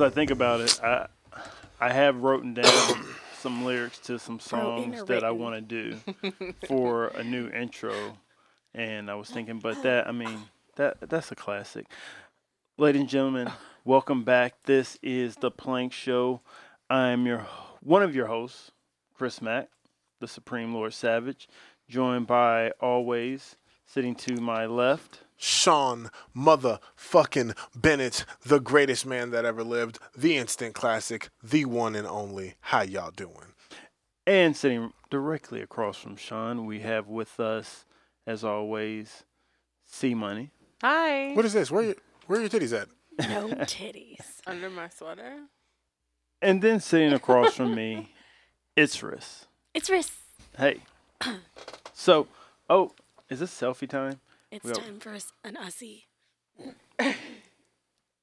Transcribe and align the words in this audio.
As 0.00 0.04
I 0.04 0.08
think 0.08 0.30
about 0.30 0.62
it, 0.62 0.80
I 0.82 1.08
I 1.78 1.92
have 1.92 2.22
written 2.22 2.54
down 2.54 3.04
some 3.38 3.66
lyrics 3.66 3.98
to 3.98 4.18
some 4.18 4.40
songs 4.40 5.04
that 5.04 5.24
I 5.24 5.30
want 5.30 5.56
to 5.56 5.60
do 5.60 6.54
for 6.66 7.08
a 7.08 7.22
new 7.22 7.50
intro, 7.50 8.16
and 8.74 9.10
I 9.10 9.14
was 9.16 9.28
thinking, 9.28 9.58
but 9.58 9.82
that 9.82 10.08
I 10.08 10.12
mean 10.12 10.38
that 10.76 11.10
that's 11.10 11.30
a 11.32 11.34
classic. 11.34 11.84
Ladies 12.78 13.02
and 13.02 13.10
gentlemen, 13.10 13.52
welcome 13.84 14.24
back. 14.24 14.54
This 14.64 14.96
is 15.02 15.36
the 15.36 15.50
Plank 15.50 15.92
Show. 15.92 16.40
I'm 16.88 17.26
your 17.26 17.46
one 17.82 18.02
of 18.02 18.14
your 18.14 18.28
hosts, 18.28 18.70
Kris 19.12 19.42
Mack, 19.42 19.68
the 20.18 20.28
Supreme 20.28 20.72
Lord 20.72 20.94
Savage, 20.94 21.46
joined 21.90 22.26
by 22.26 22.70
always 22.80 23.56
sitting 23.84 24.14
to 24.14 24.40
my 24.40 24.64
left. 24.64 25.24
Sean 25.42 26.10
motherfucking 26.36 27.56
Bennett, 27.74 28.26
the 28.44 28.60
greatest 28.60 29.06
man 29.06 29.30
that 29.30 29.46
ever 29.46 29.64
lived, 29.64 29.98
the 30.14 30.36
instant 30.36 30.74
classic, 30.74 31.30
the 31.42 31.64
one 31.64 31.96
and 31.96 32.06
only. 32.06 32.56
How 32.60 32.82
y'all 32.82 33.10
doing? 33.10 33.54
And 34.26 34.54
sitting 34.54 34.92
directly 35.08 35.62
across 35.62 35.96
from 35.96 36.16
Sean, 36.16 36.66
we 36.66 36.80
have 36.80 37.08
with 37.08 37.40
us, 37.40 37.86
as 38.26 38.44
always, 38.44 39.24
C 39.86 40.14
Money. 40.14 40.50
Hi. 40.82 41.32
What 41.32 41.46
is 41.46 41.54
this? 41.54 41.70
Where 41.70 41.84
you, 41.84 41.94
where 42.26 42.38
are 42.38 42.42
your 42.42 42.50
titties 42.50 42.78
at? 42.78 42.88
No 43.30 43.48
titties. 43.64 44.42
Under 44.46 44.68
my 44.68 44.90
sweater. 44.90 45.44
And 46.42 46.60
then 46.60 46.80
sitting 46.80 47.14
across 47.14 47.54
from 47.54 47.74
me, 47.74 48.12
it's 48.76 48.98
Riss. 48.98 49.46
It's 49.72 49.88
Riss. 49.88 50.10
Hey. 50.56 50.80
So, 51.92 52.28
oh, 52.70 52.92
is 53.28 53.40
this 53.40 53.52
selfie 53.52 53.86
time? 53.86 54.20
It's 54.50 54.64
Well- 54.64 54.74
time 54.74 54.98
for 55.00 55.10
us- 55.12 55.32
an 55.44 55.54
ussy. 55.56 56.04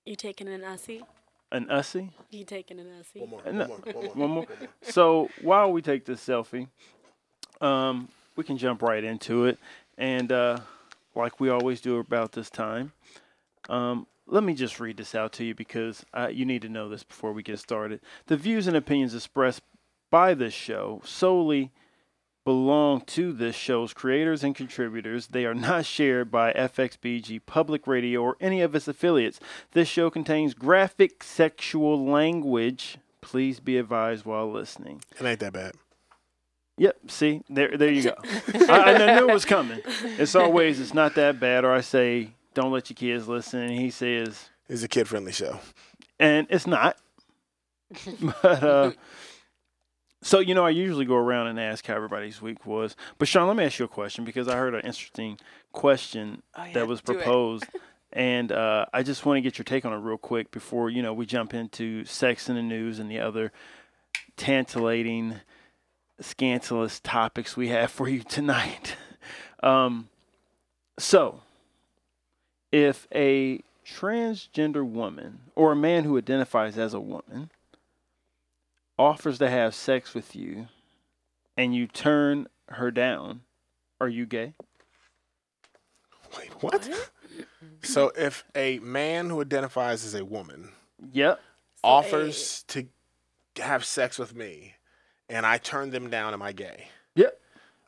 you 0.06 0.16
taking 0.16 0.48
an 0.48 0.62
ussy? 0.62 1.04
An 1.52 1.66
ussy? 1.68 2.10
You 2.30 2.44
taking 2.44 2.80
an 2.80 2.88
ussy? 2.88 3.22
One 3.22 3.30
more, 3.30 3.42
Uh, 3.48 3.52
one 3.52 3.68
more, 3.68 3.78
one 3.78 3.94
more. 3.94 4.16
One 4.16 4.30
more. 4.32 4.48
So 4.82 5.30
while 5.42 5.72
we 5.72 5.82
take 5.82 6.06
this 6.06 6.26
selfie, 6.26 6.68
um, 7.62 8.10
we 8.36 8.44
can 8.44 8.58
jump 8.58 8.82
right 8.82 9.04
into 9.04 9.46
it. 9.46 9.58
And 9.98 10.32
uh, 10.32 10.60
like 11.16 11.40
we 11.40 11.50
always 11.50 11.80
do 11.82 11.98
about 11.98 12.34
this 12.34 12.50
time, 12.50 12.92
um, 13.70 14.08
let 14.26 14.44
me 14.44 14.54
just 14.54 14.80
read 14.82 14.98
this 14.98 15.16
out 15.16 15.32
to 15.34 15.46
you 15.46 15.56
because 15.56 16.06
uh, 16.14 16.28
you 16.28 16.46
need 16.46 16.62
to 16.64 16.70
know 16.70 16.90
this 16.90 17.04
before 17.04 17.32
we 17.32 17.42
get 17.42 17.60
started. 17.60 18.02
The 18.26 18.36
views 18.38 18.68
and 18.68 18.76
opinions 18.76 19.16
expressed 19.16 19.62
by 20.12 20.34
this 20.34 20.54
show 20.54 21.02
solely 21.06 21.72
belong 22.48 23.02
to 23.02 23.34
this 23.34 23.58
show's 23.58 23.94
creators 23.94 24.42
and 24.42 24.56
contributors. 24.56 25.28
They 25.28 25.44
are 25.44 25.54
not 25.54 25.86
shared 25.86 26.32
by 26.32 26.54
FXBG 26.54 27.42
Public 27.46 27.86
Radio 27.86 28.22
or 28.22 28.38
any 28.40 28.62
of 28.62 28.74
its 28.74 28.88
affiliates. 28.88 29.38
This 29.74 29.90
show 29.90 30.10
contains 30.10 30.54
graphic 30.54 31.26
sexual 31.26 32.06
language. 32.06 33.00
Please 33.20 33.60
be 33.60 33.78
advised 33.78 34.24
while 34.24 34.50
listening. 34.50 35.02
It 35.20 35.26
ain't 35.26 35.42
that 35.42 35.52
bad. 35.52 35.74
Yep, 36.78 37.12
see, 37.12 37.42
there 37.50 37.76
there 37.76 37.92
you 37.92 38.04
go. 38.04 38.16
I, 38.70 38.94
I 38.94 39.16
knew 39.20 39.28
it 39.28 39.34
was 39.34 39.44
coming. 39.44 39.82
It's 40.18 40.34
always 40.34 40.80
it's 40.80 40.94
not 40.94 41.16
that 41.16 41.42
bad, 41.42 41.66
or 41.66 41.74
I 41.74 41.82
say 41.82 42.30
don't 42.54 42.72
let 42.72 42.90
your 42.90 42.96
kids 42.96 43.28
listen, 43.28 43.60
and 43.60 43.78
he 43.78 43.90
says, 43.90 44.48
It's 44.70 44.84
a 44.84 44.88
kid 44.88 45.10
friendly 45.10 45.34
show. 45.34 45.60
and 46.18 46.48
it's 46.50 46.66
not. 46.66 46.96
but 48.22 48.64
uh, 48.64 48.92
so 50.28 50.40
you 50.40 50.54
know, 50.54 50.66
I 50.66 50.72
usually 50.72 51.06
go 51.06 51.16
around 51.16 51.48
and 51.48 51.58
ask 51.58 51.88
how 51.88 51.96
everybody's 51.96 52.42
week 52.42 52.66
was. 52.66 52.98
But 53.18 53.30
Sean, 53.30 53.48
let 53.48 53.56
me 53.56 53.64
ask 53.64 53.80
you 53.80 53.86
a 53.86 53.88
question 53.88 54.26
because 54.26 54.50
I 54.50 54.58
heard 54.58 54.76
an 54.76 54.82
interesting 54.82 55.40
question 55.72 56.44
Oh, 56.54 56.66
yeah, 56.66 56.74
that 56.74 56.88
was 56.88 57.02
proposed. 57.02 57.66
And 58.14 58.54
uh, 58.54 58.86
I 58.94 59.04
just 59.04 59.26
want 59.26 59.36
to 59.36 59.42
get 59.42 59.58
your 59.58 59.66
take 59.66 59.86
on 59.86 59.92
it 59.92 59.98
real 59.98 60.18
quick 60.18 60.50
before 60.50 60.90
you 60.90 61.04
know 61.04 61.14
we 61.14 61.26
jump 61.26 61.54
into 61.54 62.06
sex 62.06 62.48
in 62.48 62.56
the 62.56 62.62
news 62.62 63.00
and 63.00 63.12
the 63.12 63.20
other 63.20 63.52
tantalating, 64.38 65.36
scandalous 66.22 67.02
topics 67.02 67.58
we 67.58 67.68
have 67.68 67.92
for 67.92 68.08
you 68.08 68.22
tonight. 68.22 68.96
um, 69.62 70.08
so, 70.98 71.42
if 72.72 73.08
a 73.14 73.62
transgender 73.86 74.90
woman 74.90 75.40
or 75.54 75.74
a 75.74 75.76
man 75.76 76.06
who 76.06 76.18
identifies 76.18 76.78
as 76.78 76.94
a 76.94 77.00
woman 77.02 77.52
offers 78.98 79.38
to 79.40 79.50
have 79.50 79.76
sex 79.76 80.14
with 80.14 80.36
you 80.36 80.68
and 81.56 81.76
you 81.76 81.88
turn 81.88 82.48
her 82.70 82.92
down, 82.92 83.42
are 84.00 84.08
you 84.10 84.26
gay? 84.26 84.54
Wait, 86.38 86.52
what? 86.62 86.90
so 87.82 88.12
if 88.18 88.44
a 88.56 88.80
man 88.80 89.30
who 89.30 89.42
identifies 89.42 90.06
as 90.06 90.14
a 90.14 90.26
woman 90.26 90.70
Yep. 91.14 91.40
offers 91.84 92.64
to 92.70 92.88
have 93.58 93.86
sex 93.86 94.20
with 94.20 94.36
me 94.36 94.76
and 95.30 95.46
I 95.46 95.58
turn 95.58 95.92
them 95.92 96.10
down, 96.10 96.34
am 96.34 96.42
I 96.42 96.52
gay? 96.52 96.90
Yep. 97.16 97.40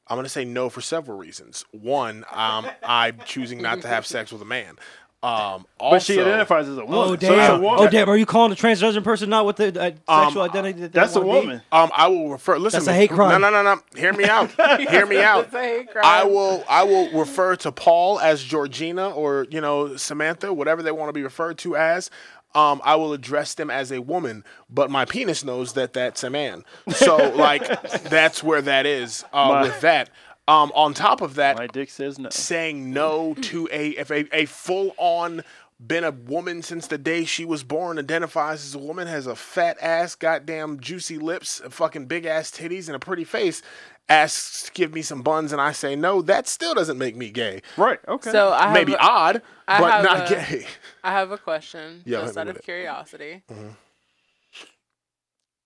I'm 0.08 0.18
gonna 0.18 0.30
say 0.30 0.46
no 0.46 0.70
for 0.70 0.82
several 0.82 1.18
reasons. 1.18 1.64
One, 1.72 2.26
um, 2.32 2.68
I'm 2.84 3.20
choosing 3.26 3.62
not 3.62 3.82
to 3.82 3.88
have 3.88 4.08
sex 4.08 4.32
with 4.32 4.42
a 4.42 4.46
man. 4.46 4.78
Um, 5.22 5.66
also, 5.78 5.96
But 5.96 6.02
she 6.04 6.18
identifies 6.20 6.68
as 6.70 6.78
a 6.78 6.86
woman. 6.86 6.98
Oh 6.98 7.08
so 7.08 7.14
a 7.14 7.18
damn! 7.18 7.62
woman. 7.62 7.80
oh 7.86 7.90
damn! 7.90 8.08
Are 8.10 8.16
you 8.16 8.26
calling 8.26 8.54
a 8.54 8.56
transgender 8.56 9.04
person 9.04 9.30
not 9.30 9.46
with 9.46 9.58
the 9.58 9.78
uh, 9.78 9.92
Um, 10.08 10.26
sexual 10.28 10.44
identity? 10.44 10.80
That 10.80 10.94
That's 10.94 11.16
a 11.18 11.20
wanna 11.20 11.42
be? 11.42 11.48
woman. 11.48 11.62
Um, 11.74 11.92
I 11.94 12.08
will 12.08 12.30
refer. 12.30 12.58
Listen, 12.58 12.78
That's 12.78 12.88
a 12.88 12.92
to 12.92 12.96
hate 12.96 13.10
crime. 13.10 13.42
No, 13.42 13.50
no, 13.50 13.62
no, 13.62 13.76
no. 13.76 13.82
Hear 14.00 14.14
me 14.14 14.24
out. 14.24 14.50
Hear 14.90 15.06
me 15.06 15.20
out. 15.22 15.46
It's 15.46 15.54
a 15.54 15.60
hate 15.62 15.92
crime. 15.92 16.06
I 16.06 16.24
will. 16.24 16.64
I 16.70 16.84
will 16.84 17.12
refer 17.20 17.58
to 17.58 17.72
Paul 17.74 18.18
as 18.22 18.42
Georgina 18.42 19.10
or 19.10 19.46
you 19.52 19.60
know 19.60 19.98
Samantha, 19.98 20.54
whatever 20.54 20.82
they 20.82 20.92
want 20.94 21.10
to 21.10 21.14
be 21.14 21.24
referred 21.24 21.58
to 21.60 21.76
as. 21.76 22.10
Um, 22.56 22.82
I 22.84 22.96
will 22.96 23.14
address 23.14 23.54
them 23.54 23.70
as 23.70 23.92
a 23.92 24.02
woman, 24.02 24.44
but 24.72 24.90
my 24.90 25.06
penis 25.06 25.44
knows 25.44 25.74
that 25.74 25.94
that's 25.94 26.24
a 26.24 26.32
man. 26.32 26.64
So 26.92 27.18
like, 27.36 27.62
that's 28.04 28.42
where 28.42 28.62
that 28.64 28.86
is. 28.88 29.24
Uh, 29.34 29.50
My- 29.50 29.62
with 29.64 29.82
that, 29.82 30.10
um, 30.50 30.72
on 30.74 30.94
top 30.94 31.22
of 31.22 31.36
that, 31.36 31.58
My 31.58 31.68
dick 31.68 31.90
says 31.90 32.18
no. 32.20 32.30
saying 32.30 32.92
no 32.92 33.34
to 33.36 33.70
a 33.72 33.90
if 33.92 34.10
a, 34.12 34.26
a 34.36 34.46
full 34.46 34.94
on 34.98 35.44
been 35.86 36.04
a 36.04 36.12
woman 36.12 36.62
since 36.62 36.88
the 36.88 36.98
day 36.98 37.24
she 37.24 37.46
was 37.46 37.64
born, 37.64 37.98
identifies 38.00 38.66
as 38.66 38.76
a 38.76 38.80
woman, 38.80 39.08
has 39.08 39.28
a 39.28 39.36
fat 39.36 39.78
ass, 39.82 40.14
goddamn 40.16 40.80
juicy 40.82 41.18
lips, 41.18 41.62
a 41.62 41.70
fucking 41.70 42.06
big 42.08 42.26
ass 42.26 42.52
titties, 42.52 42.88
and 42.88 42.96
a 42.98 43.00
pretty 43.00 43.24
face, 43.24 43.62
asks 44.10 44.64
to 44.64 44.72
give 44.74 44.94
me 44.94 45.02
some 45.02 45.22
buns, 45.22 45.54
and 45.54 45.62
I 45.62 45.72
say 45.72 45.96
no, 45.96 46.22
that 46.24 46.48
still 46.50 46.74
doesn't 46.74 46.98
make 46.98 47.16
me 47.16 47.30
gay. 47.30 47.62
Right. 47.78 48.00
Okay. 48.10 48.30
So 48.32 48.52
I 48.52 48.64
have 48.66 48.74
Maybe 48.74 48.92
a- 48.94 48.98
odd, 48.98 49.42
I 49.70 49.80
but 49.80 50.02
not 50.02 50.30
a- 50.30 50.36
gay. 50.36 50.66
I 51.04 51.12
have 51.14 51.32
a 51.32 51.38
question, 51.38 52.02
Yeah, 52.06 52.22
just 52.24 52.38
out 52.38 52.50
of 52.50 52.58
it. 52.58 52.64
curiosity. 52.64 53.44
Mhm. 53.50 53.76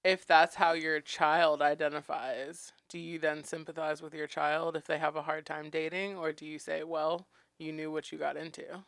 If 0.03 0.25
that's 0.27 0.55
how 0.55 0.73
your 0.73 1.00
child 1.00 1.61
identifies, 1.61 2.73
do 2.94 3.00
you 3.00 3.18
then 3.18 3.44
sympathize 3.44 4.04
with 4.04 4.13
your 4.13 4.28
child 4.28 4.75
if 4.75 4.86
they 4.86 5.00
have 5.00 5.16
a 5.16 5.24
hard 5.24 5.48
time 5.48 5.72
dating, 5.72 6.16
or 6.16 6.31
do 6.31 6.45
you 6.45 6.60
say, 6.60 6.84
"Well, 6.84 7.25
you 7.57 7.72
knew 7.74 7.92
what 7.92 8.12
you 8.12 8.19
got 8.19 8.38
into"? 8.38 8.84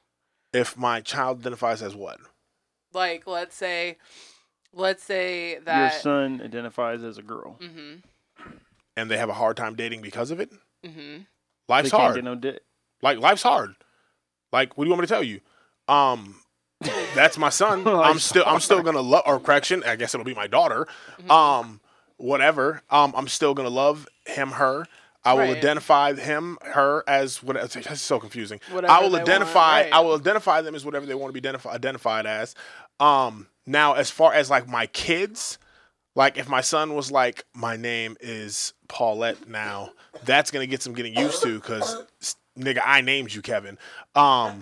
If 0.53 0.77
my 0.77 1.01
child 1.01 1.39
identifies 1.39 1.81
as 1.81 1.95
what? 1.95 2.19
Like, 2.93 3.25
let's 3.25 3.55
say, 3.55 3.97
let's 4.71 5.03
say 5.03 5.57
that 5.57 5.93
Your 5.93 6.01
son 6.01 6.39
identifies 6.39 7.03
as 7.03 7.17
a 7.17 7.23
girl. 7.23 7.57
Mhm. 7.59 8.03
And 8.95 9.09
they 9.09 9.17
have 9.17 9.29
a 9.29 9.33
hard 9.33 9.57
time 9.57 9.75
dating 9.75 10.03
because 10.03 10.29
of 10.29 10.39
it? 10.39 10.51
Mhm. 10.83 11.25
Life's 11.67 11.89
they 11.89 11.97
can't 11.97 12.01
hard. 12.03 12.15
get 12.15 12.23
no 12.23 12.35
dick. 12.35 12.61
Like 13.01 13.17
life's 13.17 13.41
hard. 13.41 13.75
Like, 14.51 14.77
what 14.77 14.83
do 14.83 14.87
you 14.87 14.91
want 14.91 15.01
me 15.01 15.07
to 15.07 15.13
tell 15.13 15.23
you? 15.23 15.41
Um, 15.87 16.43
that's 17.15 17.39
my 17.39 17.49
son. 17.49 17.87
I'm 17.87 18.19
still 18.19 18.43
I'm 18.45 18.59
still 18.59 18.83
gonna 18.83 19.01
love 19.01 19.23
or 19.25 19.39
correction. 19.39 19.83
I 19.83 19.95
guess 19.95 20.13
it'll 20.13 20.23
be 20.25 20.35
my 20.35 20.45
daughter. 20.47 20.87
Mm-hmm. 21.17 21.31
Um, 21.31 21.81
whatever. 22.17 22.81
Um, 22.89 23.13
I'm 23.15 23.27
still 23.27 23.53
gonna 23.53 23.69
love 23.69 24.07
him, 24.25 24.51
her. 24.51 24.85
I 25.23 25.33
will 25.33 25.41
Right. 25.41 25.57
identify 25.57 26.13
him, 26.13 26.57
her 26.61 27.03
as 27.07 27.41
what. 27.41 27.55
That's 27.73 28.01
so 28.01 28.19
confusing. 28.19 28.59
Whatever 28.71 28.93
I 28.93 28.99
will 29.01 29.15
identify. 29.15 29.81
right. 29.83 29.93
I 29.93 29.99
will 30.01 30.15
identify 30.15 30.61
them 30.61 30.75
as 30.75 30.85
whatever 30.85 31.05
they 31.05 31.15
want 31.15 31.33
to 31.33 31.41
be 31.41 31.47
identifi- 31.47 31.71
identified 31.71 32.25
as. 32.27 32.53
Um, 32.99 33.47
now 33.65 33.93
as 33.93 34.11
far 34.11 34.33
as 34.33 34.49
like 34.51 34.67
my 34.67 34.85
kids, 34.87 35.57
like 36.13 36.37
if 36.37 36.47
my 36.47 36.61
son 36.61 36.93
was 36.93 37.11
like, 37.11 37.43
my 37.55 37.75
name 37.75 38.17
is 38.21 38.73
Paulette 38.87 39.49
now, 39.49 39.91
that's 40.23 40.51
gonna 40.51 40.67
get 40.67 40.83
some 40.83 40.93
getting 40.93 41.15
used 41.17 41.41
to 41.41 41.55
because 41.59 42.05
nigga, 42.57 42.79
I 42.85 43.01
named 43.01 43.33
you 43.33 43.41
Kevin. 43.41 43.77
Um, 44.13 44.61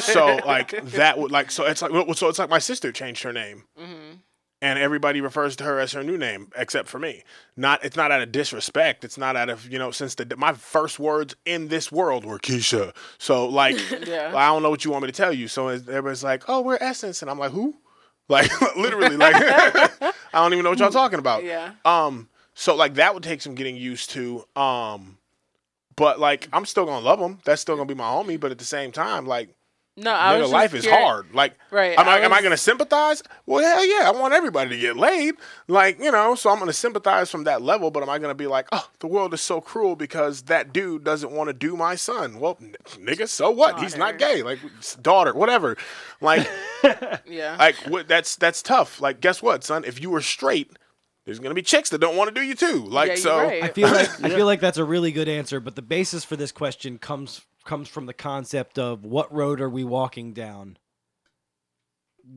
so 0.00 0.38
like 0.46 0.80
that 0.92 1.18
would 1.18 1.32
like 1.32 1.50
so 1.50 1.64
it's 1.64 1.80
like 1.80 1.90
so 2.16 2.28
it's 2.28 2.38
like 2.38 2.50
my 2.50 2.58
sister 2.58 2.92
changed 2.92 3.22
her 3.22 3.32
name. 3.32 3.64
Mhm. 3.80 4.18
And 4.64 4.78
everybody 4.78 5.20
refers 5.20 5.56
to 5.56 5.64
her 5.64 5.78
as 5.78 5.92
her 5.92 6.02
new 6.02 6.16
name, 6.16 6.50
except 6.56 6.88
for 6.88 6.98
me. 6.98 7.22
Not, 7.54 7.84
it's 7.84 7.96
not 7.96 8.10
out 8.10 8.22
of 8.22 8.32
disrespect. 8.32 9.04
It's 9.04 9.18
not 9.18 9.36
out 9.36 9.50
of 9.50 9.70
you 9.70 9.78
know. 9.78 9.90
Since 9.90 10.14
the 10.14 10.36
my 10.38 10.54
first 10.54 10.98
words 10.98 11.36
in 11.44 11.68
this 11.68 11.92
world 11.92 12.24
were 12.24 12.38
Keisha, 12.38 12.94
so 13.18 13.46
like 13.46 13.76
Yeah. 14.06 14.32
I 14.34 14.46
don't 14.46 14.62
know 14.62 14.70
what 14.70 14.82
you 14.82 14.90
want 14.90 15.02
me 15.02 15.08
to 15.08 15.16
tell 15.16 15.34
you. 15.34 15.48
So 15.48 15.68
everybody's 15.68 16.24
like, 16.24 16.44
"Oh, 16.48 16.62
we're 16.62 16.78
Essence," 16.80 17.20
and 17.20 17.30
I'm 17.30 17.38
like, 17.38 17.52
"Who?" 17.52 17.74
Like 18.28 18.50
literally, 18.76 19.18
like 19.18 19.34
I 19.36 20.12
don't 20.32 20.54
even 20.54 20.64
know 20.64 20.70
what 20.70 20.78
y'all 20.78 20.90
talking 20.90 21.18
about. 21.18 21.44
Yeah. 21.44 21.72
Um, 21.84 22.30
so 22.54 22.74
like 22.74 22.94
that 22.94 23.12
would 23.12 23.22
take 23.22 23.42
some 23.42 23.54
getting 23.54 23.76
used 23.76 24.08
to. 24.12 24.46
Um, 24.56 25.18
but 25.94 26.18
like 26.18 26.48
I'm 26.50 26.64
still 26.64 26.86
gonna 26.86 27.04
love 27.04 27.20
him. 27.20 27.40
That's 27.44 27.60
still 27.60 27.76
gonna 27.76 27.86
be 27.86 27.92
my 27.92 28.04
homie. 28.04 28.40
But 28.40 28.50
at 28.50 28.56
the 28.58 28.64
same 28.64 28.92
time, 28.92 29.26
like 29.26 29.54
No, 29.96 30.10
I 30.10 30.32
was 30.32 30.38
Nigga, 30.38 30.42
just 30.42 30.52
life 30.52 30.74
is 30.74 30.86
hard. 30.86 31.32
Like, 31.34 31.54
Right, 31.70 31.96
Am 31.96 32.08
I, 32.08 32.14
I 32.16 32.18
am 32.20 32.32
I 32.32 32.40
going 32.40 32.50
to 32.50 32.56
sympathize? 32.56 33.22
Well, 33.46 33.62
hell 33.62 33.86
yeah. 33.86 34.08
I 34.08 34.10
want 34.10 34.34
everybody 34.34 34.70
to 34.70 34.76
get 34.76 34.96
laid. 34.96 35.34
Like, 35.68 36.00
you 36.00 36.10
know, 36.10 36.34
so 36.34 36.50
I'm 36.50 36.56
going 36.56 36.66
to 36.66 36.72
sympathize 36.72 37.30
from 37.30 37.44
that 37.44 37.62
level, 37.62 37.92
but 37.92 38.02
am 38.02 38.08
I 38.10 38.18
going 38.18 38.30
to 38.32 38.34
be 38.34 38.48
like, 38.48 38.66
oh, 38.72 38.88
the 38.98 39.06
world 39.06 39.32
is 39.34 39.40
so 39.40 39.60
cruel 39.60 39.94
because 39.94 40.42
that 40.42 40.72
dude 40.72 41.04
doesn't 41.04 41.30
want 41.30 41.48
to 41.48 41.52
do 41.54 41.76
my 41.76 41.94
son? 41.94 42.40
Well, 42.40 42.58
n- 42.60 42.74
nigga, 42.96 43.28
so 43.28 43.52
what? 43.52 43.78
He's 43.80 43.96
not 43.96 44.18
gay. 44.18 44.42
Like, 44.42 44.58
daughter, 45.00 45.32
whatever. 45.32 45.76
Like, 46.20 46.48
Yeah. 47.26 47.54
like 47.56 47.76
what, 47.86 48.08
that's 48.08 48.34
that's 48.34 48.62
tough. 48.62 49.00
Like, 49.00 49.20
guess 49.20 49.42
what, 49.42 49.62
son? 49.62 49.84
If 49.84 50.00
you 50.02 50.10
were 50.10 50.22
straight, 50.22 50.72
there's 51.24 51.38
going 51.38 51.50
to 51.50 51.54
be 51.54 51.62
chicks 51.62 51.90
that 51.90 52.00
don't 52.00 52.16
want 52.16 52.34
to 52.34 52.40
do 52.40 52.44
you 52.44 52.56
too. 52.56 52.84
Like, 52.84 53.06
yeah, 53.08 53.12
you're 53.14 53.22
so. 53.22 53.38
right. 53.38 53.62
I 53.62 53.68
feel 53.68 53.88
like 53.90 54.08
I 54.24 54.28
feel 54.30 54.46
like 54.46 54.60
that's 54.60 54.78
a 54.78 54.84
really 54.84 55.12
good 55.12 55.28
answer, 55.28 55.60
but 55.60 55.76
the 55.76 55.82
basis 55.82 56.24
for 56.24 56.34
this 56.34 56.50
question 56.50 56.98
comes 56.98 57.42
comes 57.64 57.88
from 57.88 58.06
the 58.06 58.12
concept 58.14 58.78
of 58.78 59.04
what 59.04 59.32
road 59.32 59.60
are 59.60 59.68
we 59.70 59.84
walking 59.84 60.32
down 60.32 60.76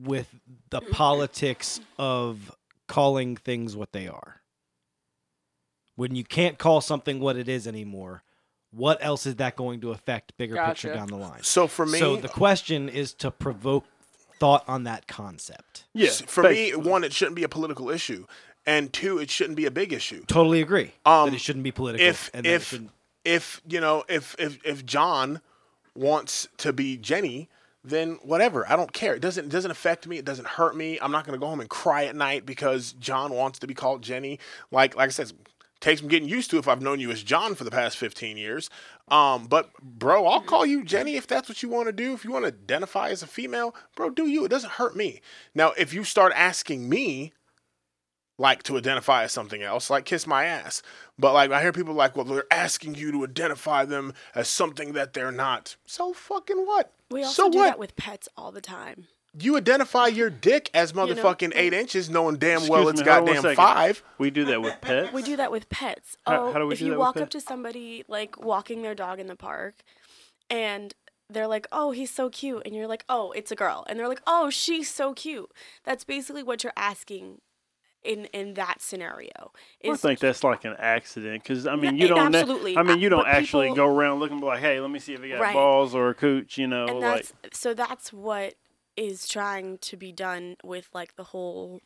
with 0.02 0.28
the 0.70 0.80
politics 0.80 1.80
of 1.98 2.54
calling 2.86 3.36
things 3.36 3.76
what 3.76 3.92
they 3.92 4.08
are. 4.08 4.40
When 5.96 6.14
you 6.14 6.24
can't 6.24 6.58
call 6.58 6.80
something 6.80 7.20
what 7.20 7.36
it 7.36 7.48
is 7.48 7.66
anymore, 7.66 8.22
what 8.70 8.98
else 9.00 9.26
is 9.26 9.36
that 9.36 9.56
going 9.56 9.80
to 9.80 9.90
affect 9.90 10.36
bigger 10.36 10.56
picture 10.56 10.92
down 10.94 11.08
the 11.08 11.16
line? 11.16 11.42
So 11.42 11.66
for 11.66 11.86
me, 11.86 11.98
so 11.98 12.16
the 12.16 12.28
question 12.28 12.88
is 12.88 13.14
to 13.14 13.30
provoke 13.30 13.84
thought 14.38 14.62
on 14.68 14.84
that 14.84 15.06
concept. 15.08 15.84
Yeah. 15.94 16.08
s- 16.08 16.20
for 16.20 16.44
me, 16.44 16.74
one, 16.76 17.02
it 17.02 17.12
shouldn't 17.12 17.34
be 17.34 17.42
a 17.42 17.48
political 17.48 17.90
issue, 17.90 18.26
and 18.66 18.92
two, 18.92 19.18
it 19.18 19.30
shouldn't 19.30 19.56
be 19.56 19.64
a 19.66 19.70
big 19.70 19.92
issue. 19.92 20.24
Totally 20.26 20.60
agree 20.60 20.92
Um, 21.04 21.30
that 21.30 21.34
it 21.36 21.40
shouldn't 21.40 21.64
be 21.64 21.72
political. 21.72 22.06
if 22.06 22.30
and 22.34 22.44
that 22.44 22.50
it 22.50 22.54
if 22.54 22.68
shouldn't- 22.68 22.92
if 23.28 23.60
you 23.68 23.80
know 23.80 24.04
if 24.08 24.34
if 24.38 24.58
if 24.64 24.86
John 24.86 25.40
wants 25.94 26.48
to 26.58 26.72
be 26.72 26.96
Jenny, 26.96 27.48
then 27.84 28.18
whatever. 28.22 28.66
I 28.70 28.74
don't 28.74 28.92
care. 28.92 29.14
It 29.14 29.20
doesn't 29.20 29.46
it 29.46 29.50
doesn't 29.50 29.70
affect 29.70 30.06
me. 30.06 30.16
It 30.16 30.24
doesn't 30.24 30.48
hurt 30.48 30.74
me. 30.74 30.98
I'm 31.00 31.12
not 31.12 31.26
gonna 31.26 31.38
go 31.38 31.46
home 31.46 31.60
and 31.60 31.68
cry 31.68 32.06
at 32.06 32.16
night 32.16 32.46
because 32.46 32.92
John 32.94 33.34
wants 33.34 33.58
to 33.58 33.66
be 33.66 33.74
called 33.74 34.02
Jenny. 34.02 34.38
Like 34.70 34.96
like 34.96 35.08
I 35.08 35.12
said. 35.12 35.32
Takes 35.80 36.00
some 36.00 36.08
getting 36.08 36.28
used 36.28 36.50
to 36.50 36.58
if 36.58 36.66
I've 36.66 36.82
known 36.82 36.98
you 36.98 37.12
as 37.12 37.22
John 37.22 37.54
for 37.54 37.62
the 37.62 37.70
past 37.70 37.98
15 37.98 38.36
years. 38.36 38.68
Um, 39.06 39.46
but 39.46 39.72
bro, 39.80 40.26
I'll 40.26 40.40
call 40.40 40.66
you 40.66 40.82
Jenny 40.82 41.14
if 41.14 41.28
that's 41.28 41.48
what 41.48 41.62
you 41.62 41.68
want 41.68 41.86
to 41.86 41.92
do. 41.92 42.14
If 42.14 42.24
you 42.24 42.32
want 42.32 42.46
to 42.46 42.52
identify 42.52 43.10
as 43.10 43.22
a 43.22 43.28
female, 43.28 43.76
bro, 43.94 44.10
do 44.10 44.26
you. 44.26 44.44
It 44.44 44.48
doesn't 44.48 44.72
hurt 44.72 44.96
me. 44.96 45.20
Now, 45.54 45.70
if 45.78 45.94
you 45.94 46.02
start 46.02 46.32
asking 46.34 46.88
me 46.88 47.32
like 48.38 48.62
to 48.62 48.76
identify 48.78 49.24
as 49.24 49.32
something 49.32 49.62
else, 49.62 49.90
like 49.90 50.04
kiss 50.04 50.26
my 50.26 50.44
ass. 50.44 50.80
But 51.18 51.34
like 51.34 51.50
I 51.50 51.60
hear 51.60 51.72
people 51.72 51.94
like, 51.94 52.16
well, 52.16 52.24
they're 52.24 52.44
asking 52.50 52.94
you 52.94 53.10
to 53.12 53.24
identify 53.24 53.84
them 53.84 54.14
as 54.34 54.48
something 54.48 54.92
that 54.92 55.12
they're 55.12 55.32
not. 55.32 55.76
So 55.86 56.12
fucking 56.12 56.64
what? 56.64 56.92
We 57.10 57.24
also 57.24 57.44
so 57.44 57.50
do 57.50 57.58
what? 57.58 57.64
that 57.66 57.78
with 57.78 57.96
pets 57.96 58.28
all 58.36 58.52
the 58.52 58.60
time. 58.60 59.08
you 59.38 59.56
identify 59.56 60.06
your 60.20 60.30
dick 60.30 60.70
as 60.72 60.94
know, 60.94 61.06
motherfucking 61.06 61.52
eight 61.56 61.72
inches, 61.72 62.08
knowing 62.08 62.36
damn 62.36 62.66
well 62.68 62.88
Excuse 62.88 63.00
it's 63.00 63.00
me, 63.00 63.12
hold 63.12 63.28
on 63.28 63.34
one 63.34 63.42
goddamn 63.42 63.56
five. 63.56 64.02
We 64.18 64.30
do 64.30 64.44
that 64.46 64.62
with 64.62 64.80
pets. 64.80 65.12
We 65.12 65.22
do 65.22 65.36
that 65.36 65.50
with 65.50 65.68
pets. 65.68 66.16
How- 66.26 66.46
oh, 66.48 66.52
how 66.52 66.58
do 66.60 66.66
we 66.66 66.74
if 66.74 66.78
do 66.78 66.84
you 66.84 66.90
that 66.92 66.98
with 66.98 67.06
walk 67.06 67.16
up 67.16 67.22
pets? 67.24 67.32
to 67.32 67.40
somebody 67.40 68.04
like 68.08 68.40
walking 68.40 68.82
their 68.82 68.94
dog 68.94 69.18
in 69.18 69.26
the 69.26 69.36
park 69.36 69.82
and 70.48 70.94
they're 71.30 71.46
like, 71.46 71.66
"Oh, 71.72 71.90
he's 71.90 72.10
so 72.10 72.30
cute." 72.30 72.62
And 72.64 72.74
you're 72.74 72.86
like, 72.86 73.04
"Oh, 73.08 73.32
it's 73.32 73.50
a 73.50 73.56
girl." 73.56 73.84
And 73.88 73.98
they're 73.98 74.08
like, 74.08 74.22
"Oh, 74.26 74.48
she's 74.48 74.88
so 74.90 75.12
cute." 75.12 75.50
That's 75.84 76.02
basically 76.04 76.42
what 76.42 76.64
you're 76.64 76.72
asking 76.76 77.40
in 78.08 78.24
in 78.32 78.54
that 78.54 78.80
scenario. 78.80 79.52
I 79.84 79.88
Is 79.90 80.00
think 80.00 80.18
that's 80.18 80.42
like 80.42 80.64
an 80.64 80.74
accident 80.78 81.42
because 81.42 81.66
I 81.66 81.76
mean 81.76 81.96
you 81.96 82.06
it- 82.06 82.08
don't. 82.08 82.34
absolutely. 82.34 82.76
I 82.76 82.82
mean 82.82 82.92
Uh, 82.96 83.00
you 83.00 83.08
don't 83.08 83.24
but 83.24 83.28
actually 83.28 83.66
people- 83.68 83.76
go 83.86 83.94
around 83.96 84.18
looking 84.20 84.40
like, 84.40 84.60
hey, 84.60 84.80
let 84.80 84.90
me 84.90 84.98
see 84.98 85.12
if 85.14 85.22
he 85.22 85.28
got 85.28 85.40
Right. 85.40 85.54
balls 85.54 85.94
or 85.94 86.08
a 86.08 86.14
cooch. 86.14 86.56
You 86.58 86.66
know, 86.66 86.86
and 86.86 87.00
like 87.00 87.26
that's 87.42 87.58
so 87.60 87.74
that's 87.74 88.12
what 88.12 88.54
is 88.96 89.28
trying 89.28 89.78
to 89.78 89.96
be 89.96 90.10
done 90.10 90.56
with 90.64 90.88
like 90.92 91.14
the 91.16 91.24
whole 91.24 91.80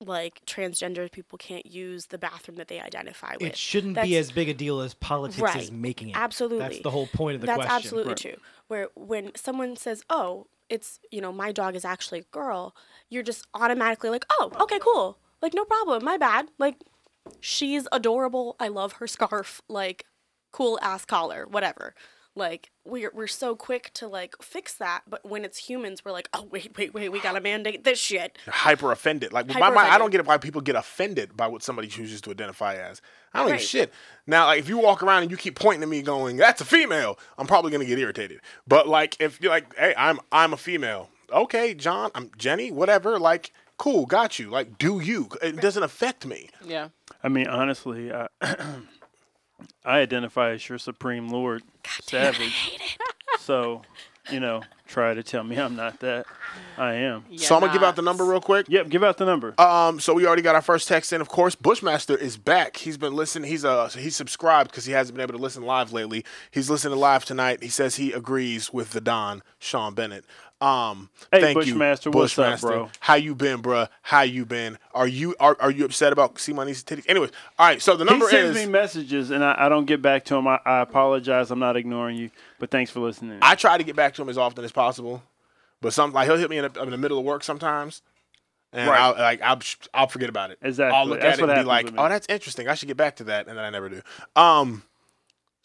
like 0.00 0.44
transgender 0.44 1.10
people 1.10 1.38
can't 1.38 1.64
use 1.64 2.06
the 2.06 2.18
bathroom 2.18 2.56
that 2.56 2.68
they 2.68 2.80
identify 2.80 3.32
with. 3.40 3.48
it 3.48 3.56
shouldn't 3.56 4.00
be 4.02 4.16
as 4.18 4.30
big 4.30 4.48
a 4.48 4.52
deal 4.54 4.80
as 4.80 4.92
politics 4.92 5.56
is 5.56 5.72
making 5.72 6.10
it. 6.10 6.16
Absolutely. 6.16 6.58
That's 6.58 6.80
the 6.80 6.90
whole 6.90 7.06
point 7.06 7.36
of 7.36 7.40
the 7.40 7.46
That's 7.46 7.56
question. 7.56 7.72
That's 7.74 7.84
absolutely 7.86 8.10
Right. 8.10 8.18
true. 8.18 8.36
Where 8.68 8.88
when 8.94 9.34
someone 9.36 9.74
says, 9.76 10.02
"Oh, 10.10 10.48
it's 10.68 11.00
you 11.10 11.20
know 11.22 11.32
my 11.32 11.50
dog 11.52 11.74
is 11.76 11.84
actually 11.86 12.18
a 12.20 12.24
girl," 12.24 12.76
you're 13.08 13.22
just 13.22 13.46
automatically 13.54 14.10
like, 14.10 14.26
"Oh, 14.38 14.50
okay, 14.60 14.78
cool. 14.80 15.18
Like 15.42 15.54
no 15.54 15.64
problem. 15.64 16.04
My 16.04 16.16
bad. 16.16 16.48
Like 16.58 16.76
she's 17.40 17.86
adorable. 17.92 18.56
I 18.58 18.68
love 18.68 18.94
her 18.94 19.06
scarf. 19.06 19.62
Like 19.68 20.06
cool 20.52 20.78
ass 20.82 21.04
collar. 21.04 21.46
Whatever." 21.48 21.94
Like 22.36 22.70
we're 22.84 23.10
we're 23.14 23.26
so 23.26 23.56
quick 23.56 23.90
to 23.94 24.06
like 24.06 24.34
fix 24.42 24.74
that, 24.74 25.04
but 25.08 25.26
when 25.26 25.42
it's 25.42 25.56
humans, 25.56 26.04
we're 26.04 26.12
like, 26.12 26.28
"Oh 26.34 26.46
wait, 26.50 26.76
wait, 26.76 26.92
wait. 26.92 27.08
We 27.08 27.18
gotta 27.18 27.40
mandate 27.40 27.82
this 27.84 27.98
shit." 27.98 28.36
Hyper 28.46 28.92
offended. 28.92 29.32
Like 29.32 29.46
with 29.46 29.58
my 29.58 29.70
mind, 29.70 29.90
I 29.90 29.96
don't 29.96 30.10
get 30.10 30.20
it 30.20 30.26
why 30.26 30.36
people 30.36 30.60
get 30.60 30.76
offended 30.76 31.34
by 31.34 31.46
what 31.46 31.62
somebody 31.62 31.88
chooses 31.88 32.20
to 32.20 32.30
identify 32.30 32.74
as. 32.74 33.00
I 33.32 33.38
don't 33.38 33.48
give 33.48 33.56
a 33.56 33.60
shit. 33.60 33.92
Now, 34.26 34.44
like 34.46 34.60
if 34.60 34.68
you 34.68 34.76
walk 34.76 35.02
around 35.02 35.22
and 35.22 35.30
you 35.30 35.38
keep 35.38 35.54
pointing 35.54 35.82
at 35.82 35.88
me 35.88 36.02
going, 36.02 36.36
"That's 36.36 36.60
a 36.60 36.66
female," 36.66 37.18
I'm 37.38 37.46
probably 37.46 37.70
gonna 37.70 37.86
get 37.86 37.98
irritated. 37.98 38.42
But 38.68 38.86
like 38.86 39.16
if 39.18 39.40
you're 39.40 39.50
like, 39.50 39.74
"Hey, 39.74 39.94
I'm 39.96 40.20
I'm 40.30 40.52
a 40.52 40.58
female," 40.58 41.08
okay, 41.32 41.72
John, 41.72 42.10
I'm 42.14 42.30
Jenny, 42.36 42.70
whatever. 42.70 43.18
Like, 43.18 43.50
cool, 43.76 44.06
got 44.06 44.38
you. 44.38 44.50
Like, 44.50 44.78
do 44.78 45.00
you? 45.00 45.28
It 45.42 45.60
doesn't 45.60 45.82
affect 45.82 46.26
me. 46.26 46.50
yeah. 46.64 46.88
I 47.22 47.28
mean 47.28 47.46
honestly, 47.48 48.12
I, 48.12 48.28
I 49.84 49.98
identify 50.00 50.50
as 50.50 50.68
your 50.68 50.78
supreme 50.78 51.28
lord, 51.28 51.62
savage. 52.02 52.78
so, 53.40 53.82
you 54.30 54.38
know, 54.40 54.62
try 54.86 55.14
to 55.14 55.22
tell 55.22 55.42
me 55.44 55.56
I'm 55.56 55.76
not 55.76 56.00
that. 56.00 56.26
I 56.78 56.94
am. 56.94 57.24
so 57.36 57.54
I'm 57.54 57.60
gonna 57.60 57.72
give 57.72 57.82
out 57.82 57.96
the 57.96 58.02
number 58.02 58.24
real 58.24 58.40
quick. 58.40 58.66
Yep. 58.68 58.88
Give 58.88 59.02
out 59.02 59.16
the 59.18 59.24
number. 59.24 59.58
Um, 59.60 59.98
so 60.00 60.12
we 60.14 60.26
already 60.26 60.42
got 60.42 60.54
our 60.54 60.62
first 60.62 60.88
text 60.88 61.12
in. 61.12 61.20
Of 61.20 61.28
course, 61.28 61.54
Bushmaster 61.54 62.16
is 62.16 62.36
back. 62.36 62.76
He's 62.78 62.98
been 62.98 63.14
listening. 63.14 63.48
He's 63.50 63.64
uh 63.64 63.88
he's 63.88 64.16
subscribed 64.16 64.70
because 64.70 64.84
he 64.84 64.92
hasn't 64.92 65.16
been 65.16 65.22
able 65.22 65.34
to 65.38 65.42
listen 65.42 65.62
live 65.62 65.92
lately. 65.92 66.24
He's 66.50 66.68
listening 66.68 66.98
live 66.98 67.24
tonight. 67.24 67.62
He 67.62 67.68
says 67.68 67.96
he 67.96 68.12
agrees 68.12 68.72
with 68.72 68.90
the 68.90 69.00
Don 69.00 69.42
Sean 69.58 69.94
Bennett. 69.94 70.24
Um, 70.60 71.10
Hey, 71.30 71.40
thank 71.42 71.54
Bushmaster, 71.58 72.08
you, 72.08 72.18
what's 72.18 72.38
up, 72.38 72.44
Bushmaster. 72.52 72.66
bro? 72.68 72.90
How 73.00 73.14
you 73.14 73.34
been, 73.34 73.60
bro? 73.60 73.86
How 74.02 74.22
you 74.22 74.46
been? 74.46 74.78
Are 74.94 75.06
you 75.06 75.34
are, 75.38 75.54
are 75.60 75.70
you 75.70 75.84
upset 75.84 76.12
about 76.12 76.38
see 76.38 76.54
my 76.54 76.64
niece's 76.64 76.82
titties? 76.82 77.04
Anyways, 77.08 77.30
all 77.58 77.66
right. 77.66 77.82
So 77.82 77.94
the 77.96 78.04
he 78.04 78.10
number 78.10 78.28
sends 78.30 78.56
is. 78.56 78.64
me 78.66 78.72
messages 78.72 79.30
and 79.30 79.44
I, 79.44 79.54
I 79.58 79.68
don't 79.68 79.84
get 79.84 80.00
back 80.00 80.24
to 80.26 80.36
him. 80.36 80.46
I, 80.48 80.58
I 80.64 80.80
apologize. 80.80 81.50
I'm 81.50 81.58
not 81.58 81.76
ignoring 81.76 82.16
you, 82.16 82.30
but 82.58 82.70
thanks 82.70 82.90
for 82.90 83.00
listening. 83.00 83.38
I 83.42 83.54
try 83.54 83.76
to 83.76 83.84
get 83.84 83.96
back 83.96 84.14
to 84.14 84.22
him 84.22 84.30
as 84.30 84.38
often 84.38 84.64
as 84.64 84.72
possible, 84.72 85.22
but 85.82 85.92
some 85.92 86.12
like 86.12 86.26
he'll 86.26 86.38
hit 86.38 86.48
me 86.48 86.56
in 86.56 86.72
the, 86.72 86.82
in 86.82 86.90
the 86.90 86.96
middle 86.98 87.18
of 87.18 87.24
work 87.24 87.44
sometimes. 87.44 88.00
And 88.72 88.88
Right. 88.90 88.98
I'll 89.00 89.12
like 89.14 89.42
I'll, 89.42 89.60
I'll 89.92 90.08
forget 90.08 90.30
about 90.30 90.52
it. 90.52 90.58
Exactly. 90.62 90.96
I'll 90.98 91.06
look 91.06 91.20
That's 91.20 91.38
at 91.38 91.48
it 91.48 91.50
and 91.50 91.60
be 91.64 91.68
like, 91.68 91.88
"Oh, 91.98 92.08
that's 92.08 92.26
interesting. 92.30 92.66
I 92.66 92.74
should 92.74 92.88
get 92.88 92.96
back 92.96 93.16
to 93.16 93.24
that," 93.24 93.46
and 93.46 93.56
then 93.58 93.64
I 93.64 93.70
never 93.70 93.88
do. 93.90 94.00
Um, 94.34 94.82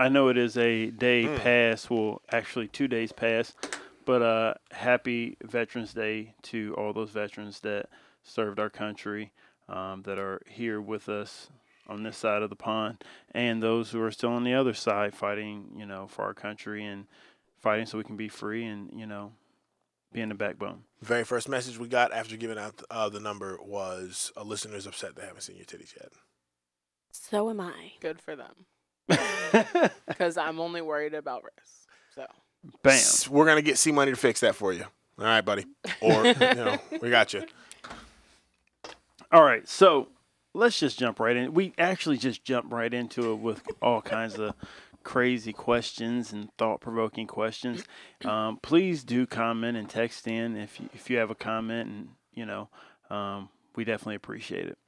I 0.00 0.08
know 0.08 0.28
it 0.28 0.36
is 0.36 0.56
a 0.56 0.90
day 0.90 1.24
Mm. 1.24 1.38
past, 1.38 1.90
well, 1.90 2.20
actually 2.32 2.68
two 2.68 2.88
days 2.88 3.12
past, 3.12 3.56
but 4.04 4.22
uh, 4.22 4.54
happy 4.72 5.36
Veterans 5.42 5.92
Day 5.94 6.34
to 6.44 6.74
all 6.76 6.92
those 6.92 7.10
veterans 7.10 7.60
that 7.60 7.88
served 8.22 8.58
our 8.58 8.70
country, 8.70 9.32
um, 9.68 10.02
that 10.02 10.18
are 10.18 10.42
here 10.48 10.80
with 10.80 11.08
us 11.08 11.48
on 11.86 12.02
this 12.02 12.16
side 12.16 12.42
of 12.42 12.50
the 12.50 12.56
pond, 12.56 13.04
and 13.32 13.62
those 13.62 13.90
who 13.90 14.00
are 14.02 14.10
still 14.10 14.30
on 14.30 14.42
the 14.44 14.54
other 14.54 14.74
side 14.74 15.14
fighting, 15.14 15.70
you 15.76 15.86
know, 15.86 16.06
for 16.08 16.22
our 16.22 16.34
country 16.34 16.84
and 16.84 17.06
fighting 17.60 17.86
so 17.86 17.96
we 17.98 18.04
can 18.04 18.16
be 18.16 18.28
free 18.28 18.64
and, 18.64 18.90
you 18.98 19.06
know, 19.06 19.32
being 20.12 20.28
the 20.30 20.34
backbone. 20.34 20.82
Very 21.02 21.24
first 21.24 21.48
message 21.48 21.78
we 21.78 21.88
got 21.88 22.12
after 22.12 22.36
giving 22.36 22.58
out 22.58 22.82
uh, 22.90 23.08
the 23.08 23.20
number 23.20 23.58
was 23.62 24.32
a 24.36 24.44
listener's 24.44 24.86
upset 24.86 25.14
they 25.16 25.22
haven't 25.26 25.42
seen 25.42 25.56
your 25.56 25.66
titties 25.66 25.94
yet. 25.94 26.10
So 27.14 27.48
am 27.50 27.60
I. 27.60 27.92
Good 28.00 28.20
for 28.20 28.36
them. 28.36 28.66
Because 30.08 30.36
I'm 30.36 30.58
only 30.58 30.82
worried 30.82 31.14
about 31.14 31.42
Riss. 31.44 31.86
So 32.14 32.26
Bam. 32.82 32.92
S- 32.94 33.28
We're 33.28 33.46
gonna 33.46 33.62
get 33.62 33.78
C 33.78 33.92
money 33.92 34.10
to 34.10 34.16
fix 34.16 34.40
that 34.40 34.54
for 34.56 34.72
you. 34.72 34.84
All 35.18 35.24
right, 35.24 35.42
buddy. 35.44 35.64
Or 36.00 36.26
you 36.26 36.34
know, 36.34 36.76
we 37.00 37.10
got 37.10 37.32
you. 37.32 37.44
All 39.30 39.42
right, 39.44 39.66
so 39.68 40.08
let's 40.54 40.78
just 40.78 40.98
jump 40.98 41.20
right 41.20 41.36
in. 41.36 41.54
We 41.54 41.72
actually 41.78 42.16
just 42.18 42.44
jump 42.44 42.72
right 42.72 42.92
into 42.92 43.32
it 43.32 43.36
with 43.36 43.62
all 43.80 44.02
kinds 44.02 44.38
of 44.38 44.54
crazy 45.04 45.52
questions 45.52 46.32
and 46.32 46.48
thought 46.56 46.80
provoking 46.80 47.26
questions, 47.26 47.84
um, 48.24 48.58
please 48.62 49.04
do 49.04 49.26
comment 49.26 49.76
and 49.76 49.88
text 49.88 50.26
in 50.26 50.56
if 50.56 50.80
you, 50.80 50.88
if 50.94 51.10
you 51.10 51.18
have 51.18 51.30
a 51.30 51.34
comment, 51.34 51.88
and 51.88 52.08
you 52.32 52.46
know, 52.46 52.68
um, 53.10 53.48
we 53.76 53.84
definitely 53.84 54.14
appreciate 54.16 54.66
it. 54.66 54.78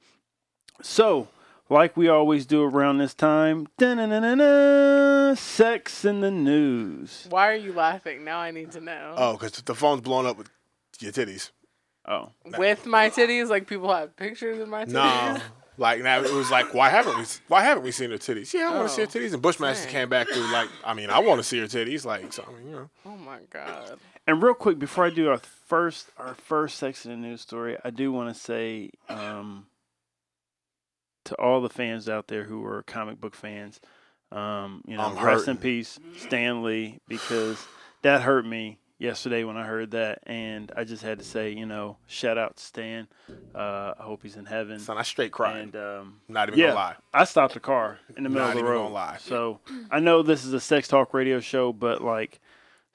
So, 0.81 1.27
like 1.69 1.95
we 1.97 2.07
always 2.07 2.45
do 2.45 2.63
around 2.63 2.97
this 2.99 3.13
time, 3.13 3.67
da-na-na-na-na, 3.77 5.35
sex 5.35 6.05
in 6.05 6.21
the 6.21 6.31
news. 6.31 7.27
Why 7.29 7.49
are 7.49 7.55
you 7.55 7.73
laughing? 7.73 8.23
Now 8.23 8.39
I 8.39 8.51
need 8.51 8.71
to 8.71 8.81
know. 8.81 9.15
Oh, 9.17 9.33
because 9.33 9.51
the 9.61 9.75
phone's 9.75 10.01
blown 10.01 10.25
up 10.25 10.37
with 10.37 10.49
your 10.99 11.11
titties. 11.11 11.51
Oh, 12.05 12.29
With 12.57 12.85
my 12.85 13.09
titties, 13.09 13.49
like 13.49 13.67
people 13.67 13.93
have 13.93 14.15
pictures 14.15 14.59
of 14.59 14.69
my 14.69 14.85
titties. 14.85 14.91
No. 14.93 15.37
Like 15.79 16.01
now, 16.01 16.19
it 16.23 16.33
was 16.33 16.49
like, 16.49 16.73
why 16.73 16.89
haven't 16.89 17.19
we? 17.19 17.23
Why 17.49 17.61
haven't 17.61 17.83
we 17.83 17.91
seen 17.91 18.09
her 18.09 18.17
titties? 18.17 18.51
Yeah, 18.51 18.71
I 18.71 18.75
want 18.75 18.89
to 18.89 18.95
see 18.95 19.03
her 19.03 19.07
Oh, 19.07 19.11
titties. 19.11 19.33
And 19.33 19.43
Bushmaster 19.43 19.83
dang. 19.83 19.91
came 19.93 20.09
back 20.09 20.27
through 20.27 20.51
like, 20.51 20.69
I 20.83 20.95
mean, 20.95 21.11
I 21.11 21.19
want 21.19 21.37
to 21.39 21.43
see 21.43 21.59
her 21.59 21.67
titties. 21.67 22.03
Like, 22.03 22.33
so 22.33 22.43
I 22.49 22.51
mean, 22.57 22.65
you 22.71 22.75
know, 22.77 22.89
Oh 23.05 23.15
my 23.17 23.37
god. 23.51 23.99
And 24.25 24.41
real 24.41 24.55
quick, 24.55 24.79
before 24.79 25.05
I 25.05 25.11
do 25.11 25.29
our 25.29 25.37
first 25.37 26.09
our 26.17 26.33
first 26.33 26.79
sex 26.79 27.05
in 27.05 27.11
the 27.11 27.17
news 27.17 27.41
story, 27.41 27.77
I 27.85 27.91
do 27.91 28.11
want 28.11 28.33
to 28.35 28.41
say 28.41 28.89
um, 29.07 29.67
to 31.27 31.35
all 31.35 31.61
the 31.61 31.69
fans 31.69 32.09
out 32.09 32.27
there 32.27 32.43
who 32.43 32.65
are 32.65 32.83
comic 32.83 33.21
book 33.21 33.35
fans, 33.35 33.79
um, 34.31 34.81
you 34.85 34.97
know, 34.97 35.03
I'm 35.03 35.25
rest 35.25 35.47
in 35.47 35.57
peace, 35.57 35.99
Stan 36.17 36.63
Lee, 36.63 36.99
because 37.07 37.65
that 38.01 38.21
hurt 38.21 38.45
me 38.45 38.79
yesterday 38.99 39.43
when 39.43 39.55
I 39.57 39.65
heard 39.65 39.91
that, 39.91 40.19
and 40.25 40.71
I 40.75 40.83
just 40.83 41.03
had 41.03 41.19
to 41.19 41.25
say, 41.25 41.51
you 41.51 41.65
know, 41.65 41.97
shout 42.07 42.37
out 42.37 42.57
to 42.57 42.63
Stan. 42.63 43.07
Uh, 43.55 43.93
I 43.97 44.03
hope 44.03 44.23
he's 44.23 44.35
in 44.35 44.45
heaven. 44.45 44.79
son, 44.79 44.97
I 44.97 45.03
straight 45.03 45.31
crying. 45.31 45.71
And 45.73 45.75
um, 45.75 46.19
Not 46.27 46.49
even 46.49 46.59
yeah, 46.59 46.65
gonna 46.67 46.75
lie. 46.75 46.95
I 47.13 47.23
stopped 47.23 47.53
the 47.53 47.59
car 47.59 47.99
in 48.17 48.23
the 48.23 48.29
middle 48.29 48.47
Not 48.47 48.49
of 48.49 48.53
the 48.55 48.59
even 48.59 48.71
road. 48.71 48.83
gonna 48.83 48.93
lie. 48.93 49.17
So 49.19 49.59
I 49.89 49.99
know 49.99 50.21
this 50.23 50.43
is 50.45 50.53
a 50.53 50.59
sex 50.59 50.87
talk 50.87 51.13
radio 51.13 51.39
show, 51.39 51.71
but 51.73 52.03
like 52.03 52.39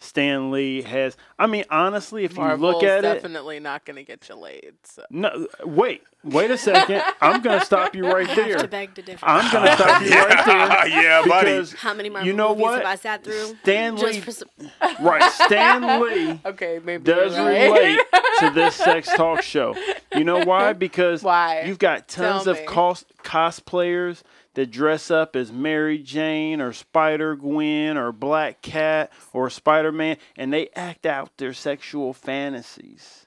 Stan 0.03 0.51
Lee 0.51 0.83
has. 0.83 1.17
I 1.39 1.47
mean, 1.47 1.65
honestly, 1.71 2.25
if 2.25 2.37
you 2.37 2.43
look 2.55 2.83
at 2.83 2.99
it, 2.99 3.03
definitely 3.03 3.61
not 3.61 3.85
gonna 3.85 4.03
get 4.03 4.29
you 4.29 4.35
laid. 4.35 4.75
So. 4.83 5.05
no, 5.11 5.47
wait, 5.65 6.03
wait 6.25 6.51
a 6.51 6.59
second. 6.59 7.03
I'm 7.21 7.41
gonna 7.41 7.65
stop 7.65 7.95
you 7.95 8.05
right 8.07 8.29
I 8.29 8.33
have 8.33 8.47
to 8.47 8.57
there. 8.59 8.67
beg 8.69 8.95
to 8.97 9.03
differ. 9.03 9.25
I'm 9.25 9.51
gonna 9.53 9.75
stop 9.77 10.03
you 10.03 10.11
right 10.15 10.45
there 10.47 10.89
yeah, 10.89 11.23
buddy. 11.27 11.67
How 11.79 11.95
many 11.95 12.11
Marvel 12.11 12.27
you 12.27 12.33
know 12.33 12.49
movies 12.51 12.63
what? 12.63 12.79
have 12.79 12.87
I 12.87 12.95
sat 12.97 13.23
through? 13.25 13.57
Stan 13.63 13.97
Lee, 13.97 14.21
some, 14.21 14.49
right? 15.01 15.31
Stan 15.33 16.01
Lee 16.01 16.41
Okay, 16.47 16.81
maybe 16.85 17.05
does 17.05 17.37
right. 17.37 17.71
relate 17.71 18.01
to 18.41 18.51
this 18.51 18.75
sex 18.75 19.09
talk 19.15 19.43
show. 19.43 19.77
You 20.15 20.25
know 20.25 20.45
why? 20.45 20.73
Because 20.73 21.23
Why? 21.23 21.63
you've 21.63 21.79
got 21.79 22.09
tons 22.09 22.45
Tell 22.45 22.53
of 22.53 22.61
me. 22.61 22.67
cos- 22.67 23.05
cosplayers 23.23 24.23
that 24.55 24.71
dress 24.71 25.11
up 25.11 25.35
as 25.37 25.51
Mary 25.51 25.99
Jane 25.99 26.61
or 26.61 26.73
Spider 26.73 27.35
Gwen 27.37 27.97
or 27.97 28.13
Black 28.13 28.61
Cat 28.63 29.11
or 29.33 29.49
Spider 29.51 29.93
Man, 29.93 30.17
and 30.37 30.53
they 30.53 30.69
act 30.77 31.07
out 31.07 31.37
their 31.39 31.53
sexual 31.55 32.13
fantasies. 32.13 33.27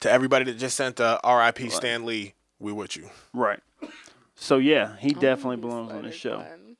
to 0.00 0.10
everybody 0.10 0.44
that 0.46 0.58
just 0.58 0.76
sent 0.76 1.00
uh, 1.00 1.18
R.I.P. 1.24 1.68
Stan 1.70 2.04
Lee, 2.06 2.34
we 2.58 2.72
with 2.72 2.96
you. 2.96 3.10
Right. 3.32 3.60
So 4.34 4.58
yeah, 4.58 4.96
he 4.98 5.10
definitely 5.12 5.56
Oh, 5.58 5.68
belongs 5.68 5.92
on 5.92 6.02
the 6.02 6.12
show. 6.12 6.40
Spider-Gwen. 6.40 6.76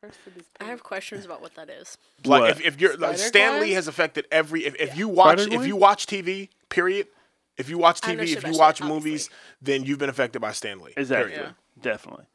First 0.00 0.18
it 0.26 0.36
is 0.40 0.44
I 0.60 0.64
have 0.64 0.82
questions 0.82 1.24
about 1.24 1.40
what 1.40 1.54
that 1.54 1.70
is. 1.70 1.96
Like 2.24 2.40
What? 2.42 2.50
if, 2.50 2.60
if 2.60 2.80
you're 2.80 2.96
like, 2.96 3.18
Stan 3.18 3.60
Lee 3.60 3.72
has 3.72 3.88
affected 3.88 4.26
every. 4.30 4.64
If, 4.66 4.74
if 4.76 4.96
you 4.96 5.08
watch, 5.08 5.38
if 5.38 5.44
Spider-Gwen? 5.46 5.68
you 5.68 5.76
watch 5.76 6.06
TV, 6.06 6.48
period. 6.68 7.08
If 7.56 7.70
you 7.70 7.78
watch 7.78 8.00
TV, 8.02 8.22
if 8.36 8.44
you 8.46 8.58
watch 8.58 8.78
shit, 8.78 8.86
movies, 8.86 9.30
then 9.62 9.84
you've 9.84 9.98
been 9.98 10.10
affected 10.10 10.40
by 10.40 10.52
Stan 10.52 10.78
Lee. 10.80 10.92
Exactly. 10.96 11.32
period. 11.32 11.54
Definitely. 11.80 12.26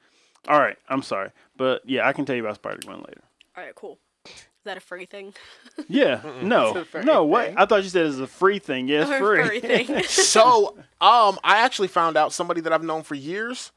All 0.47 0.59
right. 0.59 0.77
I'm 0.89 1.01
sorry, 1.03 1.29
but 1.57 1.81
yeah, 1.85 2.07
I 2.07 2.13
can 2.13 2.25
tell 2.25 2.35
you 2.35 2.43
about 2.43 2.55
Spider 2.55 2.79
Gwen 2.85 2.97
later. 2.99 3.21
All 3.55 3.63
right, 3.63 3.75
cool. 3.75 3.97
Is 4.25 4.65
that 4.65 4.77
a 4.77 4.79
furry 4.79 5.05
thing? 5.05 5.33
Yeah. 5.87 6.21
No. 6.43 6.77
It's 6.77 7.05
No. 7.05 7.25
What? 7.25 7.47
thing. 7.47 7.57
I 7.57 7.65
thought 7.65 7.83
you 7.83 7.89
said 7.89 8.05
it's 8.05 8.17
a 8.19 8.27
free 8.27 8.59
thing. 8.59 8.87
Yes, 8.87 9.09
Or 9.09 9.15
a 9.15 9.19
free. 9.19 9.43
furry 9.43 9.59
thing? 9.59 10.03
So, 10.07 10.75
um, 11.01 11.39
I 11.43 11.57
actually 11.63 11.87
found 11.87 12.17
out 12.17 12.31
somebody 12.33 12.61
that 12.61 12.71
I've 12.73 12.83
known 12.83 13.01
for 13.03 13.15
years 13.15 13.71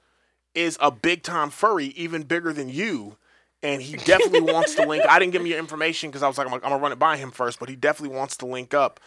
is 0.54 0.76
a 0.80 0.90
big 0.90 1.22
time 1.22 1.50
furry, 1.50 1.86
even 1.86 2.22
bigger 2.22 2.52
than 2.52 2.68
you. 2.68 3.16
And 3.62 3.80
he 3.80 3.96
definitely 3.96 4.40
wants 4.52 4.74
to 4.74 4.86
link. 4.86 5.04
I 5.08 5.18
didn't 5.18 5.32
give 5.32 5.40
him 5.40 5.46
your 5.46 5.58
information 5.58 6.10
because 6.10 6.22
I 6.22 6.28
was 6.28 6.36
like, 6.36 6.46
I'm, 6.46 6.52
like, 6.52 6.62
I'm 6.64 6.70
gonna 6.70 6.82
run 6.82 6.92
it 6.92 6.98
by 6.98 7.16
him 7.16 7.30
first, 7.30 7.58
but 7.58 7.68
he 7.70 7.76
definitely 7.76 8.14
wants 8.16 8.36
to 8.38 8.46
link 8.46 8.74
up 8.74 9.00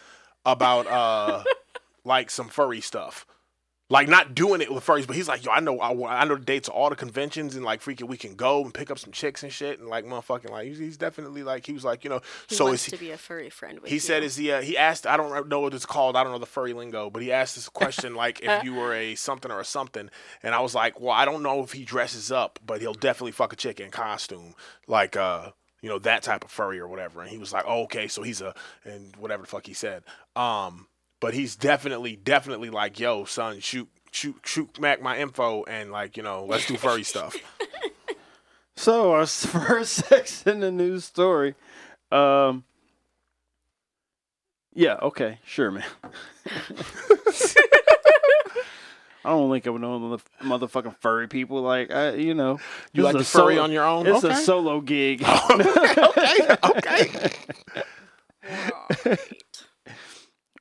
about 0.44 0.86
uh 0.88 1.44
like 2.04 2.30
some 2.30 2.48
furry 2.48 2.80
stuff. 2.80 3.24
Like 3.90 4.06
not 4.06 4.34
doing 4.34 4.60
it 4.60 4.70
with 4.70 4.84
furries, 4.84 5.06
but 5.06 5.16
he's 5.16 5.28
like, 5.28 5.46
yo, 5.46 5.50
I 5.50 5.60
know, 5.60 5.80
I, 5.80 6.20
I 6.20 6.24
know 6.26 6.34
the 6.34 6.44
dates 6.44 6.68
to 6.68 6.72
all 6.74 6.90
the 6.90 6.96
conventions 6.96 7.56
and 7.56 7.64
like 7.64 7.80
freaking 7.80 8.06
we 8.06 8.18
can 8.18 8.34
go 8.34 8.62
and 8.62 8.74
pick 8.74 8.90
up 8.90 8.98
some 8.98 9.12
chicks 9.12 9.42
and 9.42 9.50
shit 9.50 9.78
and 9.80 9.88
like 9.88 10.04
motherfucking 10.04 10.50
like 10.50 10.66
he's, 10.66 10.78
he's 10.78 10.96
definitely 10.98 11.42
like 11.42 11.64
he 11.64 11.72
was 11.72 11.84
like 11.86 12.04
you 12.04 12.10
know 12.10 12.20
He 12.48 12.54
so 12.54 12.66
wants 12.66 12.84
is 12.84 12.90
to 12.90 12.96
he, 12.98 13.06
be 13.06 13.12
a 13.12 13.16
furry 13.16 13.48
friend 13.48 13.80
with 13.80 13.90
he 13.90 13.98
said 13.98 14.22
is 14.22 14.36
he 14.36 14.52
uh, 14.52 14.60
he 14.60 14.76
asked 14.76 15.06
I 15.06 15.16
don't 15.16 15.48
know 15.48 15.60
what 15.60 15.72
it's 15.72 15.86
called 15.86 16.16
I 16.16 16.22
don't 16.22 16.32
know 16.32 16.38
the 16.38 16.44
furry 16.44 16.74
lingo 16.74 17.08
but 17.08 17.22
he 17.22 17.32
asked 17.32 17.54
this 17.54 17.68
question 17.70 18.14
like 18.14 18.40
if 18.42 18.62
you 18.62 18.74
were 18.74 18.92
a 18.92 19.14
something 19.14 19.50
or 19.50 19.60
a 19.60 19.64
something 19.64 20.10
and 20.42 20.54
I 20.54 20.60
was 20.60 20.74
like 20.74 21.00
well 21.00 21.12
I 21.12 21.24
don't 21.24 21.42
know 21.42 21.62
if 21.62 21.72
he 21.72 21.84
dresses 21.84 22.30
up 22.30 22.58
but 22.66 22.82
he'll 22.82 22.92
definitely 22.92 23.32
fuck 23.32 23.54
a 23.54 23.56
chick 23.56 23.80
in 23.80 23.90
costume 23.90 24.54
like 24.86 25.16
uh 25.16 25.52
you 25.80 25.88
know 25.88 25.98
that 26.00 26.22
type 26.22 26.44
of 26.44 26.50
furry 26.50 26.78
or 26.78 26.88
whatever 26.88 27.22
and 27.22 27.30
he 27.30 27.38
was 27.38 27.54
like 27.54 27.64
oh, 27.66 27.84
okay 27.84 28.06
so 28.06 28.22
he's 28.22 28.42
a 28.42 28.54
and 28.84 29.16
whatever 29.16 29.44
the 29.44 29.48
fuck 29.48 29.66
he 29.66 29.72
said 29.72 30.02
um 30.36 30.88
but 31.20 31.34
he's 31.34 31.56
definitely 31.56 32.16
definitely 32.16 32.70
like 32.70 32.98
yo 33.00 33.24
son 33.24 33.60
shoot 33.60 33.88
shoot 34.10 34.36
shoot 34.44 34.78
Mack 34.80 35.02
my 35.02 35.18
info 35.18 35.64
and 35.64 35.90
like 35.90 36.16
you 36.16 36.22
know 36.22 36.44
let's 36.44 36.66
do 36.66 36.76
furry 36.76 37.02
stuff 37.02 37.36
So 38.76 39.10
our 39.12 39.26
first 39.26 39.94
sex 39.94 40.44
in 40.46 40.60
the 40.60 40.70
news 40.70 41.04
story. 41.04 41.56
Um. 42.12 42.62
Yeah. 44.72 44.98
Okay. 45.02 45.40
Sure, 45.44 45.72
man. 45.72 45.84
I 49.24 49.30
don't 49.30 49.50
link 49.50 49.66
up 49.66 49.72
with 49.72 49.82
no 49.82 49.98
mother- 49.98 50.22
motherfucking 50.42 50.96
furry 51.00 51.26
people. 51.26 51.60
Like, 51.60 51.90
I, 51.90 52.14
you 52.14 52.34
know, 52.34 52.60
you 52.92 53.02
like 53.02 53.16
is 53.16 53.22
the 53.32 53.38
furry 53.38 53.54
solo- 53.56 53.64
on 53.64 53.72
your 53.72 53.84
own 53.84 54.06
It's 54.06 54.24
okay 54.24 54.34
a 54.34 54.36
solo 54.36 54.80
gig. 54.80 55.24
okay 55.24 56.56
okay 56.64 57.30
Right. 59.04 59.42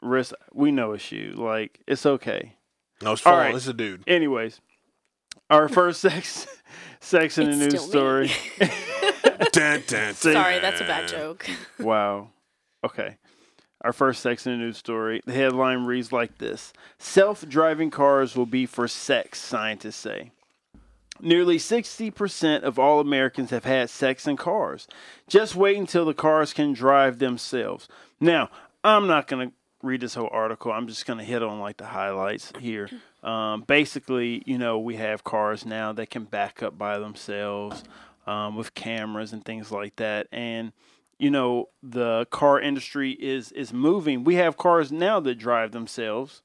Riss. 0.03 0.33
We 0.53 0.71
know 0.71 0.93
it's 0.93 1.11
you. 1.11 1.33
Like, 1.35 1.79
it's 1.87 2.05
okay. 2.05 2.55
no 3.01 3.13
it's 3.13 3.25
All 3.25 3.33
fun 3.33 3.39
right. 3.39 3.55
it's 3.55 3.67
a 3.67 3.73
dude 3.73 4.03
Anyways, 4.07 4.61
our 5.49 5.67
first 5.69 6.01
sex 6.07 6.47
sex 6.99 7.37
in 7.37 7.51
the 7.51 7.57
news 7.57 7.81
story. 7.81 8.31
Dun, 9.51 9.83
dun, 9.87 10.13
See? 10.13 10.33
Sorry, 10.33 10.59
that's 10.59 10.81
a 10.81 10.83
bad 10.83 11.07
joke. 11.07 11.47
Wow. 11.79 12.29
Okay. 12.83 13.17
Our 13.81 13.93
first 13.93 14.21
sex 14.21 14.45
in 14.45 14.53
the 14.53 14.57
news 14.57 14.77
story. 14.77 15.21
The 15.25 15.33
headline 15.33 15.85
reads 15.85 16.11
like 16.11 16.37
this 16.37 16.73
Self 16.97 17.47
driving 17.47 17.91
cars 17.91 18.35
will 18.35 18.45
be 18.45 18.65
for 18.65 18.87
sex, 18.87 19.39
scientists 19.39 19.95
say. 19.97 20.31
Nearly 21.19 21.57
60% 21.57 22.61
of 22.61 22.77
all 22.77 22.99
Americans 22.99 23.49
have 23.49 23.63
had 23.65 23.89
sex 23.89 24.27
in 24.27 24.37
cars. 24.37 24.87
Just 25.27 25.55
wait 25.55 25.77
until 25.77 26.05
the 26.05 26.13
cars 26.13 26.53
can 26.53 26.73
drive 26.73 27.17
themselves. 27.17 27.87
Now, 28.19 28.49
I'm 28.83 29.07
not 29.07 29.27
going 29.27 29.49
to 29.49 29.53
read 29.83 30.01
this 30.01 30.15
whole 30.15 30.29
article. 30.31 30.71
I'm 30.71 30.87
just 30.87 31.05
going 31.05 31.19
to 31.19 31.25
hit 31.25 31.43
on 31.43 31.59
like 31.59 31.77
the 31.77 31.85
highlights 31.85 32.51
here. 32.59 32.89
Um, 33.23 33.63
basically, 33.67 34.43
you 34.45 34.57
know, 34.57 34.79
we 34.79 34.95
have 34.95 35.23
cars 35.23 35.65
now 35.65 35.93
that 35.93 36.09
can 36.09 36.23
back 36.23 36.63
up 36.63 36.77
by 36.77 36.97
themselves 36.99 37.83
um, 38.25 38.55
with 38.55 38.73
cameras 38.73 39.33
and 39.33 39.43
things 39.43 39.71
like 39.71 39.95
that. 39.97 40.27
And 40.31 40.71
you 41.19 41.31
know 41.31 41.69
the 41.81 42.27
car 42.29 42.59
industry 42.59 43.11
is 43.11 43.51
is 43.51 43.73
moving. 43.73 44.23
We 44.23 44.35
have 44.35 44.57
cars 44.57 44.91
now 44.91 45.19
that 45.21 45.35
drive 45.35 45.71
themselves, 45.71 46.43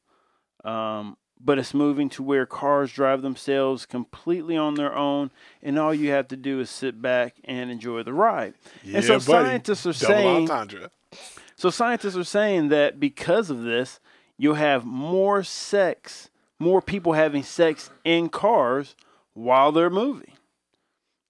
um, 0.64 1.16
but 1.38 1.58
it's 1.58 1.74
moving 1.74 2.08
to 2.10 2.22
where 2.22 2.46
cars 2.46 2.92
drive 2.92 3.22
themselves 3.22 3.84
completely 3.84 4.56
on 4.56 4.74
their 4.74 4.94
own, 4.96 5.30
and 5.62 5.78
all 5.78 5.92
you 5.92 6.10
have 6.10 6.28
to 6.28 6.36
do 6.36 6.60
is 6.60 6.70
sit 6.70 7.02
back 7.02 7.36
and 7.44 7.70
enjoy 7.70 8.02
the 8.02 8.14
ride. 8.14 8.54
and 8.82 9.04
so 9.04 9.14
buddy. 9.14 9.48
scientists 9.48 9.86
are 9.86 9.92
Double 9.92 10.14
saying, 10.14 10.50
entendre. 10.50 10.90
So 11.62 11.71
scientists 11.71 12.16
are 12.16 12.25
saying 12.25 12.71
that 12.71 12.99
because 12.99 13.49
of 13.49 13.62
this, 13.62 14.00
you'll 14.37 14.54
have 14.57 14.85
more 14.85 15.45
sex, 15.45 16.28
more 16.59 16.83
people 16.83 17.12
having 17.12 17.45
sex 17.45 17.88
in 18.04 18.28
cars 18.28 18.97
while 19.35 19.71
they're 19.71 19.88
moving. 19.88 20.33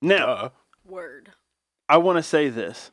Now, 0.01 0.27
Uh, 0.31 0.49
Word. 0.87 1.33
I 1.87 1.99
want 1.99 2.17
to 2.17 2.23
say 2.23 2.49
this. 2.49 2.91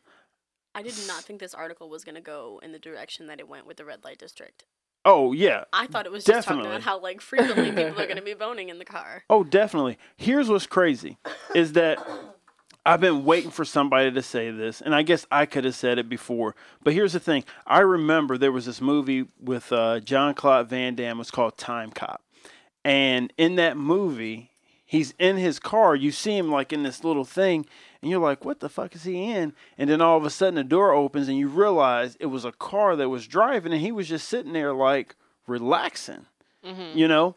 I 0.75 0.81
did 0.81 0.93
not 1.07 1.23
think 1.23 1.39
this 1.39 1.53
article 1.53 1.89
was 1.89 2.03
gonna 2.03 2.19
go 2.19 2.59
in 2.61 2.73
the 2.73 2.79
direction 2.79 3.27
that 3.27 3.39
it 3.39 3.47
went 3.47 3.65
with 3.65 3.77
the 3.77 3.85
red 3.85 4.03
light 4.03 4.17
district. 4.19 4.65
Oh 5.05 5.31
yeah, 5.31 5.63
I 5.71 5.87
thought 5.87 6.05
it 6.05 6.11
was 6.11 6.25
just 6.25 6.45
talking 6.45 6.57
Definitely. 6.63 6.75
about 6.77 6.83
how 6.83 6.99
like 6.99 7.21
frequently 7.21 7.71
people 7.71 8.01
are 8.01 8.05
gonna 8.07 8.21
be 8.33 8.33
boning 8.33 8.67
in 8.67 8.79
the 8.79 8.85
car. 8.85 9.23
Oh, 9.29 9.45
definitely. 9.45 9.97
Here's 10.17 10.49
what's 10.49 10.67
crazy 10.67 11.17
is 11.55 11.71
that 11.73 12.05
I've 12.85 13.01
been 13.01 13.25
waiting 13.25 13.51
for 13.51 13.65
somebody 13.65 14.11
to 14.11 14.21
say 14.21 14.51
this, 14.51 14.81
and 14.81 14.95
I 14.95 15.01
guess 15.01 15.25
I 15.31 15.45
could 15.45 15.65
have 15.65 15.75
said 15.75 15.99
it 15.99 16.09
before. 16.09 16.55
But 16.83 16.93
here's 16.93 17.13
the 17.13 17.19
thing: 17.19 17.43
I 17.67 17.79
remember 17.79 18.37
there 18.37 18.51
was 18.51 18.65
this 18.65 18.81
movie 18.81 19.25
with 19.39 19.71
uh, 19.71 19.99
Jean-Claude 19.99 20.69
Van 20.69 20.95
Damme. 20.95 21.17
It 21.17 21.19
was 21.19 21.31
called 21.31 21.57
Timecop, 21.57 22.17
and 22.83 23.33
in 23.37 23.55
that 23.55 23.77
movie, 23.77 24.51
he's 24.85 25.13
in 25.19 25.37
his 25.37 25.59
car. 25.59 25.95
You 25.95 26.11
see 26.11 26.37
him 26.37 26.49
like 26.51 26.71
in 26.71 26.83
this 26.83 27.03
little 27.03 27.25
thing, 27.25 27.65
and 28.01 28.09
you're 28.09 28.21
like, 28.21 28.45
"What 28.45 28.59
the 28.59 28.69
fuck 28.69 28.95
is 28.95 29.03
he 29.03 29.29
in?" 29.29 29.53
And 29.77 29.89
then 29.89 30.01
all 30.01 30.17
of 30.17 30.25
a 30.25 30.29
sudden 30.29 30.55
the 30.55 30.63
door 30.63 30.93
opens, 30.93 31.27
and 31.27 31.37
you 31.37 31.47
realize 31.47 32.15
it 32.19 32.27
was 32.27 32.45
a 32.45 32.53
car 32.53 32.95
that 32.95 33.09
was 33.09 33.27
driving, 33.27 33.73
and 33.73 33.81
he 33.81 33.91
was 33.91 34.07
just 34.07 34.27
sitting 34.27 34.53
there 34.53 34.73
like 34.73 35.15
relaxing, 35.47 36.25
you 36.95 37.07
know. 37.07 37.35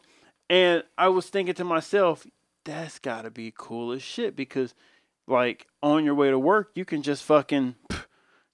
And 0.49 0.83
I 0.97 1.09
was 1.09 1.29
thinking 1.29 1.55
to 1.55 1.63
myself, 1.63 2.25
that's 2.63 2.99
got 2.99 3.23
to 3.23 3.31
be 3.31 3.53
cool 3.55 3.91
as 3.91 4.01
shit 4.03 4.35
because, 4.35 4.73
like, 5.27 5.67
on 5.81 6.03
your 6.05 6.15
way 6.15 6.29
to 6.29 6.39
work, 6.39 6.71
you 6.75 6.85
can 6.85 7.01
just 7.01 7.23
fucking, 7.23 7.75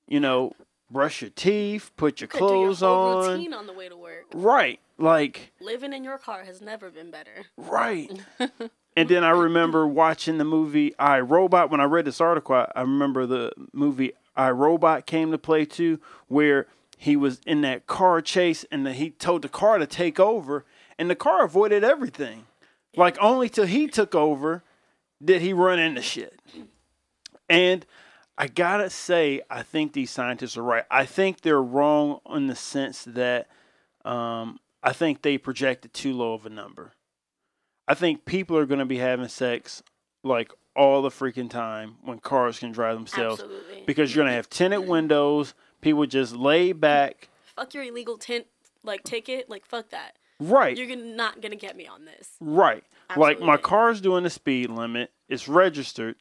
you 0.07 0.19
know, 0.19 0.53
brush 0.91 1.21
your 1.21 1.29
teeth, 1.31 1.91
put 1.95 2.21
your 2.21 2.29
your 2.31 2.39
clothes 2.39 2.79
whole 2.79 3.17
on. 3.23 3.31
routine 3.31 3.53
on 3.53 3.67
the 3.67 3.73
way 3.73 3.89
to 3.89 3.97
work. 3.97 4.25
Right. 4.33 4.79
Like, 4.97 5.53
Living 5.61 5.93
in 5.93 6.03
your 6.03 6.17
car 6.17 6.43
has 6.43 6.61
never 6.61 6.89
been 6.89 7.11
better. 7.11 7.45
right. 7.57 8.11
and 8.97 9.09
then 9.09 9.23
I 9.23 9.31
remember 9.31 9.87
watching 9.87 10.37
the 10.37 10.45
movie 10.45 10.93
I 10.99 11.19
Robot. 11.19 11.69
When 11.69 11.79
I 11.79 11.85
read 11.85 12.05
this 12.05 12.19
article, 12.21 12.55
I, 12.55 12.71
I 12.75 12.81
remember 12.81 13.25
the 13.25 13.51
movie 13.71 14.13
I 14.35 14.51
Robot 14.51 15.05
came 15.05 15.31
to 15.31 15.37
play 15.37 15.65
too, 15.65 15.99
where 16.27 16.67
he 16.97 17.15
was 17.15 17.39
in 17.45 17.61
that 17.61 17.87
car 17.87 18.21
chase 18.21 18.65
and 18.71 18.85
then 18.85 18.95
he 18.95 19.11
told 19.11 19.41
the 19.43 19.49
car 19.49 19.77
to 19.77 19.87
take 19.87 20.19
over, 20.19 20.65
and 20.97 21.09
the 21.09 21.15
car 21.15 21.45
avoided 21.45 21.83
everything. 21.83 22.45
Like, 22.95 23.17
only 23.21 23.47
till 23.47 23.67
he 23.67 23.87
took 23.87 24.15
over 24.15 24.63
did 25.23 25.41
he 25.41 25.53
run 25.53 25.79
into 25.79 26.01
shit. 26.01 26.39
And 27.49 27.85
I 28.37 28.47
gotta 28.47 28.89
say, 28.89 29.41
I 29.49 29.63
think 29.63 29.93
these 29.93 30.11
scientists 30.11 30.57
are 30.57 30.63
right. 30.63 30.85
I 30.89 31.05
think 31.05 31.41
they're 31.41 31.61
wrong 31.61 32.19
in 32.33 32.47
the 32.47 32.55
sense 32.55 33.03
that 33.03 33.47
um, 34.05 34.59
I 34.81 34.93
think 34.93 35.21
they 35.21 35.37
projected 35.37 35.93
too 35.93 36.13
low 36.13 36.33
of 36.33 36.45
a 36.45 36.49
number. 36.49 36.93
I 37.87 37.95
think 37.95 38.23
people 38.23 38.55
are 38.57 38.65
to 38.79 38.85
be 38.85 38.99
having 38.99 39.27
sex 39.27 39.83
like 40.23 40.51
all 40.75 41.01
the 41.01 41.09
freaking 41.09 41.49
time 41.49 41.95
when 42.03 42.19
cars 42.19 42.59
can 42.59 42.71
drive 42.71 42.95
themselves 42.95 43.41
Absolutely. 43.41 43.83
because 43.85 44.15
you're 44.15 44.23
to 44.31 44.35
have 44.35 44.49
tinted 44.49 44.87
windows. 44.87 45.53
People 45.81 46.05
just 46.05 46.35
lay 46.35 46.71
back. 46.71 47.29
fuck 47.55 47.73
your 47.73 47.83
illegal 47.83 48.17
tint 48.17 48.45
like 48.83 49.03
ticket. 49.03 49.49
Like 49.49 49.65
fuck 49.65 49.89
that. 49.89 50.17
Right. 50.39 50.77
You're 50.77 50.95
not 50.95 51.41
gonna 51.41 51.57
get 51.57 51.75
me 51.75 51.87
on 51.87 52.05
this. 52.05 52.29
Right. 52.39 52.83
Like 53.15 53.39
my 53.39 53.57
car's 53.57 54.01
doing 54.01 54.23
the 54.23 54.29
speed 54.29 54.69
limit. 54.69 55.11
It's 55.27 55.47
registered. 55.47 56.15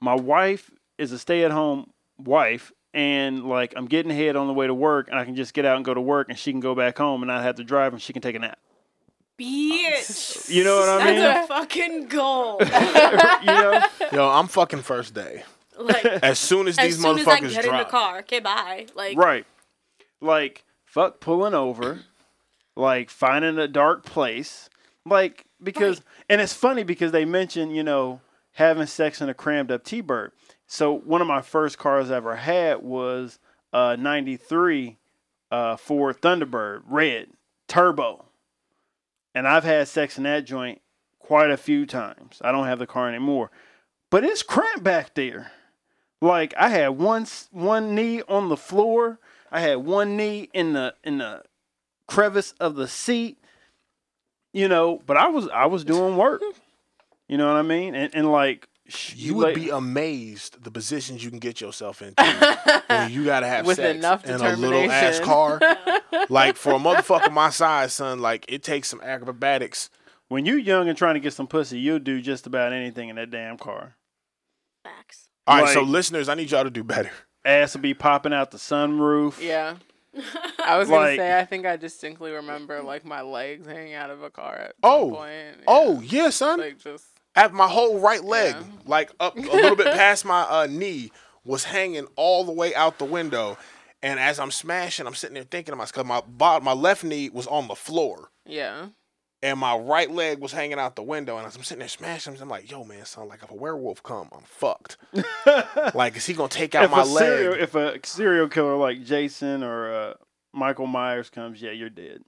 My 0.00 0.14
wife 0.14 0.70
is 0.98 1.12
a 1.12 1.18
stay-at-home 1.18 1.90
wife 2.18 2.72
and 2.94 3.44
like 3.44 3.74
I'm 3.76 3.86
getting 3.86 4.10
ahead 4.12 4.36
on 4.36 4.46
the 4.46 4.52
way 4.52 4.66
to 4.66 4.74
work 4.74 5.08
and 5.08 5.18
I 5.18 5.24
can 5.24 5.34
just 5.36 5.54
get 5.54 5.64
out 5.64 5.76
and 5.76 5.84
go 5.84 5.94
to 5.94 6.00
work 6.00 6.28
and 6.28 6.38
she 6.38 6.50
can 6.50 6.60
go 6.60 6.74
back 6.74 6.98
home 6.98 7.22
and 7.22 7.28
not 7.28 7.42
have 7.42 7.56
to 7.56 7.64
drive 7.64 7.92
and 7.92 8.00
she 8.02 8.12
can 8.12 8.22
take 8.22 8.34
a 8.34 8.38
nap. 8.38 8.58
Bitch. 9.38 10.50
You 10.50 10.64
know 10.64 10.76
what 10.76 10.88
I 10.88 11.04
mean? 11.06 11.16
That's 11.16 11.44
a 11.44 11.48
fucking 11.48 12.06
goal. 12.06 12.58
you 12.60 13.46
know? 13.46 13.82
Yo, 14.12 14.28
I'm 14.28 14.46
fucking 14.46 14.80
first 14.82 15.14
day. 15.14 15.42
like 15.78 16.04
As 16.22 16.38
soon 16.38 16.68
as 16.68 16.78
as 16.78 16.84
these 16.86 17.00
soon 17.02 17.18
as 17.18 17.26
I 17.26 17.40
motherfuckers 17.40 17.50
get 17.54 17.64
in 17.64 17.70
the 17.70 17.78
drop. 17.78 17.88
car, 17.90 18.18
okay, 18.20 18.40
bye. 18.40 18.86
Like 18.94 19.16
Right. 19.16 19.46
Like 20.20 20.64
fuck 20.84 21.20
pulling 21.20 21.54
over. 21.54 22.00
Like 22.76 23.10
finding 23.10 23.58
a 23.58 23.68
dark 23.68 24.04
place. 24.04 24.68
Like 25.04 25.46
because 25.62 26.02
and 26.28 26.40
it's 26.40 26.54
funny 26.54 26.84
because 26.84 27.12
they 27.12 27.24
mentioned 27.24 27.74
you 27.74 27.82
know, 27.82 28.20
having 28.52 28.86
sex 28.86 29.20
in 29.20 29.28
a 29.28 29.34
crammed 29.34 29.70
up 29.70 29.84
T 29.84 30.00
Bird. 30.00 30.32
So 30.66 30.92
one 30.92 31.20
of 31.20 31.26
my 31.26 31.42
first 31.42 31.78
cars 31.78 32.10
I 32.10 32.16
ever 32.16 32.36
had 32.36 32.82
was 32.82 33.38
a 33.72 33.96
ninety 33.96 34.36
three 34.36 34.98
uh 35.50 35.76
Ford 35.76 36.20
Thunderbird, 36.20 36.82
red, 36.86 37.28
turbo. 37.68 38.26
And 39.34 39.48
I've 39.48 39.64
had 39.64 39.88
sex 39.88 40.18
in 40.18 40.24
that 40.24 40.44
joint 40.44 40.80
quite 41.18 41.50
a 41.50 41.56
few 41.56 41.86
times. 41.86 42.38
I 42.42 42.52
don't 42.52 42.66
have 42.66 42.78
the 42.78 42.86
car 42.86 43.08
anymore. 43.08 43.50
But 44.10 44.24
it's 44.24 44.42
cramped 44.42 44.84
back 44.84 45.14
there. 45.14 45.52
Like 46.20 46.54
I 46.56 46.68
had 46.68 46.88
one 46.90 47.26
one 47.50 47.94
knee 47.94 48.22
on 48.28 48.48
the 48.48 48.56
floor. 48.56 49.18
I 49.50 49.60
had 49.60 49.78
one 49.78 50.16
knee 50.16 50.48
in 50.52 50.74
the 50.74 50.94
in 51.02 51.18
the 51.18 51.42
crevice 52.06 52.52
of 52.60 52.76
the 52.76 52.86
seat. 52.86 53.38
You 54.52 54.68
know, 54.68 55.00
but 55.06 55.16
I 55.16 55.28
was 55.28 55.48
I 55.48 55.66
was 55.66 55.84
doing 55.84 56.16
work. 56.16 56.42
You 57.28 57.38
know 57.38 57.46
what 57.46 57.56
I 57.56 57.62
mean? 57.62 57.94
And 57.94 58.14
and 58.14 58.30
like 58.30 58.68
sh- 58.88 59.14
You 59.14 59.34
would 59.34 59.46
like- 59.48 59.54
be 59.54 59.70
amazed 59.70 60.62
the 60.62 60.70
positions 60.70 61.24
you 61.24 61.30
can 61.30 61.38
get 61.38 61.60
yourself 61.60 62.02
into 62.02 62.22
when 62.88 63.10
you 63.10 63.24
gotta 63.24 63.46
have 63.46 63.64
With 63.66 63.76
sex 63.76 63.96
enough 63.98 64.24
in 64.26 64.34
a 64.40 64.56
little 64.56 64.90
ass 64.90 65.20
car. 65.20 65.58
like 66.28 66.56
for 66.56 66.72
a 66.72 66.78
motherfucker 66.78 67.32
my 67.32 67.48
size, 67.50 67.94
son, 67.94 68.20
like 68.20 68.44
it 68.48 68.62
takes 68.62 68.88
some 68.88 69.00
acrobatics. 69.00 69.88
when 70.28 70.44
you 70.44 70.56
young 70.56 70.88
and 70.88 70.98
trying 70.98 71.14
to 71.14 71.20
get 71.20 71.32
some 71.32 71.46
pussy, 71.46 71.78
you'll 71.78 71.98
do 71.98 72.20
just 72.20 72.46
about 72.46 72.72
anything 72.72 73.08
in 73.08 73.16
that 73.16 73.30
damn 73.30 73.56
car. 73.56 73.96
facts. 74.84 75.28
All 75.46 75.62
right, 75.62 75.72
so 75.72 75.82
listeners, 75.82 76.28
I 76.28 76.34
need 76.34 76.50
y'all 76.50 76.64
to 76.64 76.70
do 76.70 76.84
better. 76.84 77.10
Ass 77.44 77.74
will 77.74 77.80
be 77.82 77.94
popping 77.94 78.32
out 78.32 78.50
the 78.52 78.58
sunroof. 78.58 79.40
Yeah. 79.42 79.76
I 80.64 80.76
was 80.78 80.88
gonna 80.88 81.00
Like- 81.02 81.18
say 81.18 81.38
I 81.38 81.44
think 81.44 81.66
I 81.66 81.76
distinctly 81.76 82.32
remember 82.32 82.82
like 82.82 83.04
my 83.04 83.22
legs 83.22 83.66
hanging 83.66 83.94
out 83.94 84.10
of 84.10 84.22
a 84.22 84.30
car 84.30 84.54
at 84.54 84.74
Oh. 84.82 85.10
point. 85.10 85.56
Yeah. 85.58 85.64
Oh 85.66 86.00
yeah, 86.00 86.30
son. 86.30 86.60
like 86.60 86.78
just 86.78 87.06
At 87.34 87.52
my 87.54 87.66
whole 87.68 87.98
right 87.98 88.22
leg, 88.22 88.54
Yeah. 88.58 88.66
like 88.84 89.10
up 89.20 89.36
a 89.36 89.40
little 89.40 89.76
bit 89.76 89.86
past 89.94 90.24
my 90.24 90.42
uh, 90.42 90.66
knee, 90.70 91.10
was 91.44 91.64
hanging 91.64 92.06
all 92.16 92.44
the 92.44 92.52
way 92.52 92.74
out 92.74 92.98
the 92.98 93.04
window. 93.06 93.56
And 94.02 94.18
as 94.20 94.38
I'm 94.40 94.50
smashing, 94.50 95.06
I'm 95.06 95.14
sitting 95.14 95.34
there 95.34 95.44
thinking 95.44 95.72
to 95.72 95.76
myself, 95.76 96.06
my 96.06 96.58
my 96.60 96.72
left 96.72 97.04
knee 97.04 97.30
was 97.30 97.46
on 97.46 97.68
the 97.68 97.74
floor. 97.74 98.30
yeah. 98.44 98.88
And 99.42 99.58
my 99.58 99.76
right 99.76 100.10
leg 100.10 100.38
was 100.38 100.52
hanging 100.52 100.78
out 100.78 100.94
the 100.96 101.02
window, 101.02 101.36
and 101.36 101.46
as 101.46 101.56
I'm 101.56 101.62
sitting 101.64 101.80
there 101.80 101.88
smashing, 101.88 102.36
I'm 102.40 102.48
like, 102.48 102.70
"Yo, 102.70 102.84
man, 102.84 103.04
son, 103.04 103.28
like 103.28 103.42
if 103.42 103.50
a 103.50 103.54
werewolf 103.54 104.02
come, 104.02 104.28
I'm 104.32 104.42
fucked. 104.44 104.96
like, 105.94 106.16
is 106.16 106.26
he 106.26 106.34
gonna 106.34 106.48
take 106.48 106.74
out 106.74 106.84
if 106.84 106.90
my 106.90 107.02
a 107.02 107.06
serial, 107.06 107.52
leg? 107.52 107.60
if 107.60 107.74
a 107.74 107.98
serial 108.04 108.48
killer 108.48 108.76
like 108.76 109.04
Jason 109.04 109.62
or 109.62 109.92
uh, 109.92 110.14
Michael 110.52 110.86
Myers 110.86 111.28
comes, 111.30 111.60
yeah, 111.60 111.72
you're 111.72 111.90
dead, 111.90 112.22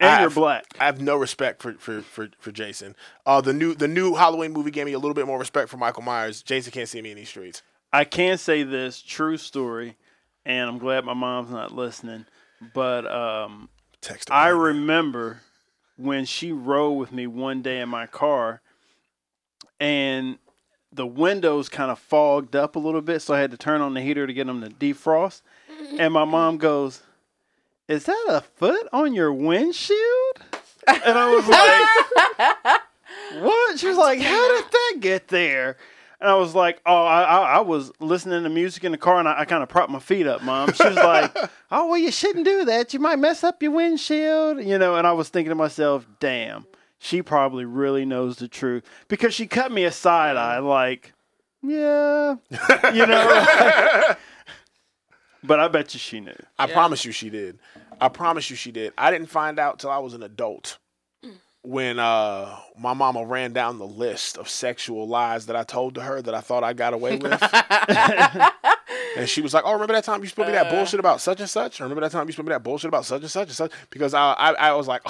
I 0.00 0.06
and 0.06 0.20
you're 0.20 0.30
have- 0.30 0.34
black. 0.34 0.64
I 0.80 0.86
have 0.86 1.00
no 1.00 1.16
respect 1.16 1.60
for 1.62 1.74
for 1.74 2.00
for, 2.00 2.28
for 2.38 2.50
Jason. 2.50 2.96
Uh, 3.26 3.40
the 3.40 3.52
new 3.52 3.74
the 3.74 3.88
new 3.88 4.14
Halloween 4.14 4.52
movie 4.52 4.70
gave 4.70 4.86
me 4.86 4.92
a 4.94 4.98
little 4.98 5.14
bit 5.14 5.26
more 5.26 5.38
respect 5.38 5.68
for 5.68 5.76
Michael 5.76 6.02
Myers. 6.02 6.42
Jason 6.42 6.72
can't 6.72 6.88
see 6.88 7.02
me 7.02 7.10
in 7.10 7.16
these 7.16 7.28
streets. 7.28 7.62
I 7.92 8.04
can 8.04 8.38
say 8.38 8.62
this 8.64 9.00
true 9.02 9.36
story, 9.36 9.96
and 10.44 10.68
I'm 10.68 10.78
glad 10.78 11.04
my 11.04 11.14
mom's 11.14 11.50
not 11.50 11.72
listening. 11.72 12.26
But 12.72 13.06
um, 13.06 13.68
Text. 14.00 14.30
I 14.30 14.48
remember. 14.48 15.34
now. 15.34 15.38
When 15.96 16.24
she 16.24 16.52
rode 16.52 16.92
with 16.92 17.12
me 17.12 17.26
one 17.26 17.62
day 17.62 17.80
in 17.80 17.88
my 17.88 18.06
car, 18.06 18.60
and 19.80 20.38
the 20.92 21.06
windows 21.06 21.68
kind 21.68 21.90
of 21.90 21.98
fogged 21.98 22.54
up 22.54 22.76
a 22.76 22.78
little 22.78 23.00
bit, 23.00 23.20
so 23.20 23.34
I 23.34 23.40
had 23.40 23.50
to 23.50 23.56
turn 23.56 23.80
on 23.80 23.94
the 23.94 24.00
heater 24.00 24.26
to 24.26 24.32
get 24.32 24.46
them 24.46 24.60
to 24.62 24.68
defrost. 24.68 25.42
And 25.98 26.12
my 26.14 26.24
mom 26.24 26.56
goes, 26.56 27.02
"Is 27.88 28.04
that 28.04 28.24
a 28.28 28.40
foot 28.40 28.88
on 28.92 29.12
your 29.12 29.32
windshield?" 29.32 30.40
And 30.86 31.18
I 31.18 31.34
was 31.34 31.46
like, 33.36 33.42
"What?" 33.42 33.78
She 33.78 33.86
was 33.86 33.98
like, 33.98 34.20
"How 34.20 34.56
did 34.56 34.70
that 34.72 34.96
get 35.00 35.28
there?" 35.28 35.76
And 36.24 36.32
I 36.32 36.36
was 36.36 36.54
like, 36.54 36.80
"Oh, 36.86 37.04
I, 37.04 37.22
I, 37.22 37.38
I 37.56 37.60
was 37.60 37.92
listening 38.00 38.44
to 38.44 38.48
music 38.48 38.82
in 38.82 38.92
the 38.92 38.98
car, 38.98 39.18
and 39.18 39.28
I, 39.28 39.40
I 39.40 39.44
kind 39.44 39.62
of 39.62 39.68
propped 39.68 39.90
my 39.90 39.98
feet 39.98 40.26
up, 40.26 40.42
mom." 40.42 40.72
She 40.72 40.82
was 40.82 40.96
like, 40.96 41.36
"Oh, 41.70 41.88
well, 41.88 41.98
you 41.98 42.10
shouldn't 42.10 42.46
do 42.46 42.64
that. 42.64 42.94
You 42.94 43.00
might 43.00 43.18
mess 43.18 43.44
up 43.44 43.62
your 43.62 43.72
windshield, 43.72 44.64
you 44.64 44.78
know." 44.78 44.96
And 44.96 45.06
I 45.06 45.12
was 45.12 45.28
thinking 45.28 45.50
to 45.50 45.54
myself, 45.54 46.06
"Damn, 46.20 46.64
she 46.98 47.20
probably 47.20 47.66
really 47.66 48.06
knows 48.06 48.36
the 48.36 48.48
truth 48.48 48.84
because 49.08 49.34
she 49.34 49.46
cut 49.46 49.70
me 49.70 49.84
a 49.84 49.92
side 49.92 50.36
eye, 50.38 50.60
like, 50.60 51.12
yeah, 51.62 52.36
you 52.94 53.06
know." 53.06 54.14
but 55.44 55.60
I 55.60 55.68
bet 55.68 55.92
you 55.92 56.00
she 56.00 56.20
knew. 56.20 56.32
I 56.58 56.66
Yeah. 56.68 56.72
promise 56.72 57.04
you 57.04 57.12
she 57.12 57.28
did. 57.28 57.58
I 58.00 58.08
promise 58.08 58.48
you 58.48 58.56
she 58.56 58.72
did. 58.72 58.94
I 58.96 59.10
didn't 59.10 59.28
find 59.28 59.58
out 59.58 59.78
till 59.78 59.90
I 59.90 59.98
was 59.98 60.14
an 60.14 60.22
adult. 60.22 60.78
When 61.64 61.98
uh, 61.98 62.58
my 62.78 62.92
mama 62.92 63.24
ran 63.24 63.54
down 63.54 63.78
the 63.78 63.86
list 63.86 64.36
of 64.36 64.48
sexual 64.50 65.08
lies 65.08 65.46
that 65.46 65.56
I 65.56 65.64
told 65.64 65.94
to 65.94 66.02
her 66.02 66.20
that 66.20 66.34
I 66.34 66.40
thought 66.40 66.62
I 66.62 66.74
got 66.74 66.92
away 66.92 67.16
with. 67.18 67.32
and 69.16 69.26
she 69.28 69.40
was 69.40 69.54
like, 69.54 69.64
Oh, 69.66 69.72
remember 69.72 69.94
that 69.94 70.04
time 70.04 70.20
you 70.20 70.28
spoke 70.28 70.46
me 70.46 70.52
that 70.52 70.70
bullshit 70.70 71.00
about 71.00 71.20
such 71.22 71.40
and 71.40 71.48
such? 71.48 71.80
Or 71.80 71.84
remember 71.84 72.02
that 72.02 72.12
time 72.12 72.26
you 72.26 72.32
spoke 72.32 72.46
me 72.46 72.50
that 72.50 72.62
bullshit 72.62 72.88
about 72.88 73.06
such 73.06 73.22
and 73.22 73.30
such 73.30 73.48
and 73.48 73.56
such? 73.56 73.72
Because 73.90 74.12
I 74.12 74.32
I, 74.34 74.52
I 74.52 74.72
was 74.74 74.86
like, 74.86 75.02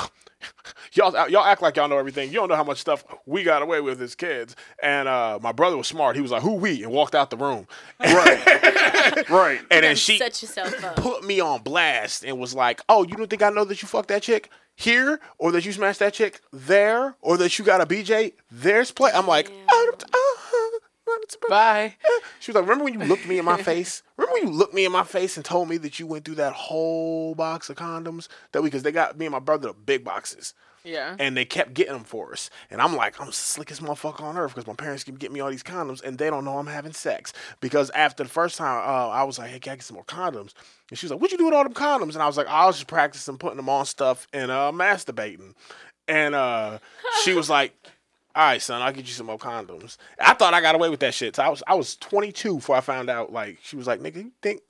Y'all 0.94 1.28
y'all 1.28 1.44
act 1.44 1.60
like 1.60 1.76
y'all 1.76 1.88
know 1.88 1.98
everything. 1.98 2.28
You 2.28 2.36
don't 2.36 2.48
know 2.48 2.54
how 2.54 2.62
much 2.62 2.78
stuff 2.78 3.04
we 3.26 3.42
got 3.42 3.62
away 3.62 3.80
with 3.80 4.00
as 4.00 4.14
kids. 4.14 4.54
And 4.82 5.08
uh, 5.08 5.38
my 5.42 5.50
brother 5.50 5.76
was 5.76 5.88
smart. 5.88 6.14
He 6.14 6.22
was 6.22 6.30
like, 6.30 6.42
Who 6.42 6.54
we? 6.54 6.84
And 6.84 6.92
walked 6.92 7.14
out 7.16 7.30
the 7.30 7.36
room. 7.36 7.66
Right, 7.98 9.26
right. 9.30 9.60
And 9.70 9.84
then 9.84 9.96
she 9.96 10.18
set 10.18 10.40
yourself 10.40 10.84
up. 10.84 10.96
put 10.96 11.24
me 11.24 11.40
on 11.40 11.62
blast 11.62 12.24
and 12.24 12.38
was 12.38 12.54
like, 12.54 12.80
"Oh, 12.88 13.02
you 13.04 13.16
don't 13.16 13.28
think 13.28 13.42
I 13.42 13.50
know 13.50 13.64
that 13.64 13.82
you 13.82 13.88
fucked 13.88 14.08
that 14.08 14.22
chick 14.22 14.50
here, 14.76 15.18
or 15.38 15.50
that 15.52 15.64
you 15.64 15.72
smashed 15.72 15.98
that 16.00 16.14
chick 16.14 16.40
there, 16.52 17.16
or 17.20 17.36
that 17.38 17.58
you 17.58 17.64
got 17.64 17.80
a 17.80 17.86
BJ? 17.86 18.34
There's 18.50 18.90
play." 18.92 19.10
I'm 19.12 19.26
like, 19.26 19.48
Damn. 19.48 19.56
"Oh, 19.70 19.92
uh, 19.92 20.04
uh, 20.04 20.43
Bye. 21.48 21.96
She 22.40 22.50
was 22.50 22.56
like, 22.56 22.64
"Remember 22.64 22.84
when 22.84 22.92
you 23.00 23.06
looked 23.06 23.26
me 23.26 23.38
in 23.38 23.44
my 23.44 23.62
face? 23.62 24.02
Remember 24.18 24.34
when 24.34 24.48
you 24.48 24.50
looked 24.58 24.74
me 24.74 24.84
in 24.84 24.92
my 24.92 25.04
face 25.04 25.36
and 25.36 25.44
told 25.44 25.68
me 25.68 25.78
that 25.78 25.98
you 25.98 26.06
went 26.06 26.24
through 26.26 26.34
that 26.34 26.52
whole 26.52 27.34
box 27.34 27.70
of 27.70 27.76
condoms 27.76 28.28
that 28.52 28.62
we 28.62 28.68
because 28.68 28.82
they 28.82 28.92
got 28.92 29.16
me 29.18 29.24
and 29.26 29.32
my 29.32 29.38
brother 29.38 29.68
the 29.68 29.74
big 29.74 30.04
boxes." 30.04 30.52
Yeah. 30.86 31.16
and 31.18 31.34
they 31.34 31.46
kept 31.46 31.72
getting 31.72 31.94
them 31.94 32.04
for 32.04 32.32
us. 32.32 32.50
And 32.70 32.82
I'm 32.82 32.94
like, 32.94 33.18
I'm 33.18 33.28
the 33.28 33.32
slickest 33.32 33.82
motherfucker 33.82 34.20
on 34.20 34.36
earth 34.36 34.54
because 34.54 34.66
my 34.66 34.74
parents 34.74 35.02
keep 35.02 35.18
getting 35.18 35.32
me 35.32 35.40
all 35.40 35.48
these 35.50 35.62
condoms, 35.62 36.02
and 36.02 36.18
they 36.18 36.28
don't 36.28 36.44
know 36.44 36.58
I'm 36.58 36.66
having 36.66 36.92
sex. 36.92 37.32
Because 37.60 37.88
after 37.90 38.22
the 38.22 38.28
first 38.28 38.58
time, 38.58 38.86
uh, 38.86 39.08
I 39.08 39.22
was 39.22 39.38
like, 39.38 39.48
hey, 39.50 39.58
can 39.58 39.72
I 39.72 39.76
get 39.76 39.84
some 39.84 39.94
more 39.94 40.04
condoms? 40.04 40.52
And 40.90 40.98
she 40.98 41.06
was 41.06 41.12
like, 41.12 41.22
what 41.22 41.32
you 41.32 41.38
do 41.38 41.46
with 41.46 41.54
all 41.54 41.64
them 41.64 41.72
condoms? 41.72 42.12
And 42.12 42.22
I 42.22 42.26
was 42.26 42.36
like, 42.36 42.48
I 42.48 42.66
was 42.66 42.76
just 42.76 42.86
practicing 42.86 43.38
putting 43.38 43.56
them 43.56 43.70
on 43.70 43.86
stuff 43.86 44.28
and 44.34 44.50
uh, 44.50 44.72
masturbating. 44.74 45.54
And 46.06 46.34
uh, 46.34 46.80
she 47.22 47.32
was 47.32 47.48
like, 47.48 47.74
all 48.36 48.44
right, 48.44 48.60
son, 48.62 48.82
I'll 48.82 48.92
get 48.92 49.06
you 49.06 49.12
some 49.12 49.26
more 49.26 49.38
condoms. 49.38 49.96
I 50.18 50.34
thought 50.34 50.54
I 50.54 50.60
got 50.60 50.74
away 50.74 50.88
with 50.88 51.00
that 51.00 51.14
shit. 51.14 51.36
So 51.36 51.42
I 51.42 51.48
was 51.48 51.62
I 51.66 51.74
was 51.74 51.96
22 51.96 52.56
before 52.56 52.76
I 52.76 52.80
found 52.80 53.08
out. 53.10 53.32
Like 53.32 53.58
she 53.62 53.76
was 53.76 53.86
like, 53.86 54.00
nigga, 54.00 54.16
you 54.16 54.32
think 54.42 54.60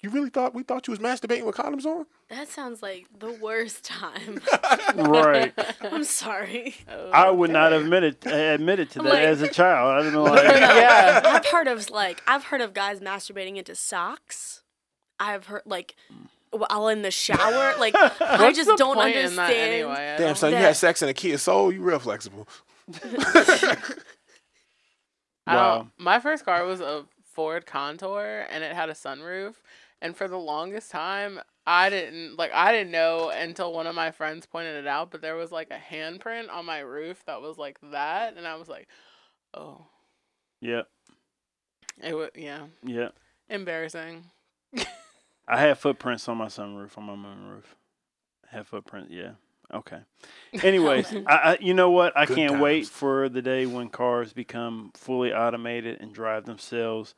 you 0.00 0.10
really 0.10 0.30
thought 0.30 0.54
we 0.54 0.62
thought 0.62 0.86
you 0.86 0.92
was 0.92 1.00
masturbating 1.00 1.44
with 1.44 1.56
condoms 1.56 1.84
on? 1.84 2.06
That 2.30 2.48
sounds 2.48 2.82
like 2.82 3.06
the 3.18 3.32
worst 3.42 3.84
time. 3.84 4.40
right. 4.96 5.52
I'm 5.80 6.04
sorry. 6.04 6.76
I 7.12 7.30
would 7.30 7.50
not 7.50 7.72
have 7.72 7.82
admitted 7.82 8.18
admitted 8.26 8.90
to 8.90 8.98
that 9.00 9.08
Like- 9.12 9.24
as 9.24 9.42
a 9.42 9.48
child. 9.48 9.92
I 9.98 10.02
don't 10.04 10.12
know. 10.12 10.24
Like, 10.24 10.44
Yeah. 10.44 11.22
I've 11.24 11.46
heard 11.46 11.68
of 11.68 11.90
like 11.90 12.22
I've 12.26 12.44
heard 12.44 12.60
of 12.60 12.74
guys 12.74 13.00
masturbating 13.00 13.56
into 13.56 13.74
socks. 13.74 14.62
I've 15.20 15.46
heard 15.46 15.62
like 15.66 15.96
while 16.50 16.88
in 16.88 17.02
the 17.02 17.10
shower. 17.10 17.74
Like 17.78 17.94
I 17.96 18.52
just 18.52 18.70
don't 18.76 18.98
understand. 18.98 19.52
anyway? 19.52 19.90
I 19.92 20.16
Damn, 20.16 20.18
don't- 20.28 20.36
son, 20.38 20.50
you 20.52 20.58
had 20.58 20.76
sex 20.76 21.02
in 21.02 21.08
a 21.08 21.14
Kia 21.14 21.38
Soul. 21.38 21.72
You 21.72 21.80
real 21.82 21.98
flexible. 21.98 22.46
Wow. 25.48 25.80
Uh, 25.80 25.84
my 25.96 26.20
first 26.20 26.44
car 26.44 26.64
was 26.64 26.80
a 26.80 27.06
Ford 27.24 27.64
Contour 27.66 28.46
and 28.50 28.62
it 28.62 28.74
had 28.74 28.90
a 28.90 28.94
sunroof. 28.94 29.54
And 30.00 30.16
for 30.16 30.28
the 30.28 30.36
longest 30.36 30.90
time, 30.90 31.40
I 31.66 31.90
didn't 31.90 32.36
like 32.38 32.52
I 32.52 32.72
didn't 32.72 32.92
know 32.92 33.30
until 33.30 33.72
one 33.72 33.86
of 33.86 33.94
my 33.94 34.10
friends 34.10 34.46
pointed 34.46 34.76
it 34.76 34.86
out, 34.86 35.10
but 35.10 35.22
there 35.22 35.36
was 35.36 35.50
like 35.50 35.70
a 35.70 35.94
handprint 35.94 36.50
on 36.50 36.64
my 36.66 36.80
roof 36.80 37.24
that 37.26 37.40
was 37.40 37.58
like 37.58 37.78
that 37.90 38.36
and 38.36 38.46
I 38.46 38.56
was 38.56 38.68
like, 38.68 38.88
"Oh, 39.54 39.86
yeah, 40.60 40.82
it 42.02 42.14
was 42.14 42.30
yeah, 42.34 42.66
yeah. 42.84 43.08
embarrassing." 43.50 44.24
I 45.48 45.58
had 45.60 45.78
footprints 45.78 46.28
on 46.28 46.38
my 46.38 46.46
sunroof 46.46 46.96
on 46.96 47.04
my 47.04 47.14
moonroof. 47.14 47.64
I 48.50 48.56
had 48.56 48.66
footprints. 48.66 49.10
Yeah. 49.10 49.32
Okay. 49.72 50.00
Anyways, 50.62 51.12
I, 51.26 51.34
I 51.34 51.58
you 51.60 51.74
know 51.74 51.90
what? 51.90 52.16
I 52.16 52.26
Good 52.26 52.36
can't 52.36 52.60
wait 52.60 52.86
for 52.86 53.28
the 53.28 53.42
day 53.42 53.66
when 53.66 53.88
cars 53.88 54.32
become 54.32 54.90
fully 54.94 55.32
automated 55.32 56.00
and 56.00 56.12
drive 56.12 56.44
themselves. 56.46 57.14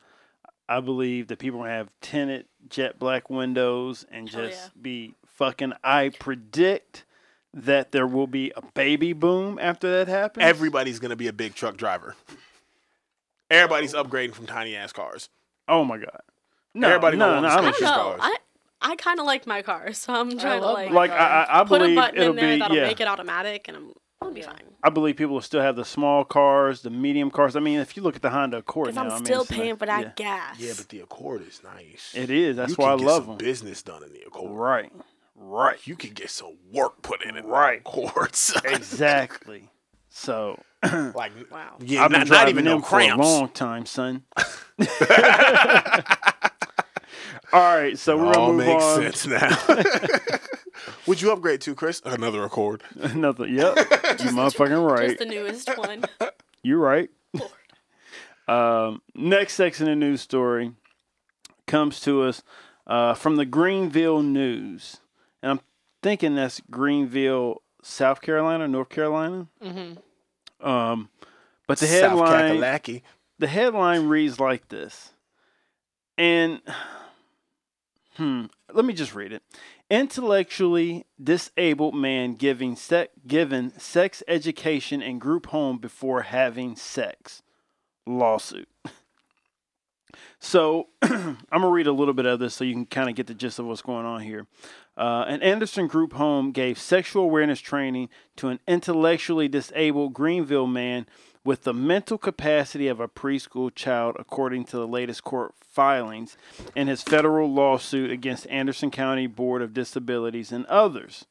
I 0.67 0.79
believe 0.79 1.27
that 1.27 1.39
people 1.39 1.59
will 1.59 1.67
have 1.67 1.89
tinted 2.01 2.45
jet 2.69 2.97
black 2.99 3.29
windows 3.29 4.05
and 4.11 4.29
Hell 4.29 4.45
just 4.45 4.63
yeah. 4.75 4.81
be 4.81 5.13
fucking. 5.25 5.73
I 5.83 6.09
predict 6.09 7.05
that 7.53 7.91
there 7.91 8.07
will 8.07 8.27
be 8.27 8.51
a 8.55 8.61
baby 8.73 9.13
boom 9.13 9.59
after 9.61 9.89
that 9.97 10.07
happens. 10.07 10.45
Everybody's 10.45 10.99
gonna 10.99 11.15
be 11.17 11.27
a 11.27 11.33
big 11.33 11.55
truck 11.55 11.77
driver. 11.77 12.15
Everybody's 13.49 13.93
oh. 13.93 14.03
upgrading 14.03 14.33
from 14.33 14.45
tiny 14.45 14.75
ass 14.75 14.93
cars. 14.93 15.29
oh 15.67 15.83
my 15.83 15.97
god. 15.97 16.21
No, 16.73 16.87
Everybody 16.87 17.17
no, 17.17 17.25
gonna 17.25 17.41
no. 17.41 17.47
want 17.47 17.53
I'm 17.53 17.59
I 17.59 17.61
don't 17.63 17.79
Just 17.79 17.81
know. 17.81 18.03
cars. 18.03 18.19
I 18.23 18.37
I 18.81 18.95
kind 18.95 19.19
of 19.19 19.25
like 19.25 19.45
my 19.47 19.61
car, 19.61 19.93
so 19.93 20.13
I'm 20.13 20.37
trying 20.37 20.61
to 20.61 20.67
like, 20.71 20.89
like 20.91 21.11
I, 21.11 21.43
I 21.49 21.61
I 21.61 21.63
put 21.63 21.79
believe 21.79 21.97
a 21.97 22.01
button 22.01 22.17
it'll 22.19 22.29
in 22.31 22.35
there 22.37 22.55
be 22.55 22.59
that'll 22.59 22.75
yeah. 22.77 22.83
make 22.85 22.99
it 22.99 23.07
automatic, 23.07 23.67
and 23.67 23.77
I'm 23.77 23.93
I'll 24.21 24.31
be 24.31 24.41
fine. 24.41 24.55
I 24.83 24.89
believe 24.89 25.15
people 25.17 25.33
will 25.35 25.41
still 25.41 25.61
have 25.61 25.75
the 25.75 25.85
small 25.85 26.23
cars, 26.23 26.81
the 26.81 26.89
medium 26.89 27.29
cars. 27.31 27.55
I 27.55 27.59
mean, 27.59 27.79
if 27.79 27.95
you 27.95 28.03
look 28.03 28.15
at 28.15 28.21
the 28.21 28.29
Honda 28.31 28.57
Accord 28.57 28.87
Because 28.87 28.95
now, 28.95 29.01
I'm 29.03 29.11
I 29.11 29.15
mean, 29.15 29.25
still 29.25 29.41
it's 29.41 29.51
like- 29.51 29.59
paying 29.59 29.75
for 29.77 29.85
that 29.85 30.01
yeah. 30.01 30.11
gas. 30.15 30.59
Yeah, 30.59 30.73
but 30.77 30.89
the 30.89 30.99
Accord 31.01 31.47
is 31.47 31.61
nice. 31.63 32.11
It 32.15 32.29
is. 32.31 32.55
That's 32.55 32.71
you 32.71 32.75
why 32.77 32.93
I 32.93 32.97
get 32.97 33.05
love 33.05 33.23
some 33.23 33.27
them. 33.29 33.37
business 33.37 33.81
done 33.83 34.03
in 34.03 34.11
the 34.13 34.21
Accord. 34.27 34.51
Right. 34.51 34.91
Right. 35.35 35.77
You 35.85 35.95
can 35.95 36.11
get 36.11 36.29
some 36.29 36.57
work 36.71 37.01
put 37.01 37.23
in 37.23 37.35
in 37.37 37.45
Right. 37.45 37.83
the 37.83 37.89
Accord. 37.89 38.35
son. 38.35 38.61
Exactly. 38.65 39.69
So 40.09 40.59
like, 40.83 41.31
Wow. 41.51 41.77
yeah, 41.79 42.03
I've 42.03 42.11
been 42.11 42.19
not, 42.21 42.27
driving 42.27 42.27
not 42.27 42.49
even 42.49 42.65
them 42.65 42.77
no 42.79 42.81
for 42.81 42.99
a 42.99 43.05
cramps. 43.05 43.23
long 43.25 43.49
time, 43.49 43.85
son. 43.85 44.23
All 47.53 47.75
right, 47.75 47.97
so 47.97 48.17
we're 48.17 48.31
It 48.31 48.37
all 48.37 48.47
gonna 48.53 48.57
move 48.57 48.67
makes 48.67 48.83
on. 48.83 49.01
sense 49.13 49.27
now. 49.27 49.57
Would 51.07 51.21
you 51.21 51.31
upgrade 51.31 51.61
to 51.61 51.75
Kris? 51.75 52.01
Another 52.05 52.43
Accord. 52.43 52.83
Another. 52.99 53.45
Yep. 53.47 53.75
you 53.77 54.31
motherfucking 54.31 54.89
right. 54.89 55.07
Just 55.09 55.19
the 55.19 55.25
newest 55.25 55.77
one. 55.77 56.05
You're 56.63 56.79
right. 56.79 57.09
Um, 58.47 59.01
next 59.15 59.53
section 59.53 59.87
of 59.87 59.97
news 59.97 60.21
story 60.21 60.73
comes 61.67 61.99
to 62.01 62.23
us 62.23 62.41
uh, 62.87 63.13
from 63.13 63.35
the 63.37 63.45
Greenville 63.45 64.21
News, 64.23 64.97
and 65.41 65.51
I'm 65.51 65.59
thinking 66.03 66.35
that's 66.35 66.61
Greenville, 66.69 67.61
South 67.83 68.21
Carolina, 68.21 68.67
North 68.67 68.89
Carolina. 68.89 69.47
Mm-hmm. 69.63 70.67
Um, 70.67 71.09
but 71.67 71.77
the 71.79 71.87
South 71.87 72.11
headline, 72.19 72.55
Kakalaki. 72.57 73.01
the 73.39 73.47
headline 73.47 74.07
reads 74.07 74.39
like 74.39 74.67
this, 74.69 75.13
and 76.17 76.61
hmm, 78.21 78.45
let 78.71 78.85
me 78.85 78.93
just 78.93 79.15
read 79.15 79.33
it. 79.33 79.41
Intellectually 79.89 81.07
disabled 81.21 81.95
man 81.95 82.35
giving 82.35 82.75
se- 82.75 83.07
given 83.25 83.77
sex 83.79 84.21
education 84.27 85.01
in 85.01 85.17
group 85.17 85.47
home 85.47 85.79
before 85.79 86.21
having 86.21 86.75
sex. 86.75 87.41
Lawsuit. 88.05 88.69
So 90.37 90.89
I'm 91.01 91.37
gonna 91.51 91.69
read 91.69 91.87
a 91.87 91.91
little 91.91 92.13
bit 92.13 92.27
of 92.27 92.39
this 92.39 92.53
so 92.53 92.63
you 92.63 92.73
can 92.73 92.85
kind 92.85 93.09
of 93.09 93.15
get 93.15 93.25
the 93.25 93.33
gist 93.33 93.57
of 93.57 93.65
what's 93.65 93.81
going 93.81 94.05
on 94.05 94.21
here. 94.21 94.45
Uh, 94.95 95.25
an 95.27 95.41
Anderson 95.41 95.87
Group 95.87 96.13
home 96.13 96.51
gave 96.51 96.77
sexual 96.77 97.23
awareness 97.23 97.59
training 97.59 98.09
to 98.35 98.49
an 98.49 98.59
intellectually 98.67 99.47
disabled 99.47 100.13
Greenville 100.13 100.67
man 100.67 101.07
with 101.43 101.63
the 101.63 101.73
mental 101.73 102.17
capacity 102.17 102.87
of 102.87 102.99
a 102.99 103.07
preschool 103.07 103.73
child, 103.73 104.15
according 104.19 104.65
to 104.65 104.77
the 104.77 104.87
latest 104.87 105.23
court 105.23 105.53
filings 105.59 106.37
in 106.75 106.87
his 106.87 107.01
federal 107.01 107.51
lawsuit 107.51 108.11
against 108.11 108.47
Anderson 108.47 108.91
County 108.91 109.27
Board 109.27 109.61
of 109.61 109.73
Disabilities 109.73 110.51
and 110.51 110.65
others. 110.67 111.25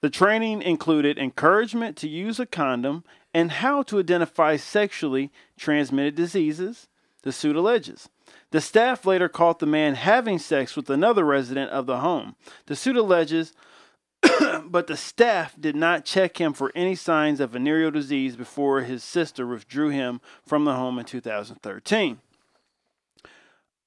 The 0.00 0.10
training 0.10 0.62
included 0.62 1.18
encouragement 1.18 1.96
to 1.98 2.08
use 2.08 2.38
a 2.40 2.46
condom 2.46 3.04
and 3.32 3.50
how 3.50 3.82
to 3.84 3.98
identify 3.98 4.56
sexually 4.56 5.30
transmitted 5.56 6.14
diseases, 6.14 6.88
the 7.22 7.32
suit 7.32 7.56
alleges. 7.56 8.08
The 8.50 8.60
staff 8.60 9.06
later 9.06 9.28
caught 9.28 9.58
the 9.60 9.66
man 9.66 9.94
having 9.94 10.38
sex 10.38 10.76
with 10.76 10.90
another 10.90 11.24
resident 11.24 11.70
of 11.70 11.86
the 11.86 11.98
home. 11.98 12.36
The 12.66 12.76
suit 12.76 12.96
alleges, 12.96 13.52
but 14.66 14.86
the 14.86 14.96
staff 14.96 15.54
did 15.58 15.76
not 15.76 16.04
check 16.04 16.40
him 16.40 16.52
for 16.52 16.72
any 16.74 16.94
signs 16.94 17.40
of 17.40 17.50
venereal 17.50 17.90
disease 17.90 18.36
before 18.36 18.82
his 18.82 19.02
sister 19.02 19.46
withdrew 19.46 19.90
him 19.90 20.20
from 20.46 20.64
the 20.64 20.74
home 20.74 20.98
in 20.98 21.04
2013. 21.04 22.20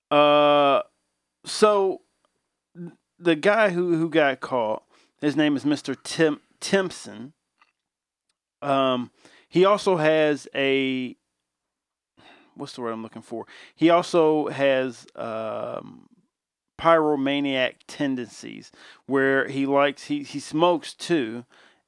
Uh, 0.09 0.81
so 1.45 2.01
the 3.19 3.35
guy 3.35 3.69
who, 3.69 3.97
who 3.97 4.09
got 4.09 4.39
caught, 4.39 4.83
his 5.21 5.35
name 5.35 5.55
is 5.55 5.65
Mr. 5.65 5.95
Tim 6.03 6.39
Timpson. 6.59 7.33
Um, 8.61 9.11
he 9.49 9.65
also 9.65 9.97
has 9.97 10.47
a 10.53 11.15
what's 12.57 12.73
the 12.73 12.81
word 12.81 12.91
I'm 12.91 13.03
looking 13.03 13.21
for? 13.21 13.45
He 13.75 13.89
also 13.89 14.47
has 14.47 15.05
um, 15.15 16.07
pyromaniac 16.77 17.75
tendencies 17.87 18.71
where 19.05 19.47
he 19.47 19.65
likes 19.65 20.05
he 20.05 20.23
he 20.23 20.39
smokes 20.39 20.93
too, 20.93 21.45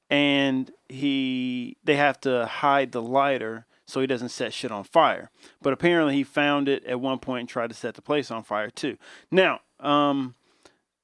and 0.10 0.72
he 0.88 1.78
they 1.84 1.96
have 1.96 2.20
to 2.22 2.46
hide 2.46 2.92
the 2.92 3.02
lighter 3.02 3.66
so 3.86 4.02
he 4.02 4.08
doesn't 4.08 4.30
set 4.30 4.54
shit 4.54 4.72
on 4.72 4.84
fire. 4.84 5.32
But 5.62 5.74
apparently 5.74 6.16
he 6.16 6.24
found 6.24 6.70
it 6.70 6.84
at 6.86 7.00
one 7.00 7.20
point 7.20 7.42
and 7.42 7.50
tried 7.50 7.70
to 7.70 7.76
set 7.76 7.96
the 7.96 8.02
place 8.02 8.30
on 8.30 8.44
fire 8.44 8.70
too. 8.70 8.98
Now, 9.32 9.62
um, 9.80 10.36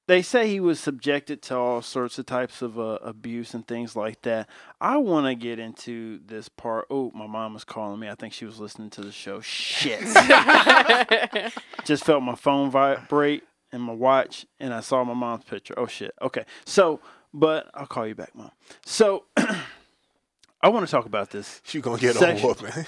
they 0.07 0.21
say 0.21 0.47
he 0.47 0.59
was 0.59 0.79
subjected 0.79 1.41
to 1.43 1.57
all 1.57 1.81
sorts 1.81 2.19
of 2.19 2.27
types 2.27 2.61
of 2.61 2.77
uh, 2.79 2.99
abuse 3.01 3.55
and 3.55 3.67
things 3.67 3.95
like 3.95 4.21
that. 4.21 4.47
I 4.79 4.97
want 4.97 5.25
to 5.25 5.33
get 5.33 5.57
into 5.57 6.19
this 6.23 6.47
part. 6.47 6.85
Oh, 6.91 7.11
my 7.15 7.25
mom 7.25 7.55
was 7.55 7.63
calling 7.63 7.99
me. 7.99 8.07
I 8.07 8.13
think 8.13 8.33
she 8.33 8.45
was 8.45 8.59
listening 8.59 8.91
to 8.91 9.01
the 9.01 9.11
show. 9.11 9.41
Shit. 9.41 10.01
Just 11.85 12.05
felt 12.05 12.21
my 12.21 12.35
phone 12.35 12.69
vibrate 12.69 13.43
and 13.71 13.81
my 13.81 13.93
watch, 13.93 14.45
and 14.59 14.73
I 14.73 14.79
saw 14.79 15.03
my 15.03 15.13
mom's 15.13 15.43
picture. 15.43 15.73
Oh 15.77 15.87
shit. 15.87 16.13
Okay. 16.21 16.45
So, 16.65 16.99
but 17.33 17.69
I'll 17.73 17.87
call 17.87 18.07
you 18.07 18.15
back, 18.15 18.35
mom. 18.35 18.51
So, 18.85 19.25
I 19.37 20.69
want 20.69 20.85
to 20.85 20.91
talk 20.91 21.05
about 21.05 21.29
this. 21.29 21.61
She 21.63 21.81
gonna 21.81 21.99
get 21.99 22.15
a 22.15 22.35
whoop, 22.41 22.61
man. 22.61 22.85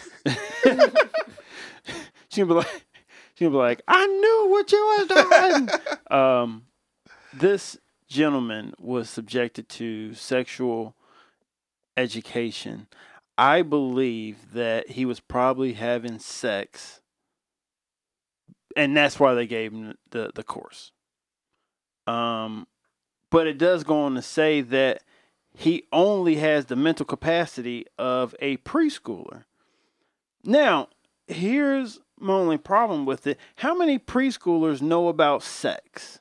she 2.30 2.42
gonna 2.42 2.54
be 2.54 2.54
like, 2.54 2.86
she 3.36 3.46
gonna 3.46 3.52
be 3.52 3.58
like, 3.58 3.82
I 3.88 4.08
knew 4.08 4.48
what 4.50 4.72
you 4.72 4.80
was 4.98 5.08
doing. 5.08 5.70
um, 6.20 6.63
this 7.34 7.78
gentleman 8.08 8.74
was 8.80 9.10
subjected 9.10 9.70
to 9.70 10.13
sexual 10.13 10.96
education. 11.96 12.88
I 13.38 13.62
believe 13.62 14.54
that 14.54 14.92
he 14.92 15.06
was 15.06 15.20
probably 15.20 15.74
having 15.74 16.18
sex, 16.18 17.02
and 18.78 18.96
that's 18.96 19.20
why 19.20 19.34
they 19.34 19.48
gave 19.48 19.74
him 19.74 19.96
the 20.12 20.32
the 20.34 20.44
course. 20.44 20.92
Um, 22.06 22.68
but 23.30 23.48
it 23.48 23.58
does 23.58 23.84
go 23.84 24.04
on 24.04 24.16
to 24.16 24.22
say 24.22 24.62
that 24.62 25.04
he 25.54 25.84
only 25.92 26.36
has 26.36 26.66
the 26.66 26.76
mental 26.76 27.06
capacity 27.06 27.86
of 27.98 28.36
a 28.40 28.58
preschooler. 28.58 29.44
Now, 30.44 30.90
here's 31.28 32.00
my 32.20 32.34
only 32.34 32.58
problem 32.58 33.06
with 33.06 33.28
it. 33.28 33.38
How 33.58 33.76
many 33.76 34.00
preschoolers 34.00 34.82
know 34.82 35.08
about 35.08 35.44
sex? 35.44 36.20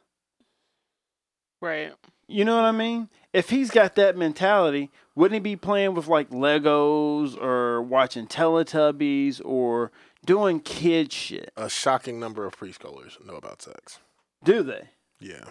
Right. 1.61 1.93
You 2.27 2.45
know 2.45 2.57
what 2.57 2.65
I 2.65 2.73
mean? 2.73 3.09
If 3.33 3.51
he's 3.51 3.71
got 3.71 3.95
that 3.95 4.17
mentality, 4.17 4.91
wouldn't 5.15 5.35
he 5.35 5.41
be 5.41 5.57
playing 5.57 5.95
with 5.95 6.09
like 6.09 6.31
Legos 6.31 7.41
or 7.41 7.83
watching 7.83 8.27
Teletubbies 8.27 9.41
or 9.45 9.93
doing 10.27 10.61
kid 10.61 11.13
shit? 11.13 11.53
A 11.57 11.71
shocking 11.71 12.21
number 12.21 12.45
of 12.45 12.57
preschoolers 12.59 13.25
know 13.25 13.37
about 13.37 13.63
sex. 13.63 13.99
Do 14.45 14.63
they? 14.63 14.89
Yeah. 15.21 15.45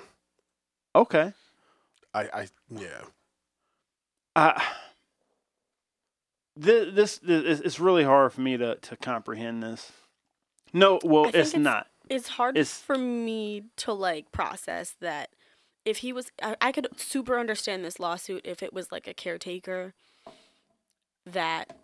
Okay. 0.96 1.34
I, 2.14 2.22
I 2.34 2.48
yeah. 2.70 3.02
I 4.36 4.64
this, 6.56 6.94
this 6.94 7.18
this 7.20 7.60
it's 7.60 7.80
really 7.80 8.04
hard 8.04 8.32
for 8.34 8.42
me 8.42 8.58
to 8.58 8.76
to 8.76 8.96
comprehend 8.96 9.64
this. 9.64 9.92
No, 10.74 11.00
well, 11.04 11.26
it's 11.26 11.36
it's- 11.50 11.56
not. 11.56 11.88
It's 12.08 12.28
hard 12.28 12.56
It's- 12.56 12.82
for 12.82 12.98
me 12.98 13.64
to 13.78 13.92
like 13.92 14.32
process 14.32 14.96
that 15.02 15.30
if 15.86 15.98
he 15.98 16.14
was 16.14 16.32
I, 16.42 16.56
I 16.62 16.72
could 16.72 16.88
super 16.98 17.40
understand 17.40 17.84
this 17.84 18.00
lawsuit 18.00 18.42
if 18.46 18.62
it 18.62 18.74
was 18.74 18.92
like 18.92 19.08
a 19.08 19.14
caretaker 19.14 19.94
that 21.26 21.76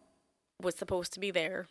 was 0.62 0.76
supposed 0.76 1.12
to 1.14 1.20
be 1.20 1.32
there 1.32 1.68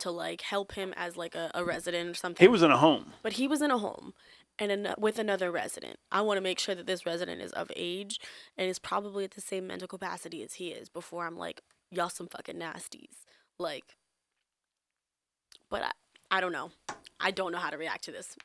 to 0.00 0.10
like 0.10 0.42
help 0.42 0.72
him 0.72 0.92
as 0.96 1.16
like 1.16 1.34
a, 1.34 1.50
a 1.54 1.64
resident 1.64 2.10
or 2.10 2.14
something. 2.14 2.44
He 2.44 2.48
was 2.48 2.62
in 2.62 2.70
a 2.70 2.76
home. 2.78 3.12
but 3.22 3.34
he 3.34 3.48
was 3.48 3.62
in 3.62 3.70
a 3.70 3.78
home 3.78 4.12
and 4.58 4.70
an, 4.72 4.94
with 4.98 5.18
another 5.18 5.50
resident. 5.50 5.98
I 6.12 6.20
want 6.22 6.36
to 6.38 6.42
make 6.42 6.58
sure 6.58 6.74
that 6.74 6.86
this 6.86 7.06
resident 7.06 7.40
is 7.42 7.52
of 7.52 7.70
age 7.76 8.20
and 8.56 8.68
is 8.68 8.78
probably 8.78 9.24
at 9.24 9.32
the 9.32 9.40
same 9.40 9.66
mental 9.66 9.88
capacity 9.88 10.42
as 10.42 10.54
he 10.54 10.68
is 10.68 10.88
before 10.88 11.26
I'm 11.26 11.36
like, 11.36 11.62
y'all 11.90 12.08
some 12.08 12.28
fucking 12.28 12.56
nasties. 12.56 13.24
Like, 13.58 13.84
but 15.70 15.82
I, 15.82 15.90
I 16.30 16.40
don't 16.40 16.52
know. 16.52 16.70
I 17.20 17.30
don't 17.30 17.52
know 17.52 17.58
how 17.58 17.70
to 17.70 17.78
react 17.78 18.04
to 18.04 18.12
this. 18.12 18.36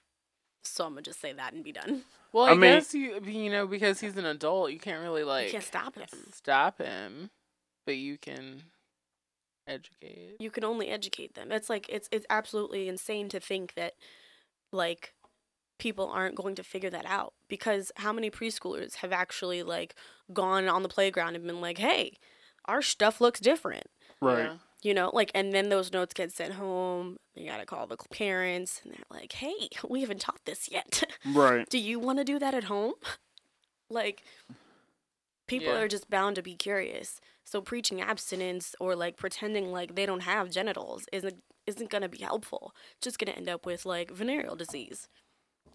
So 0.64 0.86
I'm 0.86 0.92
gonna 0.92 1.02
just 1.02 1.20
say 1.20 1.34
that 1.34 1.54
and 1.54 1.64
be 1.64 1.72
done. 1.72 2.04
Well, 2.34 2.46
I 2.46 2.52
I, 2.52 2.54
mean- 2.54 2.62
guess 2.62 2.94
you 2.94 3.20
you 3.26 3.50
know 3.50 3.68
because 3.68 4.00
he's 4.00 4.16
an 4.16 4.26
adult, 4.26 4.72
you 4.72 4.80
can't 4.80 5.02
really 5.02 5.24
like 5.24 5.48
you 5.48 5.52
can't 5.52 5.64
stop 5.64 5.96
him. 5.96 6.08
stop 6.34 6.78
him, 6.78 7.30
but 7.86 7.98
you 7.98 8.18
can 8.18 8.64
educate. 9.74 10.36
You 10.40 10.52
can 10.52 10.64
only 10.64 10.90
educate 10.90 11.34
them. 11.36 11.52
It's 11.52 11.70
like 11.70 11.88
it's 11.90 12.08
it's 12.12 12.26
absolutely 12.30 12.88
insane 12.88 13.30
to 13.30 13.40
think 13.40 13.74
that 13.76 13.94
like 14.72 15.14
people 15.80 16.08
aren't 16.10 16.36
going 16.36 16.56
to 16.56 16.64
figure 16.64 16.90
that 16.92 17.06
out 17.06 17.34
because 17.48 17.92
how 17.98 18.14
many 18.14 18.30
preschoolers 18.30 18.96
have 18.98 19.12
actually 19.12 19.64
like 19.64 19.96
gone 20.34 20.68
on 20.68 20.84
the 20.84 20.90
playground 20.90 21.36
and 21.36 21.46
been 21.46 21.62
like, 21.62 21.78
"Hey, 21.80 22.14
our 22.66 22.82
stuff 22.82 23.20
looks 23.22 23.40
different." 23.40 23.88
Right. 24.22 24.44
Yeah. 24.44 24.58
you 24.84 24.94
know 24.94 25.10
like 25.14 25.32
and 25.34 25.52
then 25.52 25.70
those 25.70 25.92
notes 25.92 26.14
get 26.14 26.32
sent 26.32 26.54
home 26.54 27.18
you 27.34 27.50
gotta 27.50 27.66
call 27.66 27.88
the 27.88 27.98
parents 28.14 28.82
and 28.84 28.94
they're 28.94 29.20
like 29.20 29.32
hey 29.34 29.68
we 29.90 30.02
haven't 30.02 30.22
taught 30.22 30.42
this 30.46 30.70
yet 30.72 31.04
Right. 31.34 31.68
do 31.76 31.80
you 31.80 31.98
want 32.00 32.20
to 32.20 32.24
do 32.24 32.38
that 32.38 32.54
at 32.54 32.66
home 32.66 32.94
like 33.90 34.24
people 35.48 35.70
Yeah. 35.74 35.80
are 35.82 35.88
just 35.88 36.10
bound 36.10 36.36
to 36.36 36.44
be 36.44 36.56
curious 36.56 37.20
so 37.52 37.62
preaching 37.62 38.02
abstinence 38.02 38.76
or 38.80 38.96
like 38.96 39.18
pretending 39.18 39.72
like 39.72 39.96
they 39.96 40.06
don't 40.06 40.22
have 40.22 40.50
genitals 40.50 41.06
isn't 41.12 41.44
isn't 41.68 41.90
gonna 41.90 42.10
be 42.10 42.20
helpful 42.20 42.74
It's 42.98 43.06
just 43.06 43.20
gonna 43.20 43.38
end 43.38 43.50
up 43.50 43.66
with 43.66 43.86
like 43.86 44.10
venereal 44.12 44.56
disease 44.56 45.10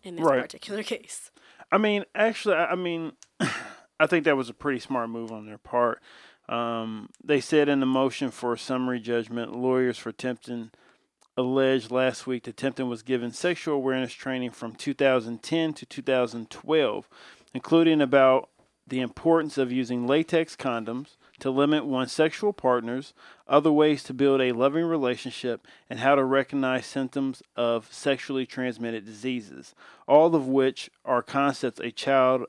in 0.03 0.17
this 0.17 0.25
Right. 0.25 0.43
particular 0.43 0.83
case 0.95 1.31
I 1.71 1.79
mean, 1.79 2.05
actually, 2.15 2.55
I 2.55 2.73
I 2.73 2.75
mean, 2.77 3.13
I 4.01 4.07
think 4.07 4.25
that 4.25 4.37
was 4.37 4.49
a 4.49 4.55
pretty 4.55 4.79
smart 4.79 5.11
move 5.11 5.33
on 5.33 5.47
their 5.47 5.59
part. 5.59 6.01
Um, 6.49 7.09
they 7.25 7.41
said 7.41 7.69
in 7.69 7.81
the 7.81 7.87
motion 7.87 8.31
for 8.31 8.57
summary 8.57 9.01
judgment, 9.01 9.57
lawyers 9.57 9.99
for 9.99 10.13
Tempton 10.13 10.71
alleged 11.37 11.91
last 11.91 12.27
week 12.27 12.45
that 12.45 12.57
Tempton 12.57 12.89
was 12.89 13.03
given 13.03 13.33
sexual 13.33 13.75
awareness 13.75 14.13
training 14.13 14.53
from 14.53 14.75
2010 14.77 15.75
to 15.75 15.85
2012, 15.87 17.09
including 17.53 18.01
about 18.01 18.49
the 18.87 19.01
importance 19.01 19.59
of 19.59 19.73
using 19.73 20.07
latex 20.07 20.55
condoms 20.55 21.17
to 21.41 21.51
limit 21.51 21.85
one's 21.85 22.13
sexual 22.13 22.53
partners, 22.53 23.13
other 23.47 23.73
ways 23.73 24.03
to 24.05 24.15
build 24.15 24.41
a 24.41 24.53
loving 24.53 24.85
relationship, 24.85 25.67
and 25.91 26.01
how 26.01 26.15
to 26.15 26.25
recognize 26.25 26.87
symptoms 26.87 27.43
of 27.57 27.93
sexually 27.93 28.47
transmitted 28.47 29.05
diseases, 29.05 29.75
all 30.07 30.35
of 30.35 30.47
which 30.47 30.91
are 31.05 31.23
concepts 31.23 31.81
a 31.81 31.91
child 31.91 32.47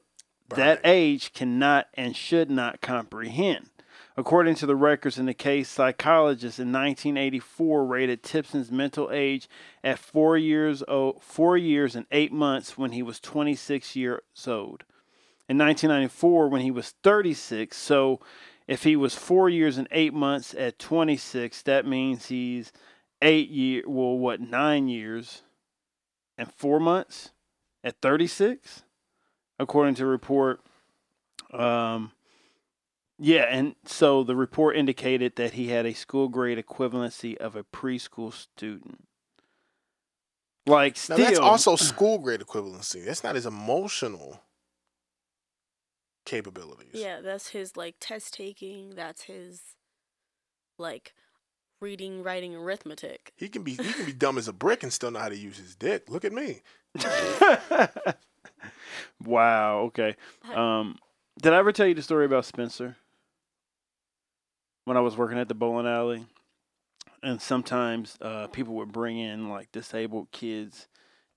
that 0.49 0.79
age 0.83 1.33
cannot 1.33 1.87
and 1.93 2.15
should 2.15 2.49
not 2.49 2.81
comprehend. 2.81 3.69
According 4.15 4.55
to 4.55 4.65
the 4.65 4.75
records 4.75 5.19
in 5.19 5.27
the 5.27 5.33
case, 5.33 5.69
psychologists 5.69 6.59
in 6.59 6.71
1984 6.71 7.85
rated 7.85 8.23
Tipson's 8.23 8.71
mental 8.71 9.11
age 9.11 9.47
at 9.83 9.99
four 9.99 10.37
years 10.37 10.83
old, 10.87 11.21
four 11.21 11.55
years 11.55 11.95
and 11.95 12.07
eight 12.11 12.31
months 12.31 12.77
when 12.77 12.93
he 12.93 13.03
was 13.03 13.19
26 13.19 13.95
years 13.95 14.21
old. 14.47 14.83
In 15.47 15.57
1994, 15.59 16.49
when 16.49 16.61
he 16.61 16.71
was 16.71 16.95
36, 17.03 17.77
so 17.77 18.19
if 18.67 18.83
he 18.83 18.95
was 18.95 19.15
four 19.15 19.49
years 19.49 19.77
and 19.77 19.87
eight 19.91 20.13
months 20.13 20.53
at 20.53 20.77
26, 20.77 21.61
that 21.63 21.85
means 21.85 22.27
he's 22.27 22.71
eight 23.21 23.49
year, 23.49 23.83
well, 23.87 24.17
what, 24.17 24.41
nine 24.41 24.87
years 24.87 25.43
and 26.37 26.51
four 26.53 26.79
months 26.79 27.31
at 27.83 28.01
36, 28.01 28.83
according 29.57 29.95
to 29.95 30.05
report. 30.05 30.59
Um, 31.53 32.11
yeah, 33.17 33.43
and 33.49 33.75
so 33.85 34.23
the 34.23 34.35
report 34.35 34.75
indicated 34.75 35.37
that 35.37 35.53
he 35.53 35.69
had 35.69 35.85
a 35.85 35.93
school 35.93 36.27
grade 36.27 36.63
equivalency 36.63 37.37
of 37.37 37.55
a 37.55 37.63
preschool 37.63 38.33
student. 38.33 39.07
Like 40.67 40.95
Now 40.95 41.15
still, 41.15 41.17
that's 41.17 41.39
also 41.39 41.77
school 41.77 42.17
grade 42.19 42.41
equivalency. 42.41 43.05
That's 43.05 43.23
not 43.23 43.37
as 43.37 43.45
emotional 43.45 44.41
capabilities. 46.27 46.91
yeah 46.93 47.21
that's 47.21 47.49
his 47.49 47.75
like 47.77 47.95
test 47.99 48.33
taking 48.33 48.91
that's 48.95 49.23
his 49.23 49.61
like 50.77 51.13
reading 51.79 52.21
writing 52.21 52.53
arithmetic 52.55 53.31
He 53.37 53.47
can 53.49 53.63
be 53.63 53.71
he 53.71 53.93
can 53.93 54.05
be 54.05 54.13
dumb 54.13 54.37
as 54.37 54.47
a 54.47 54.53
brick 54.53 54.83
and 54.83 54.91
still 54.91 55.09
know 55.11 55.19
how 55.19 55.29
to 55.29 55.37
use 55.37 55.57
his 55.57 55.75
dick. 55.75 56.09
Look 56.09 56.25
at 56.25 56.33
me. 56.33 56.61
wow. 59.23 59.79
Okay. 59.81 60.15
Um, 60.53 60.97
did 61.41 61.53
I 61.53 61.57
ever 61.57 61.71
tell 61.71 61.87
you 61.87 61.93
the 61.93 62.01
story 62.01 62.25
about 62.25 62.45
Spencer? 62.45 62.95
When 64.85 64.97
I 64.97 65.01
was 65.01 65.17
working 65.17 65.37
at 65.37 65.47
the 65.47 65.53
bowling 65.53 65.85
alley, 65.85 66.25
and 67.21 67.41
sometimes 67.41 68.17
uh, 68.21 68.47
people 68.47 68.73
would 68.75 68.91
bring 68.91 69.19
in 69.19 69.49
like 69.49 69.71
disabled 69.71 70.31
kids 70.31 70.87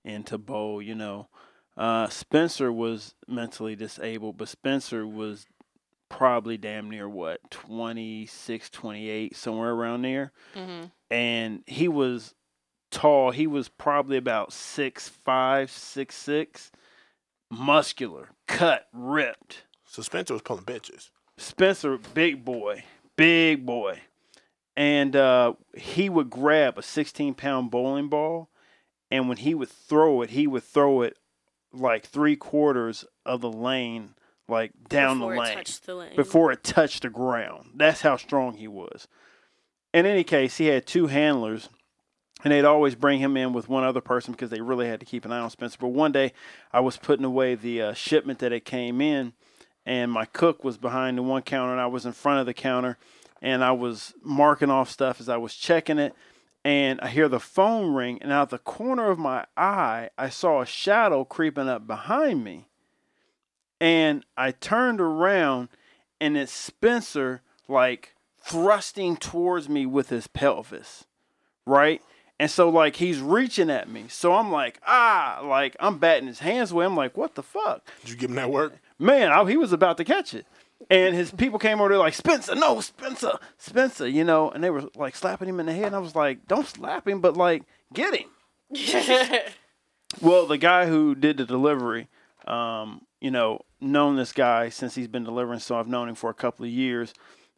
into 0.03 0.37
bowl. 0.37 0.81
You 0.81 0.95
know, 0.95 1.27
uh, 1.81 2.07
Spencer 2.09 2.71
was 2.71 3.15
mentally 3.27 3.75
disabled, 3.75 4.37
but 4.37 4.47
Spencer 4.47 5.05
was 5.07 5.45
probably 6.09 6.57
damn 6.57 6.89
near 6.89 7.07
what 7.09 7.39
26 7.51 8.69
28 8.69 9.35
somewhere 9.35 9.71
around 9.71 10.01
there 10.01 10.31
Mm-hmm. 10.55 10.87
and 11.09 11.63
he 11.65 11.87
was 11.87 12.35
tall. 12.91 13.31
He 13.31 13.47
was 13.47 13.69
probably 13.69 14.17
about 14.17 14.51
six 14.53 15.07
five, 15.09 15.71
six 15.71 16.15
six, 16.15 16.71
muscular, 17.49 18.29
cut, 18.47 18.87
ripped. 18.93 19.63
So 19.85 20.01
Spencer 20.01 20.33
was 20.33 20.41
pulling 20.41 20.63
bitches. 20.65 21.09
Spencer, 21.37 21.97
big 22.13 22.43
boy, 22.45 22.83
big 23.15 23.65
boy, 23.65 23.99
and 24.75 25.15
uh, 25.15 25.53
he 25.75 26.09
would 26.09 26.29
grab 26.29 26.77
a 26.77 26.83
sixteen 26.83 27.33
pound 27.33 27.71
bowling 27.71 28.09
ball, 28.09 28.49
and 29.09 29.27
when 29.27 29.37
he 29.37 29.55
would 29.55 29.69
throw 29.69 30.21
it, 30.21 30.31
he 30.31 30.45
would 30.45 30.63
throw 30.63 31.01
it 31.01 31.17
like 31.73 32.05
three 32.05 32.35
quarters 32.35 33.05
of 33.25 33.41
the 33.41 33.51
lane, 33.51 34.15
like 34.47 34.71
down 34.89 35.19
the 35.19 35.27
lane 35.27 35.63
the 35.85 35.95
lane. 35.95 36.15
before 36.15 36.51
it 36.51 36.63
touched 36.63 37.03
the 37.03 37.09
ground. 37.09 37.71
That's 37.75 38.01
how 38.01 38.17
strong 38.17 38.55
he 38.55 38.67
was. 38.67 39.07
In 39.93 40.05
any 40.05 40.23
case, 40.23 40.57
he 40.57 40.67
had 40.67 40.85
two 40.85 41.07
handlers, 41.07 41.69
and 42.43 42.51
they'd 42.51 42.65
always 42.65 42.95
bring 42.95 43.19
him 43.19 43.35
in 43.35 43.53
with 43.53 43.69
one 43.69 43.83
other 43.83 44.01
person 44.01 44.31
because 44.31 44.49
they 44.49 44.61
really 44.61 44.87
had 44.87 44.99
to 45.01 45.05
keep 45.05 45.25
an 45.25 45.31
eye 45.31 45.39
on 45.39 45.49
Spencer. 45.49 45.77
But 45.79 45.89
one 45.89 46.11
day, 46.11 46.33
I 46.71 46.79
was 46.79 46.97
putting 46.97 47.25
away 47.25 47.55
the 47.55 47.81
uh, 47.81 47.93
shipment 47.93 48.39
that 48.39 48.51
had 48.51 48.65
came 48.65 49.01
in, 49.01 49.33
and 49.85 50.11
my 50.11 50.25
cook 50.25 50.63
was 50.63 50.77
behind 50.77 51.17
the 51.17 51.23
one 51.23 51.41
counter, 51.41 51.71
and 51.71 51.81
I 51.81 51.87
was 51.87 52.05
in 52.05 52.13
front 52.13 52.39
of 52.39 52.45
the 52.45 52.53
counter, 52.53 52.97
and 53.41 53.63
I 53.63 53.71
was 53.71 54.13
marking 54.23 54.69
off 54.69 54.89
stuff 54.89 55.19
as 55.19 55.27
I 55.27 55.37
was 55.37 55.55
checking 55.55 55.97
it. 55.97 56.13
And 56.63 57.01
I 57.01 57.07
hear 57.07 57.27
the 57.27 57.39
phone 57.39 57.93
ring, 57.93 58.19
and 58.21 58.31
out 58.31 58.51
the 58.51 58.59
corner 58.59 59.09
of 59.09 59.17
my 59.17 59.45
eye, 59.57 60.09
I 60.17 60.29
saw 60.29 60.61
a 60.61 60.65
shadow 60.65 61.23
creeping 61.23 61.67
up 61.67 61.87
behind 61.87 62.43
me. 62.43 62.67
And 63.79 64.23
I 64.37 64.51
turned 64.51 65.01
around, 65.01 65.69
and 66.19 66.37
it's 66.37 66.51
Spencer 66.51 67.41
like 67.67 68.15
thrusting 68.43 69.17
towards 69.17 69.69
me 69.69 69.85
with 69.85 70.09
his 70.09 70.27
pelvis, 70.27 71.05
right? 71.65 72.01
And 72.39 72.49
so 72.49 72.69
like 72.69 72.95
he's 72.95 73.19
reaching 73.19 73.69
at 73.69 73.89
me. 73.89 74.05
So 74.07 74.33
I'm 74.33 74.51
like, 74.51 74.79
ah, 74.85 75.41
like 75.43 75.75
I'm 75.79 75.99
batting 75.99 76.27
his 76.27 76.39
hands 76.39 76.71
away. 76.71 76.85
I'm 76.85 76.95
like, 76.95 77.15
what 77.15 77.35
the 77.35 77.43
fuck? 77.43 77.87
Did 78.01 78.09
you 78.09 78.15
give 78.17 78.29
him 78.29 78.35
that 78.35 78.51
work? 78.51 78.73
Man, 78.97 79.31
I, 79.31 79.47
he 79.49 79.57
was 79.57 79.73
about 79.73 79.97
to 79.97 80.03
catch 80.03 80.33
it. 80.33 80.45
And 80.89 81.15
his 81.15 81.31
people 81.31 81.59
came 81.59 81.79
over 81.79 81.89
there 81.89 81.97
like 81.97 82.13
Spencer, 82.13 82.55
no 82.55 82.81
Spencer, 82.81 83.37
Spencer, 83.57 84.07
you 84.07 84.23
know, 84.23 84.49
and 84.49 84.63
they 84.63 84.69
were 84.69 84.89
like 84.95 85.15
slapping 85.15 85.47
him 85.47 85.59
in 85.59 85.67
the 85.67 85.73
head, 85.73 85.87
and 85.87 85.95
I 85.95 85.99
was 85.99 86.15
like, 86.15 86.47
don't 86.47 86.67
slap 86.67 87.07
him, 87.07 87.21
but 87.21 87.37
like 87.37 87.63
get 87.93 88.15
him. 88.15 88.27
Well, 90.19 90.45
the 90.45 90.57
guy 90.57 90.87
who 90.87 91.15
did 91.15 91.37
the 91.37 91.45
delivery, 91.45 92.09
um, 92.45 93.05
you 93.21 93.31
know, 93.31 93.61
known 93.79 94.17
this 94.17 94.33
guy 94.33 94.69
since 94.69 94.93
he's 94.95 95.07
been 95.07 95.23
delivering, 95.23 95.59
so 95.59 95.77
I've 95.77 95.87
known 95.87 96.09
him 96.09 96.15
for 96.15 96.29
a 96.29 96.33
couple 96.33 96.65
of 96.65 96.71
years. 96.71 97.13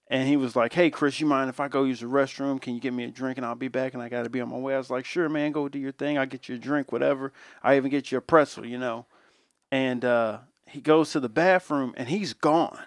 And 0.08 0.28
he 0.28 0.38
was 0.38 0.56
like, 0.56 0.74
"Hey, 0.74 0.92
Kris, 0.92 1.20
you 1.20 1.26
mind 1.26 1.50
if 1.50 1.60
I 1.60 1.68
go 1.68 1.84
use 1.84 2.02
the 2.02 2.06
restroom? 2.06 2.62
Can 2.62 2.76
you 2.76 2.82
get 2.82 2.94
me 2.94 3.06
a 3.06 3.10
drink 3.10 3.38
and 3.38 3.46
I'll 3.46 3.56
be 3.56 3.70
back? 3.70 3.94
And 3.94 4.04
I 4.04 4.10
got 4.10 4.24
to 4.24 4.30
be 4.30 4.42
on 4.42 4.50
my 4.50 4.58
way." 4.58 4.76
I 4.76 4.78
was 4.78 4.92
like, 4.92 5.06
"Sure, 5.06 5.28
man, 5.30 5.52
go 5.52 5.68
do 5.68 5.80
your 5.80 5.94
thing. 5.94 6.18
I'll 6.18 6.28
get 6.28 6.48
you 6.48 6.56
a 6.56 6.60
drink, 6.60 6.92
whatever. 6.92 7.34
I 7.64 7.78
even 7.78 7.90
get 7.90 8.12
you 8.12 8.20
a 8.20 8.22
pretzel, 8.22 8.66
you 8.66 8.78
know." 8.78 9.08
And 9.72 10.06
uh, 10.06 10.40
he 10.68 10.82
goes 10.82 11.12
to 11.14 11.20
the 11.20 11.30
bathroom 11.30 11.96
and 11.98 12.10
he's 12.10 12.34
gone 12.34 12.78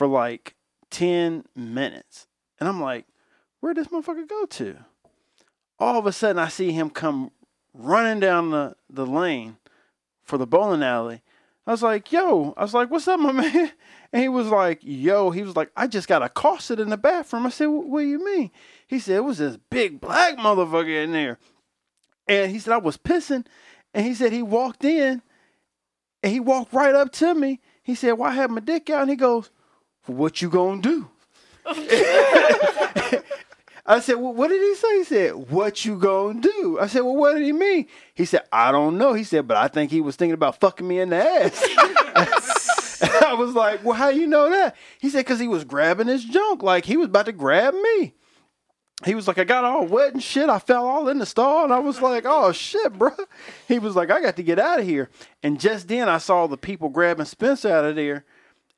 for 0.00 0.06
like 0.06 0.54
ten 0.88 1.44
minutes, 1.54 2.26
and 2.58 2.66
I'm 2.66 2.80
like, 2.80 3.04
"Where'd 3.60 3.76
this 3.76 3.88
motherfucker 3.88 4.26
go 4.26 4.46
to?" 4.46 4.78
All 5.78 5.98
of 5.98 6.06
a 6.06 6.12
sudden, 6.12 6.38
I 6.38 6.48
see 6.48 6.72
him 6.72 6.88
come 6.88 7.32
running 7.74 8.18
down 8.18 8.50
the, 8.50 8.76
the 8.88 9.04
lane 9.04 9.58
for 10.22 10.38
the 10.38 10.46
bowling 10.46 10.82
alley. 10.82 11.20
I 11.66 11.72
was 11.72 11.82
like, 11.82 12.10
yo, 12.12 12.54
I 12.56 12.62
was 12.62 12.72
like, 12.72 12.90
what's 12.90 13.08
up, 13.08 13.20
my 13.20 13.32
man? 13.42 13.72
And 14.10 14.22
he 14.22 14.30
was 14.30 14.46
like, 14.48 14.78
yo, 14.80 15.32
he 15.32 15.42
was 15.42 15.54
like, 15.54 15.70
I 15.76 15.86
just 15.86 16.08
got 16.08 16.22
accosted 16.22 16.80
in 16.80 16.88
the 16.88 16.96
bathroom. 16.96 17.44
I 17.44 17.50
said, 17.50 17.66
what 17.66 18.00
do 18.00 18.06
you 18.06 18.24
mean? 18.24 18.50
He 18.86 19.00
said, 19.00 19.16
it 19.16 19.24
was 19.24 19.36
this 19.36 19.58
big 19.68 20.00
black 20.00 20.38
motherfucker 20.38 21.04
in 21.04 21.12
there. 21.12 21.38
And 22.26 22.50
he 22.50 22.58
said, 22.58 22.72
I 22.72 22.78
was 22.78 22.96
pissing. 22.96 23.46
And 23.92 24.06
he 24.06 24.14
said, 24.14 24.32
he 24.32 24.42
walked 24.42 24.82
in 24.82 25.20
and 26.22 26.32
he 26.32 26.40
walked 26.40 26.72
right 26.72 26.94
up 26.94 27.12
to 27.12 27.34
me. 27.34 27.60
He 27.82 27.94
said, 27.94 28.18
I 28.18 28.32
have 28.32 28.50
my 28.50 28.60
dick 28.60 28.88
out. 28.88 29.02
And 29.02 29.10
he 29.10 29.16
goes, 29.16 29.50
what 30.06 30.42
you 30.42 30.48
gonna 30.48 30.82
do? 30.82 31.08
I 33.86 33.98
said, 34.00 34.14
well, 34.14 34.32
what 34.32 34.48
did 34.48 34.60
he 34.60 34.74
say? 34.76 34.98
He 34.98 35.04
said, 35.04 35.50
what 35.50 35.84
you 35.84 35.98
gonna 35.98 36.40
do? 36.40 36.78
I 36.80 36.86
said, 36.86 37.00
well, 37.00 37.16
what 37.16 37.34
did 37.34 37.42
he 37.42 37.52
mean? 37.52 37.86
He 38.14 38.24
said, 38.24 38.42
I 38.52 38.70
don't 38.70 38.98
know. 38.98 39.14
He 39.14 39.24
said, 39.24 39.48
but 39.48 39.56
I 39.56 39.68
think 39.68 39.90
he 39.90 40.00
was 40.00 40.16
thinking 40.16 40.34
about 40.34 40.60
fucking 40.60 40.86
me 40.86 41.00
in 41.00 41.10
the 41.10 41.16
ass. 41.16 41.60
I 43.02 43.34
was 43.34 43.54
like, 43.54 43.84
well, 43.84 43.96
how 43.96 44.08
you 44.10 44.26
know 44.26 44.50
that? 44.50 44.76
He 45.00 45.08
said, 45.08 45.24
because 45.24 45.40
he 45.40 45.48
was 45.48 45.64
grabbing 45.64 46.06
his 46.06 46.24
junk. 46.24 46.62
Like, 46.62 46.84
he 46.84 46.96
was 46.96 47.06
about 47.06 47.26
to 47.26 47.32
grab 47.32 47.74
me. 47.74 48.14
He 49.04 49.14
was 49.14 49.26
like, 49.26 49.38
I 49.38 49.44
got 49.44 49.64
all 49.64 49.86
wet 49.86 50.12
and 50.12 50.22
shit. 50.22 50.50
I 50.50 50.58
fell 50.58 50.86
all 50.86 51.08
in 51.08 51.18
the 51.18 51.26
stall. 51.26 51.64
And 51.64 51.72
I 51.72 51.78
was 51.78 52.02
like, 52.02 52.24
oh, 52.26 52.52
shit, 52.52 52.92
bro. 52.92 53.10
He 53.66 53.78
was 53.78 53.96
like, 53.96 54.10
I 54.10 54.20
got 54.20 54.36
to 54.36 54.42
get 54.42 54.58
out 54.58 54.80
of 54.80 54.86
here. 54.86 55.08
And 55.42 55.58
just 55.58 55.88
then 55.88 56.08
I 56.08 56.18
saw 56.18 56.46
the 56.46 56.58
people 56.58 56.90
grabbing 56.90 57.24
Spencer 57.24 57.72
out 57.72 57.86
of 57.86 57.96
there. 57.96 58.26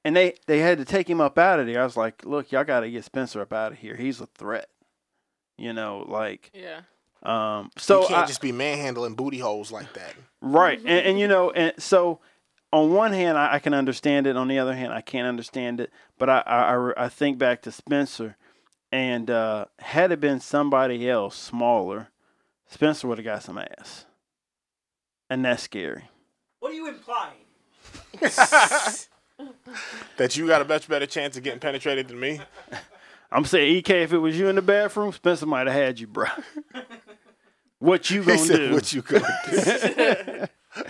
And 0.04 0.16
they, 0.16 0.34
they 0.46 0.58
had 0.58 0.78
to 0.78 0.84
take 0.84 1.08
him 1.08 1.20
up 1.20 1.38
out 1.38 1.60
of 1.60 1.66
there. 1.66 1.80
I 1.80 1.84
was 1.84 1.96
like, 1.96 2.24
look, 2.24 2.50
y'all 2.50 2.64
got 2.64 2.80
to 2.80 2.90
get 2.90 3.04
Spencer 3.04 3.40
up 3.40 3.52
out 3.52 3.72
of 3.72 3.78
here. 3.78 3.94
He's 3.96 4.20
a 4.20 4.26
threat. 4.26 4.68
You 5.58 5.72
know, 5.72 6.04
like, 6.08 6.50
yeah. 6.54 6.80
um, 7.22 7.70
so 7.76 8.02
you 8.02 8.08
can't 8.08 8.24
I- 8.24 8.26
just 8.26 8.40
be 8.40 8.50
manhandling 8.52 9.14
booty 9.14 9.38
holes 9.38 9.70
like 9.70 9.92
that. 9.94 10.14
Right, 10.40 10.78
and, 10.80 10.88
and 10.88 11.18
you 11.20 11.28
know, 11.28 11.52
and 11.52 11.72
so 11.78 12.18
on 12.72 12.92
one 12.92 13.12
hand, 13.12 13.38
I, 13.38 13.54
I 13.54 13.58
can 13.60 13.74
understand 13.74 14.26
it. 14.26 14.36
On 14.36 14.48
the 14.48 14.58
other 14.58 14.74
hand, 14.74 14.92
I 14.92 15.02
can't 15.02 15.28
understand 15.28 15.78
it. 15.78 15.92
But 16.18 16.28
I, 16.30 16.38
I, 16.44 16.74
I 16.74 17.04
I 17.04 17.08
think 17.08 17.38
back 17.38 17.62
to 17.62 17.70
Spencer, 17.70 18.36
and 18.90 19.30
uh, 19.30 19.66
had 19.78 20.10
it 20.10 20.18
been 20.18 20.40
somebody 20.40 21.08
else 21.08 21.36
smaller, 21.36 22.08
Spencer 22.66 23.06
would 23.06 23.18
have 23.18 23.24
got 23.24 23.44
some 23.44 23.58
ass, 23.58 24.06
and 25.30 25.44
that's 25.44 25.62
scary. 25.62 26.08
What 26.58 26.72
are 26.72 26.74
you 26.74 26.88
implying? 26.88 27.36
That 30.16 30.36
you 30.36 30.46
got 30.46 30.62
a 30.62 30.64
much 30.64 30.88
better 30.88 31.06
chance 31.06 31.36
of 31.36 31.42
getting 31.42 31.60
penetrated 31.60 32.08
than 32.08 32.20
me. 32.20 32.40
I'm 33.30 33.44
saying, 33.44 33.78
Ek, 33.78 33.90
if 33.90 34.12
it 34.12 34.18
was 34.18 34.38
you 34.38 34.48
in 34.48 34.56
the 34.56 34.62
bathroom, 34.62 35.12
Spencer 35.12 35.46
might 35.46 35.66
have 35.66 35.76
had 35.76 35.98
you, 35.98 36.06
bro. 36.06 36.26
what 37.78 38.10
you 38.10 38.22
gonna 38.24 38.38
said, 38.38 38.56
do? 38.56 38.72
"What 38.72 38.92
you 38.92 39.02
gonna 39.02 39.38
do?" 39.50 40.46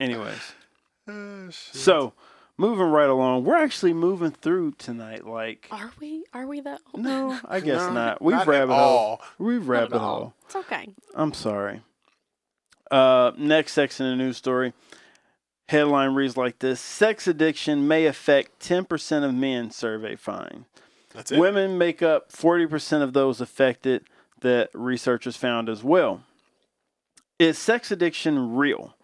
Anyways, 0.00 0.52
Oh, 1.08 1.48
so 1.50 2.12
moving 2.56 2.86
right 2.86 3.08
along, 3.08 3.44
we're 3.44 3.56
actually 3.56 3.92
moving 3.92 4.30
through 4.30 4.72
tonight. 4.72 5.26
Like, 5.26 5.66
Are 5.70 5.90
we? 6.00 6.24
Are 6.32 6.46
we 6.46 6.60
that? 6.60 6.80
no, 6.94 7.38
I 7.48 7.60
guess 7.60 7.80
No, 7.82 7.92
not. 7.92 8.22
We've 8.22 8.36
not 8.36 8.46
rabbit 8.46 8.74
hole. 8.74 9.20
We've 9.38 9.66
rabbit 9.66 9.98
hole. 9.98 10.34
It's 10.46 10.56
okay. 10.56 10.88
I'm 11.14 11.32
sorry. 11.32 11.82
Uh, 12.90 13.32
next 13.38 13.72
section 13.72 14.06
of 14.06 14.18
the 14.18 14.24
news 14.24 14.36
story. 14.36 14.72
Headline 15.72 16.14
reads 16.14 16.36
like 16.36 16.58
this 16.58 16.80
Sex 16.80 17.26
addiction 17.26 17.88
may 17.88 18.04
affect 18.04 18.60
10% 18.60 19.24
of 19.24 19.34
men, 19.34 19.70
survey 19.70 20.16
find. 20.16 20.66
That's 21.14 21.32
it. 21.32 21.38
Women 21.38 21.78
make 21.78 22.02
up 22.02 22.30
40% 22.30 23.02
of 23.02 23.14
those 23.14 23.40
affected, 23.40 24.04
that 24.42 24.68
researchers 24.74 25.36
found 25.36 25.70
as 25.70 25.82
well. 25.82 26.24
Is 27.38 27.58
sex 27.58 27.90
addiction 27.90 28.54
real? 28.54 28.96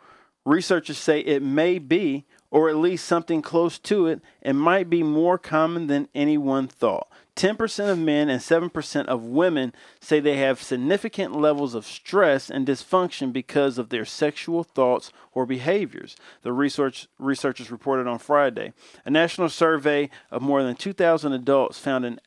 Researchers 0.44 0.98
say 0.98 1.20
it 1.20 1.42
may 1.42 1.78
be, 1.78 2.26
or 2.50 2.68
at 2.68 2.76
least 2.76 3.04
something 3.04 3.42
close 3.42 3.78
to 3.78 4.06
it, 4.06 4.20
and 4.42 4.58
might 4.58 4.88
be 4.88 5.02
more 5.02 5.38
common 5.38 5.86
than 5.86 6.08
anyone 6.14 6.66
thought. 6.66 7.08
10% 7.36 7.88
of 7.88 7.98
men 7.98 8.28
and 8.28 8.40
7% 8.40 9.06
of 9.06 9.22
women 9.22 9.72
say 10.00 10.18
they 10.18 10.38
have 10.38 10.60
significant 10.60 11.36
levels 11.38 11.74
of 11.74 11.86
stress 11.86 12.50
and 12.50 12.66
dysfunction 12.66 13.32
because 13.32 13.78
of 13.78 13.90
their 13.90 14.04
sexual 14.04 14.64
thoughts 14.64 15.12
or 15.32 15.46
behaviors, 15.46 16.16
the 16.42 16.52
research, 16.52 17.06
researchers 17.18 17.70
reported 17.70 18.08
on 18.08 18.18
Friday. 18.18 18.72
A 19.04 19.10
national 19.10 19.50
survey 19.50 20.10
of 20.32 20.42
more 20.42 20.64
than 20.64 20.74
2,000 20.74 21.32
adults 21.32 21.78
found 21.78 22.04
an 22.04 22.18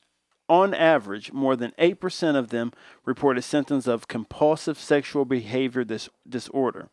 on 0.52 0.74
average, 0.74 1.32
more 1.32 1.56
than 1.56 1.72
8% 1.80 2.36
of 2.36 2.50
them 2.50 2.74
reported 3.06 3.42
symptoms 3.42 3.88
of 3.88 4.10
compulsive 4.10 4.78
sexual 4.78 5.24
behavior 5.24 5.86
dis- 5.86 6.10
disorder, 6.28 6.90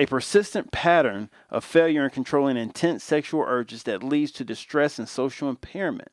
a 0.00 0.06
persistent 0.06 0.72
pattern 0.72 1.28
of 1.50 1.62
failure 1.62 2.04
in 2.04 2.10
controlling 2.10 2.56
intense 2.56 3.04
sexual 3.04 3.44
urges 3.46 3.82
that 3.82 4.02
leads 4.02 4.32
to 4.32 4.42
distress 4.42 4.98
and 4.98 5.06
social 5.06 5.50
impairment. 5.50 6.08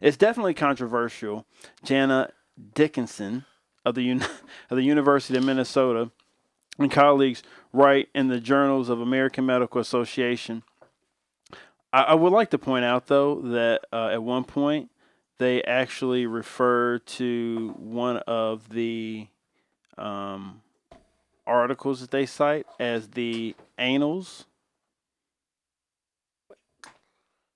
It's 0.00 0.16
definitely 0.16 0.54
controversial. 0.54 1.44
Janna 1.84 2.30
Dickenson 2.74 3.44
of 3.84 3.96
the, 3.96 4.12
of 4.70 4.76
the 4.76 4.82
University 4.82 5.36
of 5.36 5.44
Minnesota 5.44 6.12
and 6.78 6.88
colleagues 6.88 7.42
write 7.72 8.10
in 8.14 8.28
the 8.28 8.38
Journals 8.38 8.88
of 8.88 9.00
American 9.00 9.44
Medical 9.44 9.80
Association. 9.80 10.62
I, 11.92 12.02
I 12.02 12.14
would 12.14 12.32
like 12.32 12.50
to 12.50 12.58
point 12.58 12.84
out, 12.84 13.08
though, 13.08 13.40
that 13.40 13.80
uh, 13.92 14.10
at 14.12 14.22
one 14.22 14.44
point 14.44 14.92
they 15.38 15.64
actually 15.64 16.26
refer 16.26 17.00
to 17.00 17.74
one 17.76 18.18
of 18.18 18.68
the 18.68 19.26
um, 19.98 20.62
articles 21.46 22.00
that 22.00 22.10
they 22.10 22.26
cite 22.26 22.66
as 22.78 23.08
the 23.10 23.54
annals 23.78 24.46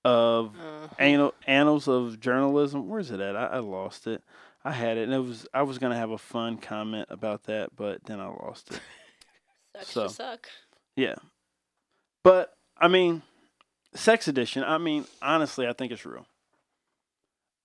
of 0.03 0.55
Uh, 0.59 0.87
anal, 0.99 1.33
annals 1.45 1.87
of 1.87 2.19
journalism. 2.19 2.87
Where's 2.89 3.11
it 3.11 3.19
at? 3.19 3.35
I, 3.35 3.45
I 3.47 3.59
lost 3.59 4.07
it. 4.07 4.23
I 4.63 4.71
had 4.71 4.97
it, 4.97 5.03
and 5.03 5.13
it 5.13 5.19
was 5.19 5.47
I 5.53 5.63
was 5.63 5.77
gonna 5.77 5.95
have 5.97 6.11
a 6.11 6.17
fun 6.17 6.57
comment 6.57 7.07
about 7.09 7.43
that, 7.43 7.75
but 7.75 8.03
then 8.05 8.19
I 8.19 8.27
lost 8.27 8.71
it. 8.71 8.81
Sucks 9.75 9.89
So. 9.91 10.03
to 10.07 10.09
suck. 10.13 10.47
Yeah, 10.95 11.15
but 12.23 12.53
I 12.77 12.87
mean, 12.87 13.21
sex 13.95 14.27
addiction. 14.27 14.63
I 14.63 14.77
mean, 14.77 15.05
honestly, 15.21 15.67
I 15.67 15.73
think 15.73 15.91
it's 15.91 16.05
real. 16.05 16.27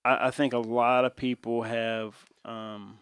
I, 0.05 0.29
I 0.29 0.31
think 0.31 0.53
a 0.53 0.59
lot 0.59 1.05
of 1.05 1.17
people 1.17 1.63
have 1.63 2.15
um, 2.45 2.99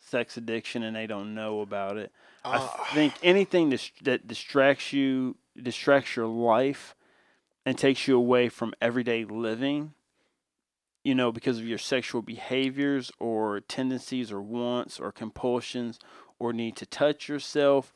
sex 0.00 0.36
addiction 0.36 0.82
and 0.84 0.94
they 0.94 1.06
don't 1.06 1.34
know 1.34 1.60
about 1.60 1.96
it. 1.96 2.12
Uh, 2.44 2.68
I 2.90 2.94
think 2.94 3.14
anything 3.22 3.70
dis- 3.70 3.90
that 4.02 4.26
distracts 4.26 4.92
you, 4.92 5.36
distracts 5.60 6.16
your 6.16 6.26
life, 6.26 6.94
and 7.66 7.76
takes 7.76 8.08
you 8.08 8.16
away 8.16 8.48
from 8.48 8.72
everyday 8.80 9.24
living, 9.24 9.92
you 11.04 11.14
know, 11.14 11.30
because 11.32 11.58
of 11.58 11.66
your 11.66 11.78
sexual 11.78 12.22
behaviors 12.22 13.10
or 13.18 13.60
tendencies 13.60 14.32
or 14.32 14.40
wants 14.40 14.98
or 14.98 15.12
compulsions 15.12 15.98
or 16.38 16.52
need 16.52 16.76
to 16.76 16.86
touch 16.86 17.28
yourself, 17.28 17.92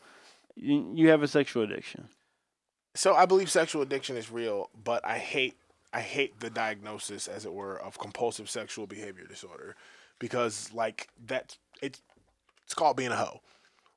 you, 0.55 0.93
you 0.95 1.09
have 1.09 1.23
a 1.23 1.29
sexual 1.29 1.63
addiction. 1.63 2.09
so 2.95 3.15
I 3.15 3.25
believe 3.27 3.51
sexual 3.51 3.83
addiction 3.83 4.17
is 4.17 4.31
real, 4.31 4.69
but 4.85 5.05
I 5.07 5.19
hate 5.19 5.57
I 5.95 6.01
hate 6.01 6.41
the 6.41 6.49
diagnosis, 6.49 7.29
as 7.29 7.45
it 7.45 7.53
were, 7.53 7.79
of 7.79 7.99
compulsive 7.99 8.49
sexual 8.49 8.87
behavior 8.87 9.27
disorder, 9.27 9.77
because 10.19 10.73
like 10.73 11.09
that 11.27 11.57
it's 11.81 12.03
it's 12.65 12.75
called 12.75 12.97
being 12.97 13.13
a 13.13 13.17
hoe. 13.17 13.41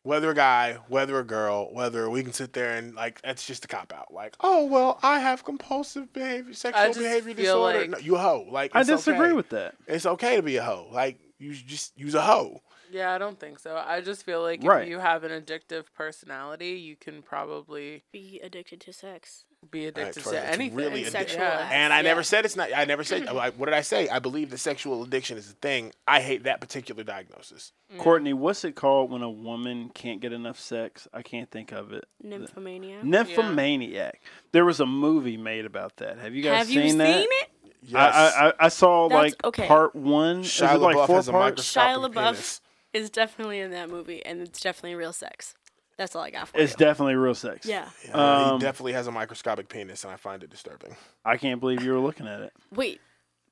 Whether 0.05 0.29
a 0.29 0.35
guy, 0.35 0.77
whether 0.87 1.19
a 1.19 1.23
girl, 1.23 1.73
whether 1.73 2.09
we 2.09 2.21
can 2.23 2.31
sit 2.31 2.53
there 2.53 2.75
and 2.75 2.93
like 2.95 3.21
that's 3.23 3.45
just 3.45 3.65
a 3.65 3.67
cop 3.67 3.91
out. 3.91 4.13
Like, 4.13 4.35
oh 4.39 4.65
well, 4.65 4.99
I 5.01 5.19
have 5.19 5.43
compulsive 5.43 6.13
behavior, 6.13 6.53
sexual 6.53 6.85
just 6.87 6.99
behavior 6.99 7.33
feel 7.33 7.43
disorder. 7.55 7.79
like- 7.81 7.89
no, 7.89 7.97
you 7.97 8.15
a 8.15 8.19
hoe. 8.19 8.45
Like 8.49 8.71
I 8.75 8.83
disagree 8.83 9.27
okay. 9.27 9.33
with 9.33 9.49
that. 9.49 9.75
It's 9.87 10.05
okay 10.05 10.35
to 10.37 10.41
be 10.43 10.57
a 10.57 10.63
hoe. 10.63 10.87
Like 10.91 11.17
you 11.39 11.53
just 11.53 11.97
use 11.97 12.13
a 12.15 12.21
hoe. 12.21 12.61
yeah, 12.91 13.13
I 13.13 13.17
don't 13.17 13.39
think 13.39 13.57
so. 13.59 13.75
I 13.75 13.99
just 14.01 14.23
feel 14.23 14.41
like 14.43 14.63
Right. 14.63 14.83
if 14.83 14.89
you 14.89 14.99
have 14.99 15.23
an 15.23 15.31
addictive 15.31 15.85
personality, 15.97 16.73
you 16.73 16.95
can 16.95 17.21
probably 17.23 18.03
Be 18.11 18.39
addicted 18.43 18.79
to 18.81 18.93
sex. 18.93 19.45
Be 19.71 19.85
addicted 19.87 20.23
for- 20.23 20.31
to 20.31 20.45
anything. 20.45 20.75
really 20.75 20.99
And 21.03 21.07
addi- 21.07 21.11
sexual 21.11 21.41
Yeah. 21.41 21.69
And 21.71 21.91
I 21.93 22.01
never 22.01 22.23
said 22.23 22.45
it's 22.45 22.55
not. 22.55 22.69
I 22.75 22.85
never 22.85 23.03
said. 23.03 23.27
I- 23.27 23.49
what 23.51 23.65
did 23.65 23.73
I 23.75 23.81
say? 23.81 24.07
I 24.09 24.19
believe 24.19 24.49
that 24.51 24.57
sexual 24.59 25.03
addiction 25.03 25.37
is 25.37 25.49
a 25.49 25.53
thing. 25.53 25.91
I 26.07 26.21
hate 26.21 26.43
that 26.43 26.61
particular 26.61 27.03
diagnosis. 27.03 27.73
Mm. 27.93 27.99
Courtney, 27.99 28.33
what's 28.33 28.63
it 28.63 28.75
called 28.75 29.11
when 29.11 29.21
a 29.21 29.29
woman 29.29 29.89
can't 29.93 30.21
get 30.21 30.33
enough 30.33 30.59
sex? 30.59 31.07
I 31.13 31.21
can't 31.21 31.49
think 31.51 31.71
of 31.71 31.91
it. 31.93 32.05
Nymphomania. 32.23 33.03
Nymphomaniac. 33.03 34.21
There 34.51 34.65
was 34.65 34.79
a 34.79 34.85
movie 34.85 35.37
made 35.37 35.65
about 35.65 35.97
that. 35.97 36.17
Have 36.19 36.33
you 36.33 36.43
guys 36.43 36.57
Have 36.59 36.67
seen 36.67 36.83
you 36.83 36.89
seen 36.89 36.97
that? 36.99 37.19
it? 37.29 37.49
Yes. 37.87 37.95
I, 38.15 38.47
I 38.49 38.53
I 38.59 38.67
saw 38.69 39.07
That's- 39.09 39.31
like 39.33 39.43
okay. 39.45 39.67
part 39.67 39.95
one. 39.95 40.39
Is 40.41 40.47
Shia 40.47 40.75
it 40.75 40.77
like 40.79 40.95
LaBeouf 40.95 41.07
four 41.07 41.15
has 41.17 41.27
a 41.27 41.31
parts? 41.31 41.61
Shia 41.63 41.75
microscopic 42.01 42.15
LaBeouf 42.17 42.25
penis. 42.33 42.61
is 42.93 43.09
definitely 43.11 43.59
in 43.59 43.69
that 43.71 43.89
movie, 43.89 44.25
and 44.25 44.41
it's 44.41 44.59
definitely 44.59 44.95
real 44.95 45.13
sex. 45.13 45.53
That's 45.97 46.15
all 46.15 46.23
I 46.23 46.29
got 46.29 46.49
for 46.49 46.57
It's 46.57 46.73
you. 46.73 46.77
definitely 46.77 47.15
real 47.15 47.35
sex. 47.35 47.65
yeah. 47.65 47.87
Yeah, 48.05 48.13
Um, 48.13 48.59
he 48.59 48.65
definitely 48.65 48.93
has 48.93 49.07
a 49.07 49.11
microscopic 49.11 49.69
penis, 49.69 50.03
and 50.03 50.11
I 50.11 50.17
find 50.17 50.43
it 50.43 50.49
disturbing. 50.49 50.95
I 51.23 51.37
can't 51.37 51.59
believe 51.61 51.83
you 51.83 51.93
were 51.93 51.99
looking 51.99 52.27
at 52.27 52.41
it. 52.41 52.53
Wait. 52.73 52.99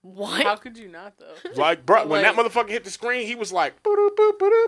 What? 0.01 0.43
How 0.43 0.57
could 0.57 0.77
you 0.77 0.89
not 0.89 1.13
though? 1.17 1.33
Like, 1.55 1.85
bro, 1.85 2.05
when 2.07 2.23
that 2.23 2.35
motherfucker 2.35 2.67
hit 2.69 2.83
the 2.83 2.89
screen, 2.89 3.25
he 3.25 3.35
was 3.35 3.53
like, 3.53 3.81
boop, 3.83 4.09
boop, 4.17 4.37
boop, 4.37 4.65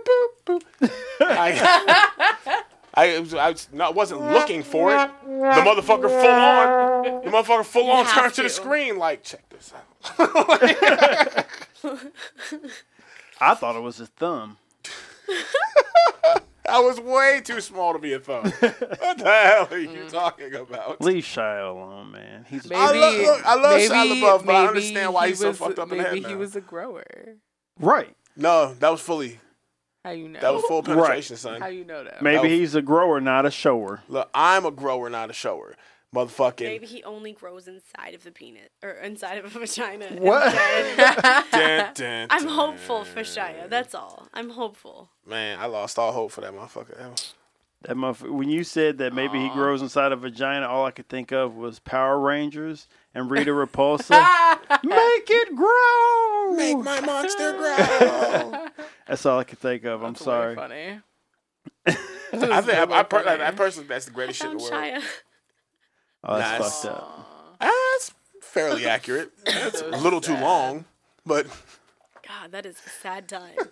boop, 0.47 0.61
boop. 0.79 0.91
I, 1.19 2.63
I, 2.93 3.19
was, 3.19 3.33
I 3.33 3.49
was, 3.51 3.67
no, 3.73 3.91
wasn't 3.91 4.21
looking 4.21 4.63
for 4.63 4.91
it. 4.95 5.09
The 5.25 5.27
motherfucker 5.27 6.07
full 6.09 6.29
on, 6.29 7.03
the 7.25 7.29
motherfucker 7.29 7.65
full 7.65 7.83
You 7.87 7.91
on 7.91 8.05
have 8.05 8.13
turned 8.15 8.33
to 8.35 8.43
the 8.43 8.49
screen, 8.49 8.97
like, 8.97 9.23
check 9.23 9.43
this 9.49 9.73
out. 9.75 9.85
I 13.41 13.53
thought 13.55 13.75
it 13.75 13.81
was 13.81 13.97
his 13.97 14.07
thumb. 14.07 14.55
I 16.69 16.79
was 16.79 16.99
way 16.99 17.41
too 17.43 17.61
small 17.61 17.93
to 17.93 17.99
be 17.99 18.13
a 18.13 18.19
thumb. 18.19 18.43
what 18.59 19.17
the 19.17 19.23
hell 19.25 19.67
are 19.71 19.77
you 19.77 19.89
mm. 19.89 20.09
talking 20.09 20.53
about? 20.55 21.01
Leave 21.01 21.23
Shia 21.23 21.69
alone, 21.69 22.11
man. 22.11 22.45
He's 22.49 22.65
a 22.65 22.69
Maybe, 22.69 22.81
I 22.81 22.91
love- 22.91 23.15
look, 23.15 23.45
I 23.45 23.55
love 23.55 23.79
Shia 23.81 24.21
LaBeouf, 24.21 24.45
but 24.45 24.55
I 24.55 24.59
maybe 24.59 24.67
understand 24.67 25.13
why 25.13 25.25
he 25.25 25.31
he's 25.31 25.39
so 25.39 25.53
fucked 25.53 25.79
up 25.79 25.91
in 25.91 25.97
the 25.97 26.03
head. 26.03 26.13
Maybe 26.13 26.25
he 26.27 26.33
now. 26.33 26.39
was 26.39 26.55
a 26.55 26.61
grower. 26.61 27.03
right. 27.79 28.15
No, 28.37 28.73
that 28.73 28.89
was 28.89 28.99
fully, 28.99 29.39
How 30.03 30.11
you 30.11 30.27
know? 30.27 30.41
that 30.41 30.53
was 30.53 30.63
full 30.65 30.83
penetration, 30.83 31.37
son. 31.37 31.61
How 31.61 31.67
you 31.67 31.85
know 31.85 32.03
that? 32.03 32.21
Maybe 32.21 32.39
was- 32.39 32.51
he's 32.51 32.75
a 32.75 32.81
grower, 32.81 33.21
not 33.21 33.45
a 33.45 33.51
shower. 33.51 34.01
Look, 34.09 34.29
I'm 34.33 34.65
a 34.65 34.71
grower, 34.71 35.09
not 35.09 35.29
a 35.29 35.33
shower. 35.33 35.75
Motherfucking. 36.13 36.61
Maybe 36.61 36.85
he 36.85 37.03
only 37.03 37.33
grows 37.33 37.67
inside 37.67 38.13
of 38.13 38.23
the 38.23 38.31
penis 38.31 38.69
or 38.83 38.91
inside 38.91 39.37
of 39.37 39.45
a 39.45 39.59
vagina. 39.59 40.07
What? 40.17 40.51
then- 40.53 41.45
Dun, 41.51 41.93
dun, 41.93 42.27
I'm 42.29 42.47
hopeful 42.47 43.03
for 43.03 43.21
Shia. 43.21 43.69
That's 43.69 43.93
all. 43.93 44.27
I'm 44.33 44.49
hopeful. 44.51 45.09
Man, 45.25 45.59
I 45.59 45.65
lost 45.65 45.99
all 45.99 46.11
hope 46.13 46.31
for 46.31 46.41
that 46.41 46.53
motherfucker. 46.53 46.97
That 46.97 47.09
was- 47.11 47.33
That 47.81 47.97
motherf- 47.97 48.29
when 48.31 48.49
you 48.49 48.63
said 48.63 48.97
that 48.99 49.13
maybe 49.13 49.39
he 49.39 49.49
grows 49.49 49.81
inside 49.81 50.11
a 50.11 50.15
vagina, 50.15 50.67
all 50.67 50.85
I 50.85 50.91
could 50.91 51.09
think 51.09 51.31
of 51.33 51.55
was 51.55 51.79
Power 51.79 52.17
Rangers 52.19 52.87
and 53.13 53.29
Rita 53.29 53.51
Repulsa. 53.53 54.59
Make 54.83 55.27
it 55.29 55.55
grow. 55.55 56.55
Make 56.55 56.77
my 56.83 57.01
monster 57.01 57.51
grow. 57.57 58.67
That's 59.07 59.25
all 59.25 59.39
I 59.39 59.43
could 59.43 59.59
think 59.59 59.83
of. 59.83 60.01
I'm 60.01 60.13
That's 60.13 60.21
way 60.21 60.25
sorry. 60.25 60.55
Funny. 60.55 60.99
I 61.87 61.91
think 62.31 62.51
I, 62.51 62.59
Really 62.61 62.93
I, 62.93 63.03
per- 63.03 63.23
funny. 63.23 63.37
that 63.37 63.55
person 63.55 63.85
that's 63.87 64.05
the 64.05 64.11
I 64.11 64.15
greatest 64.15 64.39
shit 64.41 64.51
in 64.51 64.57
the 64.57 64.63
world. 64.63 64.73
Shia. 64.73 65.01
Oh, 66.25 66.37
that's 66.37 66.59
Nice. 66.59 66.81
fucked 66.83 66.95
up. 66.95 67.57
Ah, 67.61 67.71
that's 67.93 68.11
fairly 68.41 68.85
accurate. 68.87 69.31
That's 69.45 69.81
a 69.81 69.87
little 69.97 70.21
too 70.21 70.35
long, 70.37 70.85
but 71.25 71.45
God, 72.27 72.51
that 72.51 72.65
is 72.65 72.75
a 72.85 72.89
sad 72.89 73.27
time. 73.27 73.55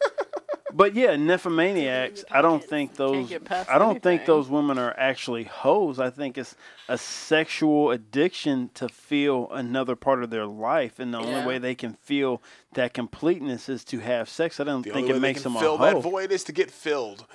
But 0.76 0.96
yeah, 0.96 1.10
nymphomaniacs. 1.12 2.24
I 2.32 2.42
don't 2.42 2.64
think 2.64 2.96
those. 2.96 3.30
get 3.30 3.46
past 3.46 3.70
I 3.70 3.78
don't 3.78 4.02
think 4.02 4.22
anything. 4.22 4.26
those 4.26 4.50
women 4.50 4.80
are 4.80 4.92
actually 4.98 5.44
hoes. 5.44 6.00
I 6.00 6.10
think 6.10 6.36
it's 6.36 6.56
a 6.90 6.98
sexual 6.98 7.92
addiction 7.92 8.72
to 8.74 8.90
feel 8.90 9.50
another 9.52 9.96
part 9.96 10.24
of 10.24 10.32
their 10.32 10.48
life, 10.48 10.98
and 10.98 11.14
the 11.14 11.20
only 11.20 11.30
Yeah. 11.30 11.46
way 11.46 11.60
they 11.60 11.76
can 11.76 11.94
feel 11.94 12.42
that 12.74 12.92
completeness 12.96 13.70
is 13.70 13.84
to 13.86 14.00
have 14.00 14.28
sex. 14.28 14.60
I 14.60 14.64
don't 14.64 14.82
the 14.82 14.90
think 14.90 15.04
only 15.04 15.12
way 15.12 15.18
it 15.18 15.20
they 15.20 15.28
makes 15.28 15.44
can 15.44 15.54
them 15.54 15.62
fill 15.62 15.76
a 15.76 15.78
hoe. 15.78 15.94
that 15.94 16.02
void 16.02 16.32
is 16.32 16.44
to 16.46 16.52
get 16.52 16.72
filled. 16.72 17.28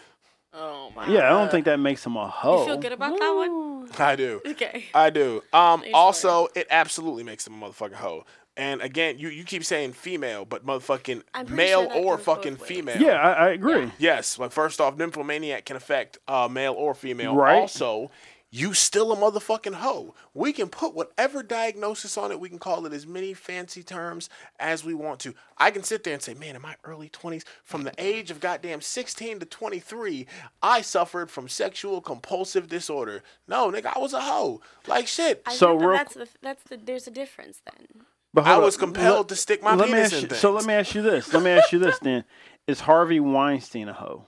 Oh 0.55 0.91
my. 0.97 1.07
Yeah, 1.09 1.27
I 1.27 1.31
don't 1.31 1.51
think 1.51 1.67
that 1.67 1.79
makes 1.79 2.03
them 2.05 2.17
a 2.17 2.29
hoe. 2.29 2.61
You 2.61 2.67
feel 2.67 2.79
good 2.79 2.93
about 2.93 3.19
that 3.19 3.31
one? 3.35 3.89
I 3.99 4.17
do. 4.17 4.41
Okay. 4.47 4.87
I 4.95 5.11
do. 5.11 5.43
Um, 5.53 5.81
Please 5.81 5.93
also, 5.95 6.49
it 6.55 6.67
absolutely 6.71 7.23
makes 7.23 7.45
them 7.45 7.63
a 7.63 7.67
motherfucking 7.69 7.95
hoe. 7.95 8.25
And 8.57 8.83
again, 8.83 9.19
you, 9.19 9.29
you 9.29 9.45
keep 9.45 9.65
saying 9.65 9.93
female, 9.93 10.45
but 10.45 10.67
motherfucking 10.67 11.23
I'm 11.33 11.47
pretty 11.47 11.57
male 11.57 11.83
sure 11.85 11.89
that 11.95 12.05
or 12.05 12.17
goes 12.17 12.25
fucking 12.25 12.55
both 12.55 12.63
ways. 12.63 12.69
female. 12.69 13.01
Yeah, 13.01 13.13
I, 13.13 13.33
I 13.33 13.49
agree. 13.51 13.93
Yes, 13.99 14.39
like 14.39 14.51
first 14.51 14.81
off, 14.81 14.97
nymphomaniac 14.97 15.65
can 15.65 15.77
affect 15.77 16.19
uh, 16.27 16.49
male 16.51 16.73
or 16.75 16.93
female. 16.95 17.37
Right. 17.37 17.61
Also, 17.61 18.11
you 18.51 18.73
still 18.73 19.13
a 19.13 19.17
motherfucking 19.17 19.75
hoe. 19.75 20.15
We 20.33 20.53
can 20.55 20.69
put 20.69 20.95
whatever 20.95 21.43
diagnosis 21.43 22.17
on 22.17 22.33
it. 22.33 22.41
We 22.41 22.49
can 22.49 22.59
call 22.59 22.87
it 22.87 22.93
as 22.95 23.07
many 23.07 23.35
fancy 23.35 23.83
terms 23.83 24.31
as 24.59 24.85
we 24.85 24.95
want 24.95 25.21
to. 25.21 25.35
I 25.59 25.71
can 25.71 25.83
sit 25.83 26.03
there 26.03 26.15
and 26.15 26.23
say, 26.23 26.33
man, 26.35 26.57
in 26.57 26.63
my 26.63 26.77
early 26.85 27.11
20s, 27.11 27.45
from 27.63 27.83
the 27.85 27.93
age 27.99 28.31
of 28.31 28.41
goddamn 28.41 28.81
16 28.81 29.41
to 29.41 29.47
23, 29.47 30.27
I 30.63 30.81
suffered 30.81 31.31
from 31.31 31.49
sexual 31.49 32.01
compulsive 32.01 32.69
disorder. 32.69 33.23
No, 33.47 33.71
nigga, 33.71 33.93
I 33.95 33.99
was 33.99 34.15
a 34.15 34.21
hoe. 34.21 34.63
Like 34.87 35.07
shit. 35.09 35.43
I 35.45 35.53
So 35.55 35.69
think 35.71 35.81
that 35.81 35.87
real 35.87 35.97
that's 35.99 36.15
the 36.15 36.29
that's 36.41 36.63
the 36.65 36.77
there's 36.79 37.07
a 37.07 37.11
difference 37.11 37.61
then. 37.67 38.07
But 38.33 38.47
I 38.47 38.57
was 38.59 38.77
up. 38.77 38.81
compelled 38.81 39.17
Let- 39.19 39.29
to 39.29 39.37
stick 39.37 39.63
my 39.63 39.75
let 39.75 39.89
me 39.89 39.95
penis 39.95 40.13
ask 40.15 40.23
in 40.25 40.31
you, 40.31 40.37
So 40.37 40.53
let 40.53 40.65
me 40.65 40.73
ask 40.75 40.95
you 40.95 41.03
this. 41.03 41.33
Let 41.33 41.43
me 41.43 41.51
ask 41.51 41.73
you 41.73 41.79
this 41.79 41.99
then. 41.99 42.25
Is 42.67 42.81
Harvey 42.81 43.21
Weinstein 43.21 43.89
a 43.89 43.93
hoe? 43.95 44.25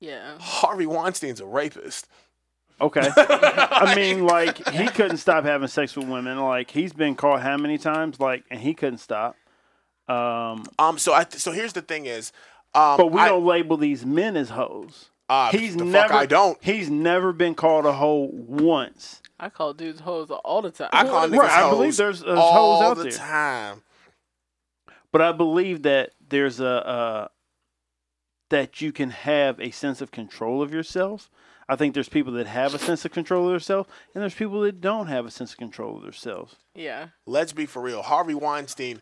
Yeah. 0.00 0.36
Harvey 0.40 0.86
Weinstein's 0.86 1.40
a 1.40 1.46
rapist. 1.46 2.06
Okay. 2.80 3.08
I 3.16 3.94
mean, 3.94 4.24
like 4.26 4.66
he 4.70 4.86
couldn't 4.88 5.18
stop 5.18 5.44
having 5.44 5.68
sex 5.68 5.94
with 5.96 6.08
women. 6.08 6.38
Like 6.38 6.70
he's 6.70 6.92
been 6.92 7.14
caught 7.14 7.42
how 7.42 7.56
many 7.56 7.78
times? 7.78 8.18
Like, 8.20 8.44
and 8.50 8.60
he 8.60 8.74
couldn't 8.74 8.98
stop. 8.98 9.36
Um, 10.08 10.64
Um, 10.78 10.98
so 10.98 11.12
I 11.12 11.24
so 11.30 11.52
here's 11.52 11.72
the 11.74 11.82
thing 11.82 12.06
is, 12.06 12.32
um, 12.74 12.96
but 12.96 13.12
we 13.12 13.20
I- 13.20 13.28
don't 13.28 13.44
label 13.44 13.76
these 13.76 14.04
men 14.06 14.36
as 14.36 14.50
hoes. 14.50 15.10
uh, 15.28 15.50
He's 15.52 15.76
the 15.76 15.84
never. 15.84 16.08
fuck 16.08 16.16
I 16.16 16.26
don't. 16.26 16.58
He's 16.62 16.90
never 16.90 17.32
been 17.32 17.54
called 17.54 17.86
a 17.86 17.92
hoe 17.92 18.30
once. 18.32 19.20
I 19.38 19.48
call 19.48 19.72
dudes 19.72 20.00
hoes 20.00 20.30
all 20.30 20.60
the 20.62 20.70
time. 20.70 20.90
I 20.92 21.04
call 21.04 21.26
niggas 21.28 21.38
Right, 21.38 21.50
I 21.50 21.60
hoes 21.62 21.70
believe 21.78 21.96
there's, 21.96 22.20
there's 22.20 22.38
all 22.38 22.76
hoes 22.80 22.82
out 22.90 22.96
the 22.98 23.02
there. 23.04 23.12
time. 23.12 23.82
But 25.12 25.22
I 25.22 25.32
believe 25.32 25.82
that 25.82 26.10
there's 26.28 26.60
a 26.60 26.86
uh, 26.86 27.28
that 28.50 28.80
you 28.80 28.92
can 28.92 29.10
have 29.10 29.60
a 29.60 29.70
sense 29.70 30.00
of 30.00 30.10
control 30.10 30.60
of 30.62 30.72
yourself. 30.74 31.30
I 31.70 31.76
think 31.76 31.94
there's 31.94 32.08
people 32.08 32.32
that 32.32 32.48
have 32.48 32.74
a 32.74 32.80
sense 32.80 33.04
of 33.04 33.12
control 33.12 33.46
of 33.46 33.52
themselves, 33.52 33.88
and 34.12 34.22
there's 34.22 34.34
people 34.34 34.60
that 34.62 34.80
don't 34.80 35.06
have 35.06 35.24
a 35.24 35.30
sense 35.30 35.52
of 35.52 35.58
control 35.58 35.96
of 35.96 36.02
themselves. 36.02 36.56
yeah. 36.74 37.08
Let's 37.26 37.52
be 37.52 37.64
for 37.64 37.80
real. 37.80 38.02
Harvey 38.02 38.34
Weinstein, 38.34 39.00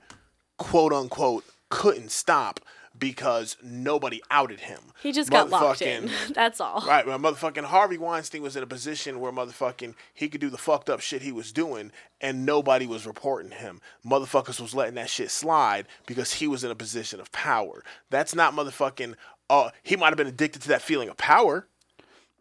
quote 0.59 0.93
unquote, 0.93 1.45
couldn't 1.71 2.11
stop 2.11 2.61
because 2.99 3.57
nobody 3.63 4.21
outed 4.31 4.61
him. 4.61 4.81
He 5.03 5.13
just 5.13 5.31
got 5.31 5.49
locked 5.49 5.81
in. 5.81 6.11
That's 6.35 6.61
all. 6.61 6.85
Right, 6.87 7.07
well, 7.07 7.19
motherfucking 7.19 7.65
Harvey 7.65 7.97
Weinstein 7.97 8.43
was 8.43 8.55
in 8.55 8.63
a 8.63 8.67
position 8.67 9.19
where 9.21 9.33
motherfucking 9.33 9.95
he 10.13 10.29
could 10.29 10.41
do 10.43 10.51
the 10.51 10.59
fucked 10.59 10.91
up 10.91 11.01
shit 11.01 11.23
he 11.23 11.33
was 11.33 11.53
doing, 11.53 11.91
and 12.21 12.45
nobody 12.45 12.87
was 12.87 13.07
reporting 13.07 13.53
him. 13.53 13.81
Motherfuckers 14.05 14.61
was 14.61 14.75
letting 14.75 14.97
that 14.97 15.09
shit 15.09 15.31
slide 15.31 15.87
because 16.07 16.35
he 16.35 16.47
was 16.47 16.65
in 16.65 16.71
a 16.71 16.75
position 16.75 17.19
of 17.19 17.33
power. 17.33 17.83
That's 18.11 18.35
not 18.35 18.53
motherfucking. 18.55 19.15
Uh, 19.49 19.71
he 19.83 19.97
might 19.97 20.09
have 20.09 20.19
been 20.19 20.27
addicted 20.27 20.61
to 20.63 20.69
that 20.69 20.83
feeling 20.83 21.09
of 21.09 21.17
power. 21.17 21.67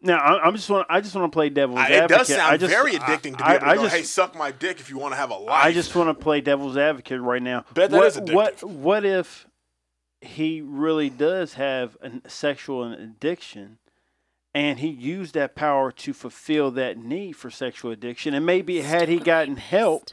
Now, 0.00 0.18
I, 0.18 0.46
I'm 0.46 0.54
just 0.54 0.70
want 0.70 0.86
I 0.88 1.00
just 1.00 1.14
want 1.14 1.30
to 1.30 1.36
play 1.36 1.48
devil's 1.48 1.78
I- 1.80 1.90
advocate. 1.90 2.04
it 2.04 2.18
does 2.18 2.28
sound 2.28 2.40
I 2.40 2.56
just, 2.56 2.72
very 2.72 2.92
addicting 2.92 3.32
to 3.32 3.38
be 3.38 3.42
I, 3.42 3.56
able 3.56 3.60
to 3.60 3.70
I 3.70 3.74
go, 3.76 3.82
just, 3.82 3.96
"Hey, 3.96 4.02
suck 4.02 4.36
my 4.36 4.52
dick 4.52 4.78
if 4.80 4.90
you 4.90 4.98
want 4.98 5.12
to 5.12 5.16
have 5.16 5.30
a 5.30 5.36
life." 5.36 5.64
I 5.64 5.72
just 5.72 5.94
want 5.96 6.08
to 6.08 6.14
play 6.22 6.40
devil's 6.40 6.76
advocate 6.76 7.20
right 7.20 7.42
now. 7.42 7.64
Bet 7.74 7.90
that 7.90 7.96
what, 7.96 8.06
is 8.06 8.16
addictive. 8.16 8.34
What 8.34 8.62
what 8.64 9.04
if 9.04 9.46
he 10.20 10.60
really 10.60 11.10
does 11.10 11.54
have 11.54 11.96
a 12.00 12.28
sexual 12.28 12.92
addiction, 12.92 13.78
and 14.54 14.78
he 14.78 14.88
used 14.88 15.34
that 15.34 15.54
power 15.54 15.90
to 15.92 16.12
fulfill 16.12 16.70
that 16.72 16.98
need 16.98 17.32
for 17.32 17.50
sexual 17.50 17.90
addiction, 17.90 18.34
and 18.34 18.46
maybe 18.46 18.80
had 18.80 19.08
he 19.08 19.18
gotten 19.18 19.56
help, 19.56 20.10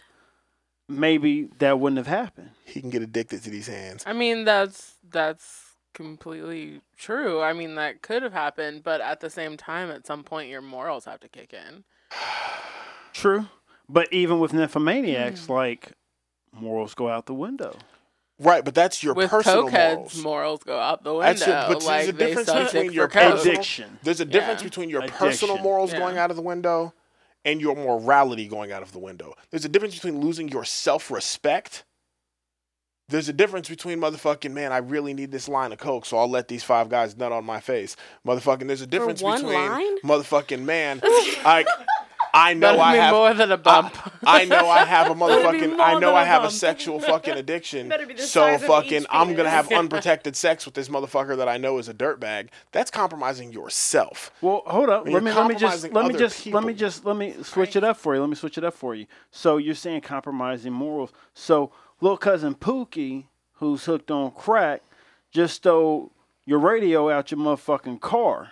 maybe 0.89 1.49
that 1.59 1.79
wouldn't 1.79 1.97
have 1.97 2.07
happened. 2.07 2.51
he 2.65 2.81
can 2.81 2.89
get 2.89 3.01
addicted 3.01 3.43
to 3.43 3.49
these 3.49 3.67
hands. 3.67 4.03
I 4.05 4.13
mean, 4.13 4.45
that's 4.45 4.95
that's 5.09 5.64
completely 5.95 6.81
true. 6.95 7.41
I 7.41 7.53
mean, 7.53 7.73
that 7.75 8.03
could 8.03 8.21
have 8.21 8.33
happened, 8.33 8.83
but 8.83 9.01
at 9.01 9.19
the 9.21 9.29
same 9.31 9.57
time, 9.57 9.89
at 9.89 10.05
some 10.05 10.23
point, 10.23 10.49
your 10.49 10.61
morals 10.61 11.05
have 11.05 11.19
to 11.21 11.27
kick 11.27 11.53
in. 11.53 11.83
True, 13.13 13.47
but 13.89 14.11
even 14.11 14.39
with 14.39 14.51
nymphomaniacs, 14.51 15.45
Hmm. 15.47 15.53
like 15.53 15.91
morals 16.51 16.93
go 16.93 17.07
out 17.09 17.25
the 17.25 17.33
window. 17.33 17.77
Right, 18.37 18.65
but 18.65 18.75
that's 18.75 19.01
your 19.01 19.13
With 19.13 19.29
personal 19.29 19.69
cokeheads, 19.69 19.95
morals. 19.95 20.17
morals 20.21 20.63
go 20.63 20.77
out 20.77 21.03
the 21.05 21.13
window. 21.13 21.25
That's 21.33 21.47
your- 21.47 21.55
but 21.69 21.79
there's 21.85 22.07
a 22.09 22.13
difference 22.13 22.51
between 22.51 22.91
your 22.91 23.07
personal- 23.07 23.39
Addiction. 23.39 23.99
There's 24.03 24.19
a 24.19 24.25
difference 24.25 24.61
Yeah. 24.61 24.67
between 24.67 24.89
your 24.89 25.07
personal 25.07 25.57
morals 25.59 25.93
Yeah. 25.93 25.99
going 25.99 26.17
out 26.17 26.29
of 26.31 26.35
the 26.35 26.41
window 26.43 26.93
and 27.45 27.61
your 27.61 27.75
morality 27.75 28.47
going 28.49 28.73
out 28.73 28.81
of 28.81 28.91
the 28.91 28.99
window. 28.99 29.33
There's 29.51 29.63
a 29.63 29.69
difference 29.69 29.95
between 29.95 30.19
losing 30.19 30.49
your 30.49 30.65
self-respect. 30.65 31.85
There's 33.07 33.29
a 33.29 33.33
difference 33.33 33.69
between 33.69 33.99
motherfucking 33.99 34.51
man, 34.51 34.71
I 34.71 34.77
really 34.77 35.13
need 35.13 35.31
this 35.31 35.47
line 35.47 35.71
of 35.71 35.77
coke, 35.77 36.05
so 36.05 36.17
I'll 36.17 36.29
let 36.29 36.47
these 36.47 36.63
five 36.63 36.89
guys 36.89 37.15
nut 37.15 37.31
on 37.31 37.45
my 37.45 37.59
face. 37.59 37.95
Motherfucking, 38.25 38.67
there's 38.67 38.81
a 38.81 38.87
difference 38.87 39.21
one 39.21 39.41
between 39.41 39.53
line? 39.53 39.99
motherfucking 40.01 40.63
man, 40.63 41.01
like 41.45 41.67
I 42.35 42.53
know 42.53 42.79
I 42.81 42.97
have 42.97 43.13
more 43.13 43.33
than 43.33 43.51
a 43.51 43.57
bump. 43.57 43.95
I 44.25 44.43
know 44.43 44.67
I 44.67 44.83
have 44.83 45.09
a 45.09 45.13
be 45.15 45.19
motherfucking. 45.21 45.79
I 45.79 45.93
know 45.93 46.07
than 46.07 46.15
I 46.15 46.23
a 46.23 46.25
have 46.25 46.41
a 46.41 46.45
bump. 46.47 46.53
sexual 46.53 46.99
fucking 46.99 47.35
addiction. 47.35 47.87
Better 47.89 48.05
be 48.05 48.13
the 48.13 48.23
So 48.23 48.57
fucking, 48.57 49.05
I'm 49.09 49.35
gonna 49.35 49.49
have 49.49 49.71
unprotected 49.71 50.35
sex 50.35 50.65
with 50.65 50.73
this 50.73 50.89
motherfucker 50.89 51.37
that 51.37 51.47
I 51.47 51.55
know 51.55 51.77
is 51.77 51.87
a 51.87 51.93
dirtbag. 51.93 52.49
That's 52.73 52.91
compromising 52.91 53.53
yourself. 53.53 54.31
Well, 54.41 54.63
hold 54.65 54.89
up. 54.89 55.07
Let 55.07 55.23
me 55.23 55.31
let 55.31 55.47
me 55.47 55.55
just 55.55 55.83
let 55.93 56.05
me 56.05 56.15
other 56.15 56.19
just 56.19 56.47
let 56.47 56.63
me 56.65 56.73
just 56.73 57.05
let 57.05 57.15
me 57.15 57.35
switch 57.41 57.77
it 57.77 57.85
up 57.85 57.95
for 57.95 58.15
you. 58.15 58.21
Let 58.21 58.29
me 58.29 58.35
switch 58.35 58.57
it 58.57 58.65
up 58.65 58.73
for 58.73 58.95
you. 58.95 59.05
So 59.31 59.55
you're 59.55 59.73
saying 59.73 60.01
compromising 60.01 60.73
morals. 60.73 61.13
So 61.35 61.71
little 62.01 62.17
cousin 62.17 62.55
Pookie, 62.55 63.25
who's 63.53 63.85
hooked 63.85 64.11
on 64.11 64.31
crack, 64.31 64.81
just 65.31 65.55
stole 65.55 66.11
your 66.45 66.59
radio 66.59 67.09
out 67.09 67.31
your 67.31 67.39
motherfucking 67.39 67.99
car 68.01 68.51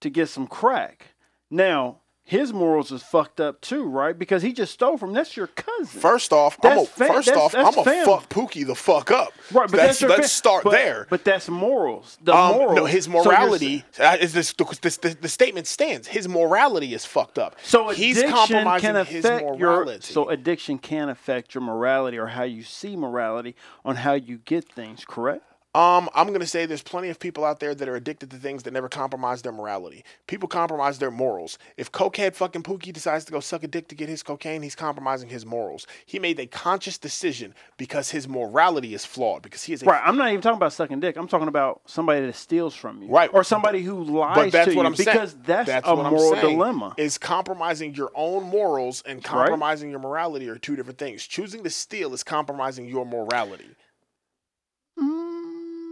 to 0.00 0.10
get 0.10 0.28
some 0.28 0.46
crack. 0.46 1.14
Now 1.50 2.01
his 2.24 2.52
morals 2.52 2.92
is 2.92 3.02
fucked 3.02 3.40
up 3.40 3.60
too, 3.60 3.84
right? 3.84 4.16
Because 4.18 4.42
he 4.42 4.52
just 4.52 4.72
stole 4.72 4.96
from 4.96 5.12
that's 5.12 5.36
your 5.36 5.48
cousin. 5.48 6.00
First 6.00 6.32
off, 6.32 6.56
I'm 6.62 6.72
a, 6.72 6.74
That's 6.76 6.88
fa- 6.90 7.06
first 7.06 7.26
that's- 7.26 7.44
off, 7.44 7.52
that's 7.52 7.76
I'm 7.76 7.84
gonna 7.84 8.04
fuck 8.04 8.28
Pookie 8.28 8.64
the 8.66 8.74
fuck 8.76 9.10
up. 9.10 9.32
Right, 9.52 9.68
but 9.70 9.78
let's 9.78 9.98
that's 9.98 10.02
let's 10.10 10.22
fa- 10.22 10.28
start 10.28 10.64
but- 10.64 10.70
there. 10.70 11.06
But 11.10 11.24
that's 11.24 11.48
morals. 11.48 12.18
The 12.22 12.34
Um, 12.34 12.52
morals. 12.56 12.76
no, 12.76 12.84
his 12.86 13.04
So 13.04 13.10
morality 13.10 13.84
uh, 13.98 14.16
is 14.20 14.32
this, 14.32 14.54
this, 14.80 14.96
this. 14.98 15.14
The 15.16 15.28
statement 15.28 15.66
stands. 15.66 16.08
His 16.08 16.28
morality 16.28 16.94
is 16.94 17.04
fucked 17.04 17.38
up. 17.38 17.56
So 17.62 17.88
he's 17.90 18.18
addiction 18.18 18.36
compromising 18.36 18.94
can 18.94 19.06
his 19.06 19.24
affect 19.24 19.58
your 19.58 20.00
so 20.00 20.28
addiction 20.28 20.78
can 20.78 21.08
affect 21.08 21.54
your 21.54 21.62
morality 21.62 22.18
or 22.18 22.28
how 22.28 22.44
you 22.44 22.62
see 22.62 22.96
morality 22.96 23.56
on 23.84 23.96
how 23.96 24.12
you 24.14 24.38
get 24.38 24.68
things. 24.72 25.04
Correct. 25.06 25.42
Um, 25.74 26.10
I'm 26.14 26.30
gonna 26.34 26.46
say 26.46 26.66
there's 26.66 26.82
plenty 26.82 27.08
of 27.08 27.18
people 27.18 27.46
out 27.46 27.58
there 27.58 27.74
that 27.74 27.88
are 27.88 27.96
addicted 27.96 28.30
to 28.32 28.36
things 28.36 28.64
that 28.64 28.74
never 28.74 28.90
compromise 28.90 29.40
their 29.40 29.52
morality. 29.52 30.04
People 30.26 30.46
compromise 30.46 30.98
their 30.98 31.10
morals. 31.10 31.56
If 31.78 31.90
cokehead 31.90 32.34
fucking 32.34 32.62
Pookie 32.62 32.92
decides 32.92 33.24
to 33.24 33.32
go 33.32 33.40
suck 33.40 33.62
a 33.62 33.68
dick 33.68 33.88
to 33.88 33.94
get 33.94 34.10
his 34.10 34.22
cocaine, 34.22 34.60
he's 34.60 34.74
compromising 34.74 35.30
his 35.30 35.46
morals. 35.46 35.86
He 36.04 36.18
made 36.18 36.38
a 36.38 36.46
conscious 36.46 36.98
decision 36.98 37.54
because 37.78 38.10
his 38.10 38.28
morality 38.28 38.92
is 38.92 39.06
flawed. 39.06 39.40
Because 39.40 39.62
he 39.64 39.72
is 39.72 39.82
a 39.82 39.86
Right. 39.86 40.02
I'm 40.04 40.18
not 40.18 40.28
even 40.28 40.42
talking 40.42 40.58
about 40.58 40.74
sucking 40.74 41.00
dick. 41.00 41.16
I'm 41.16 41.26
talking 41.26 41.48
about 41.48 41.80
somebody 41.86 42.26
that 42.26 42.34
steals 42.34 42.74
from 42.74 43.02
you. 43.02 43.08
Right. 43.08 43.30
Or 43.32 43.42
somebody 43.42 43.80
who 43.80 44.04
lies 44.04 44.34
But 44.36 44.52
that's 44.52 44.70
to 44.72 44.76
what 44.76 44.82
you 44.82 44.86
I'm 44.88 44.94
saying. 44.96 45.06
because 45.06 45.34
that's, 45.42 45.70
a 45.70 45.94
what 45.94 46.04
I'm 46.04 46.12
moral 46.12 46.32
saying, 46.32 46.58
dilemma. 46.58 46.94
Is 46.98 47.16
compromising 47.16 47.94
your 47.94 48.10
own 48.14 48.42
morals 48.42 49.02
and 49.06 49.24
compromising 49.24 49.88
your 49.88 50.00
morality 50.00 50.50
are 50.50 50.58
two 50.58 50.76
different 50.76 50.98
things. 50.98 51.26
Choosing 51.26 51.64
to 51.64 51.70
steal 51.70 52.12
is 52.12 52.22
compromising 52.22 52.86
your 52.86 53.06
morality. 53.06 53.70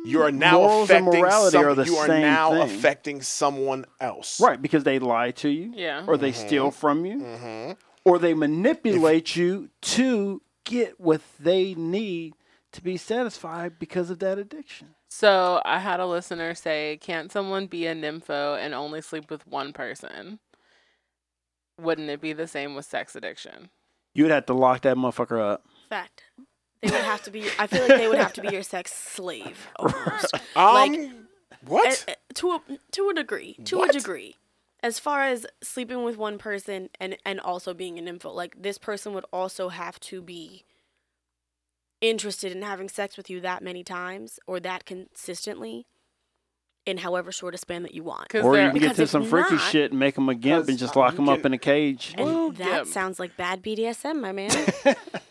You 0.04 0.22
are 0.22 0.32
now 0.32 0.52
Morals 0.58 0.90
and 0.90 1.00
affecting 1.08 1.20
morality 1.22 1.52
some, 1.52 1.64
are 1.66 1.74
the 1.74 1.84
you 1.84 1.96
are 1.96 2.06
same 2.06 2.22
now 2.22 2.50
thing. 2.52 2.62
affecting 2.62 3.22
someone 3.22 3.84
else. 4.00 4.40
Right, 4.40 4.60
because 4.60 4.84
they 4.84 4.98
lie 4.98 5.30
to 5.32 5.48
you. 5.48 5.72
Yeah. 5.74 6.04
Or 6.06 6.16
they 6.16 6.32
Mm-hmm. 6.32 6.46
steal 6.46 6.70
from 6.70 7.04
you. 7.04 7.76
Or 8.04 8.18
they 8.18 8.32
manipulate 8.32 9.36
you 9.36 9.68
to 9.82 10.40
get 10.64 10.98
what 10.98 11.20
they 11.38 11.74
need 11.74 12.34
to 12.72 12.82
be 12.82 12.96
satisfied 12.96 13.78
because 13.78 14.08
of 14.10 14.20
that 14.20 14.38
addiction. 14.38 14.94
So 15.08 15.60
I 15.64 15.80
had 15.80 16.00
a 16.00 16.06
listener 16.06 16.54
say, 16.54 16.98
"Can't 17.02 17.30
someone 17.32 17.66
be 17.66 17.86
a 17.86 17.94
nympho 17.94 18.56
and 18.58 18.72
only 18.74 19.02
sleep 19.02 19.28
with 19.30 19.46
one 19.46 19.72
person?" 19.72 20.38
Wouldn't 21.78 22.08
it 22.10 22.20
be 22.20 22.32
the 22.32 22.46
same 22.46 22.74
with 22.74 22.84
sex 22.86 23.16
addiction? 23.16 23.70
You 24.14 24.24
would 24.24 24.32
have 24.32 24.46
to 24.46 24.54
lock 24.54 24.82
that 24.82 24.96
motherfucker 24.96 25.40
up. 25.40 25.64
Fact. 25.88 26.22
They 26.82 26.90
would 26.90 27.00
have 27.04 27.22
to 27.24 27.30
be. 27.30 27.44
I 27.58 27.66
feel 27.66 27.80
like 27.86 27.98
they 27.98 28.08
would 28.08 28.18
have 28.18 28.32
to 28.34 28.40
be 28.42 28.48
your 28.48 28.62
sex 28.62 28.92
slave 28.92 29.68
almost. 29.76 30.34
Um, 30.56 30.74
Like- 30.74 31.10
what? 31.66 32.04
Eh, 32.08 32.12
eh, 32.12 32.14
to 32.34 32.52
a 32.52 32.62
to 32.92 33.08
a 33.10 33.14
degree. 33.14 33.54
To 33.66 33.78
What? 33.78 33.90
a 33.94 33.98
degree. 33.98 34.36
As 34.82 34.98
far 34.98 35.24
as 35.24 35.46
sleeping 35.62 36.04
with 36.04 36.16
one 36.16 36.38
person 36.38 36.88
and 36.98 37.16
and 37.26 37.38
also 37.38 37.74
being 37.74 37.98
a 37.98 38.02
nympho, 38.02 38.34
like 38.34 38.62
this 38.62 38.78
person 38.78 39.12
would 39.12 39.26
also 39.30 39.68
have 39.68 40.00
to 40.00 40.22
be 40.22 40.64
interested 42.00 42.50
in 42.52 42.62
having 42.62 42.88
sex 42.88 43.18
with 43.18 43.28
you 43.28 43.40
that 43.42 43.62
many 43.62 43.84
times 43.84 44.38
or 44.46 44.58
that 44.60 44.86
consistently 44.86 45.84
in 46.86 46.96
however 46.96 47.30
short 47.30 47.54
a 47.54 47.58
span 47.58 47.82
that 47.82 47.92
you 47.94 48.02
want. 48.02 48.34
Or 48.34 48.56
you 48.58 48.70
can 48.70 48.78
get 48.78 48.96
to 48.96 49.06
some 49.06 49.26
freaky 49.26 49.56
not- 49.56 49.70
shit 49.70 49.90
and 49.90 50.00
make 50.00 50.14
them 50.14 50.30
a 50.30 50.34
gimp 50.34 50.66
and 50.70 50.78
just 50.78 50.96
lock 50.96 51.14
them 51.14 51.28
up 51.28 51.44
in 51.44 51.52
a 51.52 51.58
cage. 51.58 52.14
And 52.16 52.24
Well, 52.26 52.50
that 52.52 52.66
yeah. 52.66 52.82
sounds 52.84 53.18
like 53.20 53.36
bad 53.36 53.62
BDSM, 53.62 54.18
my 54.18 54.32
man. 54.32 54.50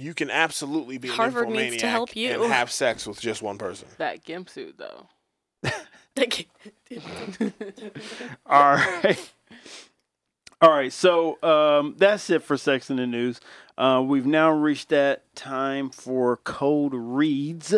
you 0.00 0.14
can 0.14 0.30
absolutely 0.30 0.98
be 0.98 1.08
Harvard 1.08 1.48
an 1.48 1.54
needs 1.54 1.76
to 1.78 1.88
help 1.88 2.16
you. 2.16 2.42
and 2.42 2.52
have 2.52 2.70
sex 2.70 3.06
with 3.06 3.20
just 3.20 3.42
one 3.42 3.58
person. 3.58 3.88
that 3.98 4.24
gimp 4.24 4.48
suit 4.48 4.76
though. 4.78 5.06
Like, 6.16 6.48
All 8.46 8.74
right. 8.74 9.32
All 10.60 10.70
right. 10.70 10.92
So 10.92 11.40
um, 11.42 11.94
that's 11.96 12.28
it 12.30 12.42
for 12.42 12.56
Sex 12.56 12.90
in 12.90 12.96
the 12.96 13.06
News. 13.06 13.40
Uh, 13.78 14.02
we've 14.04 14.26
now 14.26 14.50
reached 14.50 14.88
that 14.88 15.34
time 15.36 15.88
for 15.88 16.36
Cold 16.38 16.92
Reads. 16.94 17.74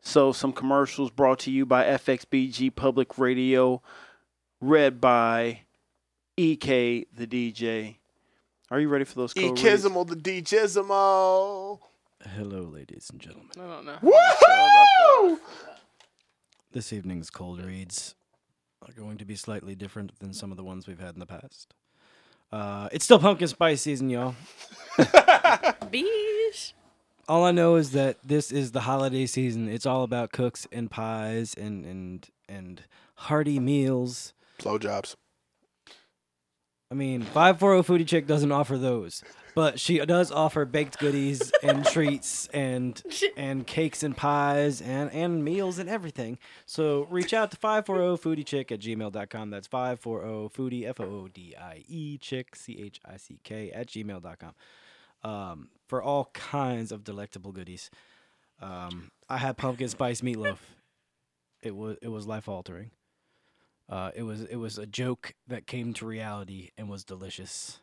So 0.00 0.32
some 0.32 0.52
commercials 0.52 1.10
brought 1.10 1.38
to 1.40 1.50
you 1.50 1.66
by 1.66 1.84
FXBG 1.84 2.74
Public 2.74 3.18
Radio, 3.18 3.82
read 4.60 5.00
by 5.00 5.60
EK 6.36 7.06
the 7.14 7.26
DJ. 7.26 7.96
Are 8.74 8.80
you 8.80 8.88
ready 8.88 9.04
for 9.04 9.14
those 9.14 9.32
E 9.36 9.40
cold 9.40 9.62
reads? 9.62 9.84
Kizimo 9.84 10.04
the 10.04 10.16
D 10.16 10.42
Jizimo. 10.42 11.78
Hello, 12.34 12.62
ladies 12.62 13.08
and 13.08 13.20
gentlemen. 13.20 13.52
I 13.56 13.60
don't 13.68 13.86
know. 13.86 13.98
how 14.02 15.28
to 15.28 15.36
Woohoo! 15.36 15.38
This 16.72 16.92
evening's 16.92 17.30
cold 17.30 17.64
reads 17.64 18.16
are 18.82 18.92
going 18.92 19.18
to 19.18 19.24
be 19.24 19.36
slightly 19.36 19.76
different 19.76 20.18
than 20.18 20.32
some 20.32 20.50
of 20.50 20.56
the 20.56 20.64
ones 20.64 20.88
we've 20.88 20.98
had 20.98 21.14
in 21.14 21.20
the 21.20 21.26
past. 21.26 21.72
Uh, 22.50 22.88
it's 22.90 23.04
still 23.04 23.20
pumpkin 23.20 23.46
spice 23.46 23.80
season, 23.80 24.10
y'all. 24.10 24.34
Beesh. 24.98 26.72
All 27.28 27.44
I 27.44 27.52
know 27.52 27.76
is 27.76 27.92
that 27.92 28.16
this 28.24 28.50
is 28.50 28.72
the 28.72 28.80
holiday 28.80 29.26
season. 29.26 29.68
It's 29.68 29.86
all 29.86 30.02
about 30.02 30.32
cooks 30.32 30.66
and 30.72 30.90
pies 30.90 31.54
and 31.54 31.84
and 31.84 32.28
and 32.48 32.82
hearty 33.14 33.60
meals. 33.60 34.32
Blowjobs. 34.58 35.14
I 36.90 36.94
mean, 36.94 37.22
540 37.22 37.82
Foodie 38.04 38.06
Chick 38.06 38.26
doesn't 38.26 38.52
offer 38.52 38.76
those, 38.78 39.24
but 39.54 39.80
she 39.80 39.98
does 39.98 40.30
offer 40.30 40.64
baked 40.64 40.98
goodies 40.98 41.50
and 41.62 41.84
treats 41.94 42.48
and 42.52 43.02
and 43.36 43.66
cakes 43.66 44.02
and 44.02 44.16
pies 44.16 44.80
and, 44.80 45.10
and 45.12 45.44
meals 45.44 45.78
and 45.78 45.88
everything. 45.88 46.38
So 46.66 47.06
reach 47.10 47.32
out 47.32 47.50
to 47.50 47.56
540 47.56 48.22
Foodie 48.22 48.46
Chick 48.46 48.70
at 48.70 48.80
gmail.com. 48.80 49.50
That's 49.50 49.66
540 49.66 50.48
Foodie, 50.50 50.86
F 50.86 51.00
O 51.00 51.04
O 51.04 51.28
D 51.28 51.54
I 51.58 51.84
E 51.88 52.18
Chick, 52.18 52.54
C 52.54 52.78
H 52.78 53.00
I 53.04 53.16
C 53.16 53.40
K, 53.42 53.70
at 53.72 53.88
gmail.com 53.88 54.54
um, 55.24 55.68
for 55.88 56.02
all 56.02 56.30
kinds 56.34 56.92
of 56.92 57.02
delectable 57.02 57.52
goodies. 57.52 57.90
Um, 58.60 59.10
I 59.28 59.38
had 59.38 59.56
pumpkin 59.56 59.88
spice 59.88 60.20
meatloaf. 60.20 60.58
It 61.62 61.74
was 61.74 61.96
it 62.02 62.08
was 62.08 62.26
life 62.26 62.48
altering. 62.48 62.90
Uh, 63.88 64.10
it 64.14 64.22
was 64.22 64.42
it 64.42 64.56
was 64.56 64.78
a 64.78 64.86
joke 64.86 65.34
that 65.46 65.66
came 65.66 65.92
to 65.94 66.06
reality 66.06 66.70
and 66.78 66.88
was 66.88 67.04
delicious. 67.04 67.80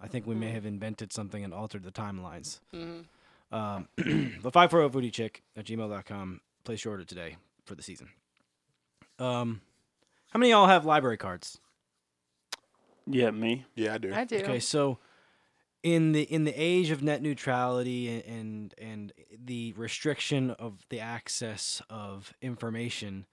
I 0.00 0.08
think 0.08 0.26
we 0.26 0.34
may 0.34 0.50
have 0.50 0.66
invented 0.66 1.12
something 1.12 1.42
and 1.42 1.54
altered 1.54 1.82
the 1.82 1.90
timelines. 1.90 2.60
Mhm. 2.74 3.06
Um, 3.50 3.88
but 4.42 4.52
540 4.52 4.88
Foodie 4.90 5.12
Chick 5.12 5.42
at 5.56 5.64
gmail.com. 5.64 6.40
Place 6.64 6.84
your 6.84 6.92
order 6.92 7.04
today 7.04 7.36
for 7.64 7.74
the 7.74 7.82
season. 7.82 8.08
Um, 9.18 9.62
how 10.30 10.38
many 10.38 10.52
of 10.52 10.58
y'all 10.58 10.66
have 10.66 10.84
library 10.84 11.16
cards? 11.16 11.58
Yeah, 13.06 13.30
me. 13.30 13.64
Yeah, 13.74 13.94
I 13.94 13.98
do. 13.98 14.12
I 14.12 14.24
do. 14.24 14.36
Okay, 14.38 14.60
so 14.60 14.98
in 15.82 16.12
the 16.12 16.22
in 16.22 16.44
the 16.44 16.52
age 16.54 16.90
of 16.90 17.02
net 17.02 17.22
neutrality 17.22 18.08
and 18.08 18.24
and, 18.26 18.74
and 18.78 19.12
the 19.44 19.72
restriction 19.74 20.50
of 20.50 20.84
the 20.90 21.00
access 21.00 21.80
of 21.88 22.34
information 22.42 23.26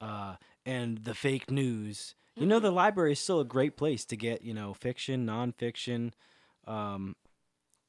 uh, 0.00 0.36
and 0.68 0.98
the 0.98 1.14
fake 1.14 1.50
news, 1.50 2.14
you 2.36 2.44
know, 2.44 2.60
the 2.60 2.70
library 2.70 3.12
is 3.12 3.18
still 3.18 3.40
a 3.40 3.44
great 3.44 3.76
place 3.76 4.04
to 4.04 4.16
get 4.16 4.42
you 4.42 4.52
know 4.52 4.74
fiction, 4.74 5.26
nonfiction, 5.26 6.12
um, 6.66 7.16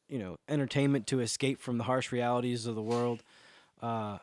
you 0.08 0.18
know, 0.18 0.38
entertainment 0.48 1.06
to 1.08 1.20
escape 1.20 1.60
from 1.60 1.78
the 1.78 1.84
harsh 1.84 2.14
realities 2.14 2.66
of 2.66 2.76
the 2.76 2.82
world. 2.82 3.22
Uh, 3.82 4.20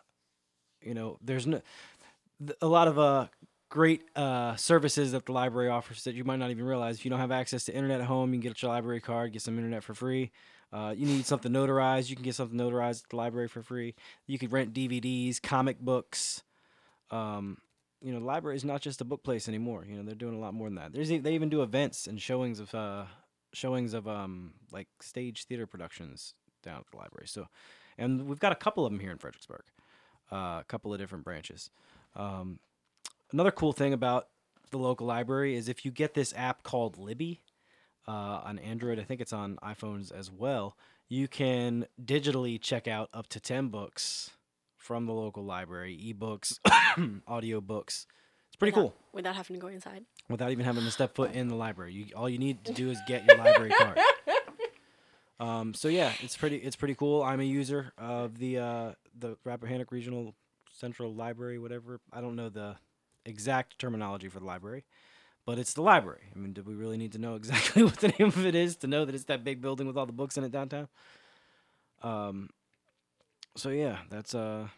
you 0.80 0.94
know, 0.94 1.18
there's 1.22 1.46
no 1.46 1.61
a 2.62 2.66
lot 2.66 2.88
of 2.88 2.98
uh 2.98 3.26
great 3.68 4.02
uh, 4.14 4.57
services 4.57 5.12
that 5.12 5.26
the 5.26 5.32
library 5.32 5.68
offers 5.68 6.04
that 6.04 6.14
you 6.14 6.24
might 6.24 6.38
not 6.38 6.50
even 6.50 6.64
realize. 6.64 6.96
If 6.96 7.04
you 7.04 7.11
don't 7.11 7.20
have 7.20 7.32
access 7.32 7.64
to 7.64 7.74
internet 7.74 8.00
at 8.00 8.07
home, 8.07 8.32
you 8.32 8.40
can 8.40 8.48
get 8.48 8.62
your 8.62 8.70
library 8.70 9.00
card, 9.00 9.32
get 9.32 9.42
some 9.42 9.57
internet 9.59 9.82
for 9.82 9.92
free. 9.92 10.30
Uh, 10.72 10.94
you 10.96 11.04
need 11.04 11.26
something 11.26 11.52
notarized, 11.52 12.09
you 12.09 12.16
can 12.16 12.24
get 12.24 12.34
something 12.34 12.59
notarized 12.59 13.04
at 13.04 13.11
the 13.11 13.16
library 13.16 13.48
for 13.48 13.62
free. 13.62 13.94
You 14.26 14.38
can 14.38 14.50
rent 14.50 14.72
DVDs, 14.72 15.42
comic 15.42 15.78
books. 15.80 16.42
Um, 17.11 17.59
you 18.07 18.12
know, 18.12 18.20
the 18.20 18.24
library 18.24 18.54
is 18.54 18.64
not 18.64 18.82
just 18.82 19.00
a 19.00 19.04
book 19.04 19.24
place 19.24 19.48
anymore. 19.48 19.84
You 19.84 19.96
know, 19.96 20.04
they're 20.04 20.14
doing 20.14 20.36
a 20.36 20.38
lot 20.38 20.54
more 20.54 20.68
than 20.68 20.76
that. 20.76 20.92
There's 20.92 21.09
they 21.09 21.34
even 21.34 21.48
do 21.48 21.62
events 21.62 22.07
and 22.07 22.22
showings 22.22 22.61
of 22.61 22.72
uh, 22.72 23.07
showings 23.52 23.94
of 23.94 24.07
um, 24.07 24.52
like 24.70 24.86
stage 25.00 25.44
theater 25.46 25.66
productions 25.66 26.34
down 26.62 26.78
at 26.78 26.90
the 26.92 26.98
library. 26.98 27.26
So, 27.26 27.48
and 27.98 28.28
we've 28.28 28.38
got 28.38 28.52
a 28.52 28.57
couple 28.57 28.86
of 28.86 28.92
them 28.92 29.00
here 29.00 29.11
in 29.11 29.18
Fredericksburg, 29.18 29.64
uh, 30.30 30.61
a 30.61 30.64
couple 30.68 30.94
of 30.94 31.00
different 31.00 31.24
branches. 31.24 31.68
Um, 32.14 32.61
another 33.32 33.50
cool 33.50 33.72
thing 33.72 33.92
about 33.92 34.28
the 34.70 34.78
local 34.78 35.09
library 35.09 35.57
is 35.57 35.68
if 35.68 35.84
you 35.84 35.90
get 35.90 36.14
this 36.14 36.32
app 36.36 36.62
called 36.62 36.98
Libby 36.98 37.42
uh, 38.07 38.40
on 38.44 38.61
Android. 38.61 39.00
I 39.00 39.02
think 39.02 39.20
it's 39.20 39.32
on 39.32 39.59
iPhones 39.64 40.12
as 40.12 40.30
well. 40.30 40.76
You 41.09 41.26
can 41.26 41.86
digitally 42.00 42.61
check 42.61 42.86
out 42.86 43.09
up 43.12 43.26
to 43.30 43.40
ten 43.40 43.66
books 43.66 44.30
from 44.87 45.05
the 45.07 45.12
local 45.12 45.45
library, 45.45 45.99
ebooks, 46.01 46.61
audiobooks. 47.28 48.07
It's 48.47 48.57
pretty 48.57 48.70
without, 48.70 48.80
cool 48.93 48.95
Without 49.12 49.34
having 49.34 49.57
to 49.57 49.61
go 49.61 49.66
inside. 49.66 50.05
without 50.28 50.53
even 50.53 50.64
having 50.64 50.84
to 50.84 50.91
step 50.93 51.16
foot 51.16 51.32
in 51.32 51.49
the 51.49 51.57
library. 51.57 51.93
You, 51.93 52.07
all 52.14 52.28
you 52.28 52.39
need 52.39 52.64
to 52.66 52.72
do 52.72 52.91
is 52.91 52.99
get 53.09 53.26
your 53.26 53.37
library 53.37 53.70
card. 53.76 53.99
Um, 55.39 55.74
so 55.74 55.89
yeah, 55.89 56.12
it's 56.20 56.34
pretty 56.34 56.57
it's 56.57 56.76
pretty 56.76 56.95
cool. 56.95 57.22
I'm 57.22 57.41
a 57.41 57.45
user 57.45 57.93
of 57.99 58.39
the 58.39 58.59
uh, 58.59 58.93
the 59.18 59.37
Rappahannock 59.45 59.93
Regional 59.93 60.34
Central 60.72 61.12
Library, 61.12 61.59
whatever. 61.59 62.01
I 62.11 62.22
don't 62.22 62.37
know 62.37 62.49
the 62.49 62.76
exact 63.26 63.78
terminology 63.78 64.30
for 64.30 64.41
the 64.41 64.47
library, 64.47 64.84
but 65.45 65.59
it's 65.59 65.74
the 65.74 65.82
library. 65.82 66.22
I 66.34 66.39
mean, 66.39 66.55
do 66.55 66.62
we 66.62 66.72
really 66.72 66.97
need 66.97 67.12
to 67.12 67.18
know 67.18 67.34
exactly 67.43 67.82
what 67.82 67.99
the 67.99 68.14
name 68.18 68.28
of 68.28 68.47
it 68.47 68.55
is 68.55 68.76
to 68.76 68.87
know 68.87 69.05
that 69.05 69.14
it's 69.14 69.24
that 69.24 69.45
big 69.45 69.61
building 69.61 69.87
with 69.87 69.99
all 69.99 70.07
the 70.07 70.12
books 70.12 70.39
in 70.39 70.45
it 70.45 70.53
downtown? 70.53 70.89
Um, 72.03 72.49
so 73.57 73.70
yeah, 73.70 73.98
that's 74.11 74.34
uh 74.34 74.68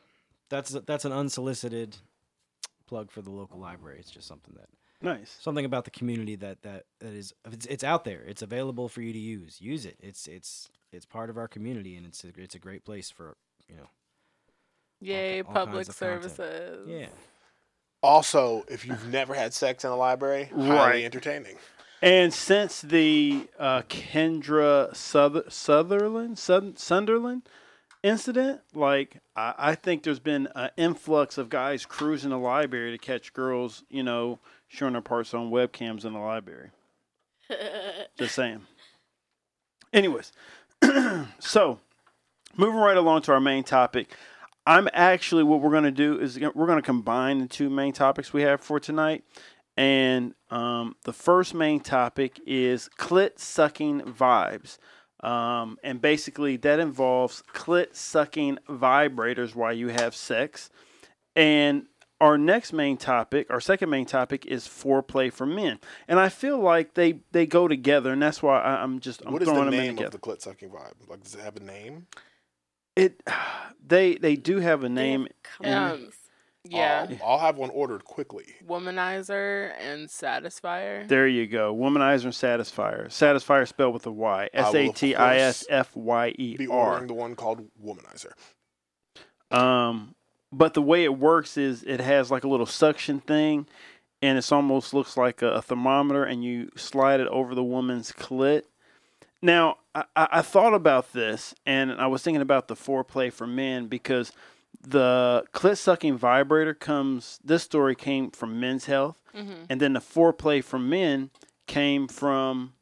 that's 0.50 0.70
that's 0.86 1.04
an 1.04 1.12
unsolicited 1.12 1.96
plug 2.86 3.10
for 3.10 3.20
the 3.22 3.30
local 3.30 3.58
library. 3.60 3.98
It's 4.00 4.10
just 4.10 4.26
something 4.26 4.54
that 4.56 4.68
Nice. 5.00 5.36
something 5.40 5.64
about 5.64 5.84
the 5.84 5.90
community 5.90 6.34
that 6.36 6.62
that 6.62 6.84
that 7.00 7.12
is 7.12 7.32
it's, 7.52 7.66
it's 7.66 7.84
out 7.84 8.04
there. 8.04 8.22
It's 8.26 8.42
available 8.42 8.88
for 8.88 9.02
you 9.02 9.12
to 9.12 9.18
use. 9.18 9.60
Use 9.60 9.84
it. 9.86 9.96
It's 10.00 10.26
it's 10.26 10.70
it's 10.92 11.04
part 11.06 11.28
of 11.30 11.36
our 11.36 11.46
community, 11.48 11.96
and 11.96 12.06
it's 12.06 12.24
a, 12.24 12.28
it's 12.36 12.54
a 12.54 12.58
great 12.58 12.84
place 12.84 13.10
for 13.10 13.36
you 13.68 13.76
know. 13.76 13.88
Yay, 15.00 15.42
all 15.42 15.52
public 15.52 15.86
kinds 15.86 15.88
of 15.90 15.98
content. 15.98 16.22
services. 16.24 16.88
Yeah. 16.88 17.06
Also, 18.02 18.64
if 18.68 18.86
you've 18.86 19.08
never 19.08 19.34
had 19.34 19.52
sex 19.52 19.84
in 19.84 19.90
a 19.90 19.96
library, 19.96 20.48
Right. 20.52 20.68
highly 20.78 21.04
entertaining. 21.04 21.56
And 22.00 22.32
since 22.32 22.80
the 22.80 23.48
uh, 23.58 23.82
Kendra 23.82 24.94
Suther- 24.94 25.50
Sutherland 25.50 26.38
Sut- 26.38 26.78
Sunderland 26.78 27.42
incident, 28.08 28.60
like 28.74 29.18
I, 29.36 29.54
I 29.58 29.74
think 29.74 30.02
there's 30.02 30.18
been 30.18 30.48
an 30.54 30.70
influx 30.76 31.38
of 31.38 31.48
guys 31.48 31.86
cruising 31.86 32.30
the 32.30 32.38
library 32.38 32.90
to 32.92 32.98
catch 32.98 33.32
girls, 33.32 33.84
you 33.88 34.02
know, 34.02 34.38
showing 34.68 34.94
their 34.94 35.02
parts 35.02 35.34
on 35.34 35.50
webcams 35.50 36.04
in 36.04 36.12
the 36.12 36.18
library. 36.18 36.70
Just 38.18 38.34
saying. 38.34 38.62
Anyways, 39.92 40.32
so 41.38 41.78
moving 42.56 42.80
right 42.80 42.96
along 42.96 43.22
to 43.22 43.32
our 43.32 43.40
main 43.40 43.64
topic. 43.64 44.14
I'm 44.66 44.88
actually 44.92 45.44
what 45.44 45.62
we're 45.62 45.70
going 45.70 45.84
to 45.84 45.90
do 45.90 46.20
is 46.20 46.38
we're 46.38 46.66
going 46.66 46.78
to 46.78 46.82
combine 46.82 47.38
the 47.38 47.46
two 47.46 47.70
main 47.70 47.94
topics 47.94 48.34
we 48.34 48.42
have 48.42 48.60
for 48.60 48.78
tonight. 48.78 49.24
And 49.78 50.34
um, 50.50 50.96
the 51.04 51.12
first 51.12 51.54
main 51.54 51.80
topic 51.80 52.40
is 52.46 52.90
clit 52.98 53.38
sucking 53.38 54.02
vibes. 54.02 54.76
Um, 55.20 55.78
and 55.82 56.00
basically, 56.00 56.56
that 56.58 56.78
involves 56.80 57.42
clit 57.54 57.94
sucking 57.96 58.58
vibrators 58.68 59.54
while 59.54 59.72
you 59.72 59.88
have 59.88 60.14
sex. 60.14 60.70
And 61.36 61.86
our 62.20 62.36
next 62.38 62.72
main 62.72 62.96
topic, 62.96 63.46
our 63.50 63.60
second 63.60 63.90
main 63.90 64.06
topic, 64.06 64.46
is 64.46 64.66
foreplay 64.66 65.32
for 65.32 65.46
men. 65.46 65.78
And 66.08 66.18
I 66.20 66.28
feel 66.28 66.58
like 66.58 66.94
they, 66.94 67.20
they 67.32 67.46
go 67.46 67.68
together, 67.68 68.12
and 68.12 68.22
that's 68.22 68.42
why 68.42 68.60
I, 68.60 68.82
I'm 68.82 69.00
just 69.00 69.22
I'm 69.26 69.32
what 69.32 69.42
is 69.42 69.48
throwing 69.48 69.66
the 69.66 69.70
them 69.70 69.74
in 69.74 69.86
name 69.86 69.96
together. 69.96 70.06
of 70.06 70.12
the 70.12 70.18
clit 70.18 70.40
sucking 70.42 70.70
vibe? 70.70 70.94
Like, 71.08 71.22
does 71.22 71.34
it 71.34 71.40
have 71.40 71.56
a 71.56 71.60
name? 71.60 72.06
It 72.96 73.22
they 73.86 74.16
they 74.16 74.36
do 74.36 74.58
have 74.58 74.84
a 74.84 74.88
They 74.94 75.12
have 75.12 75.22
name. 75.22 75.28
companies. 75.42 76.17
Yeah. 76.70 77.06
I'll, 77.22 77.32
I'll 77.32 77.38
have 77.38 77.56
one 77.56 77.70
ordered 77.70 78.04
quickly. 78.04 78.44
Womanizer 78.66 79.72
and 79.80 80.08
Satisfier. 80.08 81.06
There 81.08 81.26
you 81.26 81.46
go. 81.46 81.74
Womanizer 81.74 82.24
and 82.24 82.32
Satisfier. 82.32 83.06
Satisfier 83.06 83.66
spelled 83.66 83.94
with 83.94 84.06
a 84.06 84.10
Y. 84.10 84.48
I 84.52 84.60
will, 84.60 84.66
S 84.66 84.68
of 84.68 84.74
A 84.74 84.88
T 84.92 85.14
I 85.14 85.36
S 85.36 85.64
F 85.68 85.96
Y 85.96 86.34
E 86.38 86.56
Be 86.56 86.66
R. 86.66 86.92
ordering 86.92 87.06
the 87.08 87.14
one 87.14 87.34
called 87.36 87.66
Womanizer. 87.82 88.32
Um, 89.50 90.14
but 90.52 90.74
the 90.74 90.82
way 90.82 91.04
it 91.04 91.18
works 91.18 91.56
is 91.56 91.82
it 91.82 92.00
has 92.00 92.30
like 92.30 92.44
a 92.44 92.48
little 92.48 92.66
suction 92.66 93.20
thing, 93.20 93.66
and 94.22 94.36
it's 94.38 94.52
almost 94.52 94.92
looks 94.94 95.16
like 95.16 95.42
a, 95.42 95.52
a 95.52 95.62
thermometer, 95.62 96.24
and 96.24 96.44
you 96.44 96.70
slide 96.76 97.20
it 97.20 97.28
over 97.28 97.54
the 97.54 97.64
woman's 97.64 98.12
clit. 98.12 98.62
Now, 99.40 99.78
I, 99.94 100.04
I 100.16 100.28
I 100.32 100.42
thought 100.42 100.74
about 100.74 101.12
this, 101.12 101.54
and 101.64 101.92
I 101.92 102.08
was 102.08 102.22
thinking 102.22 102.42
about 102.42 102.68
the 102.68 102.74
foreplay 102.74 103.32
for 103.32 103.46
men 103.46 103.86
because 103.86 104.32
the 104.88 105.44
clit 105.52 105.76
sucking 105.78 106.16
vibrator 106.18 106.74
comes. 106.74 107.38
This 107.44 107.62
story 107.62 107.94
came 107.94 108.30
from 108.30 108.58
Men's 108.60 108.86
Health, 108.86 109.20
Mm-hmm. 109.36 109.64
and 109.68 109.80
then 109.80 109.92
the 109.92 110.00
foreplay 110.00 110.64
for 110.64 110.78
men 110.78 111.30
came 111.66 112.08
from 112.08 112.72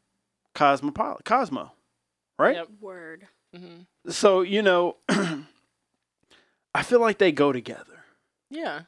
Cosmopolitan 0.55 1.23
Cosmo, 1.25 1.73
right? 2.39 2.55
Yep. 2.57 2.69
Word. 2.81 3.27
Mm-hmm. 3.55 4.11
So 4.11 4.41
you 4.43 4.63
know, 4.63 4.97
I 5.09 6.83
feel 6.83 7.01
like 7.01 7.19
they 7.19 7.33
go 7.33 7.53
together. 7.53 8.05
Yeah. 8.51 8.83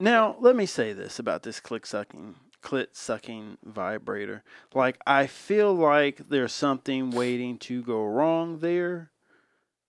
Now, 0.00 0.36
let 0.40 0.56
me 0.56 0.66
say 0.66 0.92
this 0.92 1.18
about 1.20 1.44
this 1.44 1.60
click 1.60 1.86
sucking, 1.86 2.34
clit 2.62 2.88
sucking 2.92 3.58
vibrator. 3.64 4.42
Like, 4.74 4.98
I 5.06 5.28
feel 5.28 5.72
like 5.72 6.28
there's 6.28 6.52
something 6.52 7.10
waiting 7.12 7.56
to 7.58 7.82
go 7.82 8.02
wrong 8.04 8.58
there. 8.58 9.11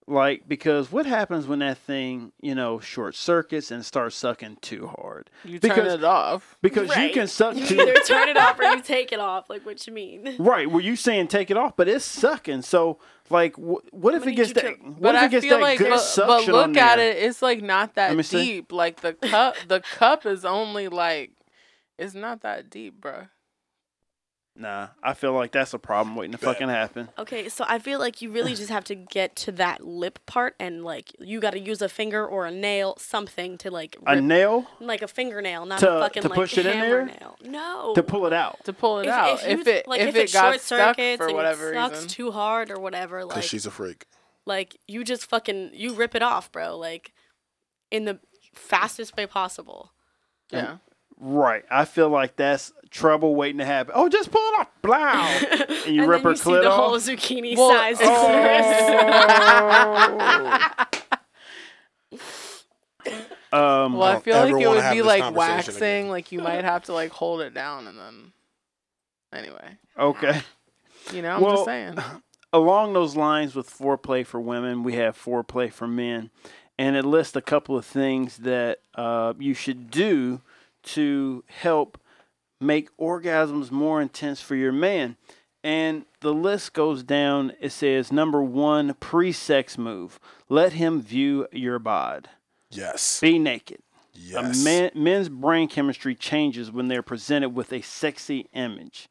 Like, 0.06 0.50
because 0.50 0.92
what 0.92 1.06
happens 1.06 1.48
when 1.48 1.60
that 1.60 1.78
thing, 1.78 2.34
you 2.42 2.54
know, 2.56 2.80
short 2.82 3.16
circuits 3.16 3.72
and 3.72 3.86
starts 3.86 4.18
sucking 4.18 4.58
too 4.62 4.88
hard? 4.88 5.30
You 5.46 5.60
turn 5.60 5.70
Because- 5.70 5.94
it 5.94 6.04
off. 6.04 6.58
Because 6.62 6.94
you 6.98 7.10
can 7.12 7.28
suck 7.28 7.56
You 7.56 7.66
too. 7.66 7.82
either 7.82 7.94
turn 8.06 8.28
it 8.28 8.36
off 8.36 8.60
or 8.60 8.64
you 8.66 8.82
take 8.84 9.14
it 9.14 9.20
off. 9.20 9.50
Like 9.50 9.66
what 9.66 9.88
you 9.88 9.94
mean? 9.94 10.36
Right, 10.40 10.70
were 10.70 10.82
you 10.82 10.98
saying 10.98 11.30
take 11.30 11.50
it 11.50 11.56
off? 11.58 11.78
But 11.78 11.88
it's 11.88 12.04
sucking. 12.04 12.64
So, 12.64 13.00
like, 13.30 13.56
wh- 13.56 13.80
what 13.94 14.14
if 14.14 14.22
What 14.24 14.28
it 14.28 14.36
gets 14.36 14.52
that? 14.54 14.64
do? 14.64 14.76
What 14.84 15.02
But 15.02 15.16
if 15.16 15.22
I 15.22 15.26
it 15.26 15.32
gets 15.32 15.50
that 15.50 15.62
like, 15.62 15.78
good 15.80 15.90
but, 15.92 15.98
suction 16.00 16.52
but 16.52 16.64
on 16.64 16.70
look 16.74 16.78
at 16.82 16.98
there? 16.98 17.10
it. 17.12 17.18
It's 17.24 17.42
like 17.42 17.62
not 17.62 17.92
Let 17.96 18.12
me 18.12 18.18
that 18.18 18.26
see. 18.26 18.44
deep. 18.46 18.72
Like 18.74 19.00
the 19.00 19.14
cup, 19.14 19.56
the 19.70 19.80
cup 19.80 20.26
is 20.26 20.44
only 20.44 20.90
like, 20.90 21.32
it's 21.98 22.14
not 22.14 22.42
that 22.42 22.70
deep, 22.70 23.00
bro. 23.00 23.28
Nah, 24.56 24.90
I 25.02 25.16
feel 25.16 25.34
like 25.34 25.52
that's 25.52 25.74
a 25.74 25.80
problem 25.80 26.16
waiting 26.16 26.34
to 26.34 26.38
Bet. 26.38 26.46
fucking 26.48 26.70
happen. 26.70 27.10
Okay, 27.18 27.50
so 27.50 27.66
I 27.68 27.80
feel 27.80 27.98
like 27.98 28.22
you 28.22 28.32
really 28.32 28.54
just 28.54 28.70
have 28.70 28.84
to 28.84 28.94
get 28.94 29.36
to 29.38 29.52
that 29.54 29.84
lip 29.84 30.20
part 30.28 30.54
and 30.60 30.84
like 30.84 31.12
you 31.20 31.40
got 31.40 31.52
to 31.54 31.60
use 31.60 31.82
a 31.82 31.90
finger 31.90 32.24
or 32.24 32.46
a 32.46 32.52
nail, 32.52 32.96
something 33.00 33.58
to 33.58 33.72
like 33.72 33.98
A 34.06 34.22
nail 34.22 34.68
like 34.80 35.02
a 35.02 35.08
fingernail, 35.08 35.66
not 35.66 35.80
To- 35.80 35.98
a 35.98 36.00
fucking 36.02 36.22
to 36.22 36.30
like 36.30 36.36
push 36.36 36.56
it 36.60 36.68
in 36.68 36.80
there? 36.80 37.06
nail. 37.06 37.36
No. 37.44 37.94
to 37.96 38.04
pull 38.04 38.28
it 38.28 38.34
out. 38.34 38.64
To 38.66 38.74
pull 38.74 39.00
it 39.00 39.08
if, 39.08 39.12
out, 39.12 39.34
if, 39.42 39.48
if, 39.62 39.66
you, 39.66 39.74
it 39.74 39.88
like, 39.88 40.02
if, 40.02 40.10
if, 40.10 40.16
it 40.16 40.34
got 40.34 40.52
short 40.52 40.62
stuck 40.62 40.96
circuits 40.98 41.18
for 41.18 41.28
and 41.30 41.36
whatever 41.36 41.72
it 41.72 41.76
sucks 41.76 41.94
reason, 41.96 42.10
too 42.10 42.32
hard 42.32 42.70
or 42.70 42.80
whatever, 42.80 43.26
like 43.26 43.30
Because 43.38 43.50
she's 43.50 43.66
a 43.66 43.72
freak. 43.72 44.06
like 44.46 44.78
you 44.88 45.04
just 45.04 45.26
fucking 45.28 45.72
you 45.74 45.96
rip 45.96 46.14
it 46.14 46.22
off, 46.22 46.52
bro. 46.52 46.78
Like 46.78 47.12
in 47.90 48.06
the 48.06 48.20
fastest 48.54 49.18
way 49.18 49.26
possible. 49.26 49.94
yeah. 50.52 50.78
Right. 51.20 51.64
I 51.72 51.86
feel 51.86 52.10
like 52.10 52.36
that's 52.36 52.74
trouble 52.90 53.36
waiting 53.36 53.60
to 53.60 53.66
happen. 53.66 53.94
Oh, 53.96 54.10
just 54.10 54.32
pull 54.32 54.42
it 54.42 54.60
off. 54.60 54.68
Blow. 54.82 54.98
And 55.86 55.96
you 55.96 56.02
and 56.04 56.10
rip 56.10 56.20
then 56.20 56.24
her 56.26 56.30
you 56.32 56.36
see 56.38 56.50
clit 56.50 56.62
the 56.64 56.70
off. 56.72 56.80
whole 56.80 56.98
zucchini 56.98 57.58
Well, 57.58 57.72
sized 57.72 58.02
Oh. 58.04 58.08
um, 63.52 63.94
Well, 63.94 64.04
I 64.04 64.14
don't 64.14 64.24
feel 64.24 64.36
like 64.40 64.62
it 64.62 64.68
would 64.68 64.92
be 64.94 65.02
like 65.02 65.36
waxing. 65.36 65.76
again. 65.76 66.08
Like 66.10 66.32
you 66.32 66.40
might 66.40 66.64
have 66.64 66.84
to 66.86 66.94
like 66.94 67.12
hold 67.12 67.42
it 67.42 67.54
down 67.54 67.88
and 67.88 67.98
then. 67.98 68.32
Anyway, 69.34 69.78
okay. 69.98 70.42
you 71.12 71.24
know, 71.24 71.36
I'm 71.36 71.42
Well, 71.42 71.54
just 71.56 71.66
saying. 71.66 71.98
Along 72.54 72.94
those 72.94 73.16
lines 73.16 73.56
with 73.56 73.68
foreplay 73.68 74.24
for 74.24 74.40
women, 74.40 74.84
we 74.84 74.94
have 74.94 75.18
foreplay 75.18 75.74
for 75.74 75.88
men. 75.88 76.30
And 76.78 76.96
it 76.96 77.04
lists 77.04 77.36
a 77.36 77.42
couple 77.42 77.76
of 77.76 77.84
things 77.84 78.38
that 78.38 78.78
uh, 78.94 79.34
you 79.40 79.56
should 79.56 79.90
do 79.90 80.42
to 80.84 81.44
help 81.48 81.98
make 82.60 82.96
orgasms 82.98 83.72
more 83.72 84.02
intense 84.02 84.42
for 84.42 84.56
your 84.56 84.72
man. 84.72 85.18
And 85.64 86.06
the 86.20 86.34
list 86.34 86.74
goes 86.74 87.04
down. 87.04 87.54
It 87.60 87.72
says 87.72 88.12
number 88.12 88.44
one, 88.44 88.96
pre 88.96 89.32
sex 89.32 89.78
move. 89.78 90.20
Let 90.50 90.74
him 90.74 91.02
view 91.02 91.48
your 91.52 91.80
bod. 91.80 92.30
Yes. 92.70 93.20
Be 93.20 93.40
naked. 93.40 93.82
Yes. 94.14 94.62
A 94.62 94.64
man, 94.64 94.92
men's 94.96 95.30
brain 95.30 95.68
chemistry 95.68 96.16
changes 96.16 96.72
when 96.72 96.88
they're 96.88 97.02
presented 97.02 97.50
with 97.50 97.72
a 97.74 97.82
sexy 97.82 98.48
image. 98.54 99.10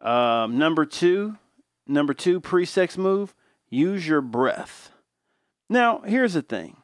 Um, 0.00 0.58
number 0.58 0.84
two, 0.84 1.36
number 1.86 2.12
two 2.12 2.40
pre-sex 2.40 2.98
move: 2.98 3.34
use 3.70 4.06
your 4.06 4.20
breath. 4.20 4.90
Now, 5.70 6.00
here's 6.00 6.34
the 6.34 6.42
thing: 6.42 6.76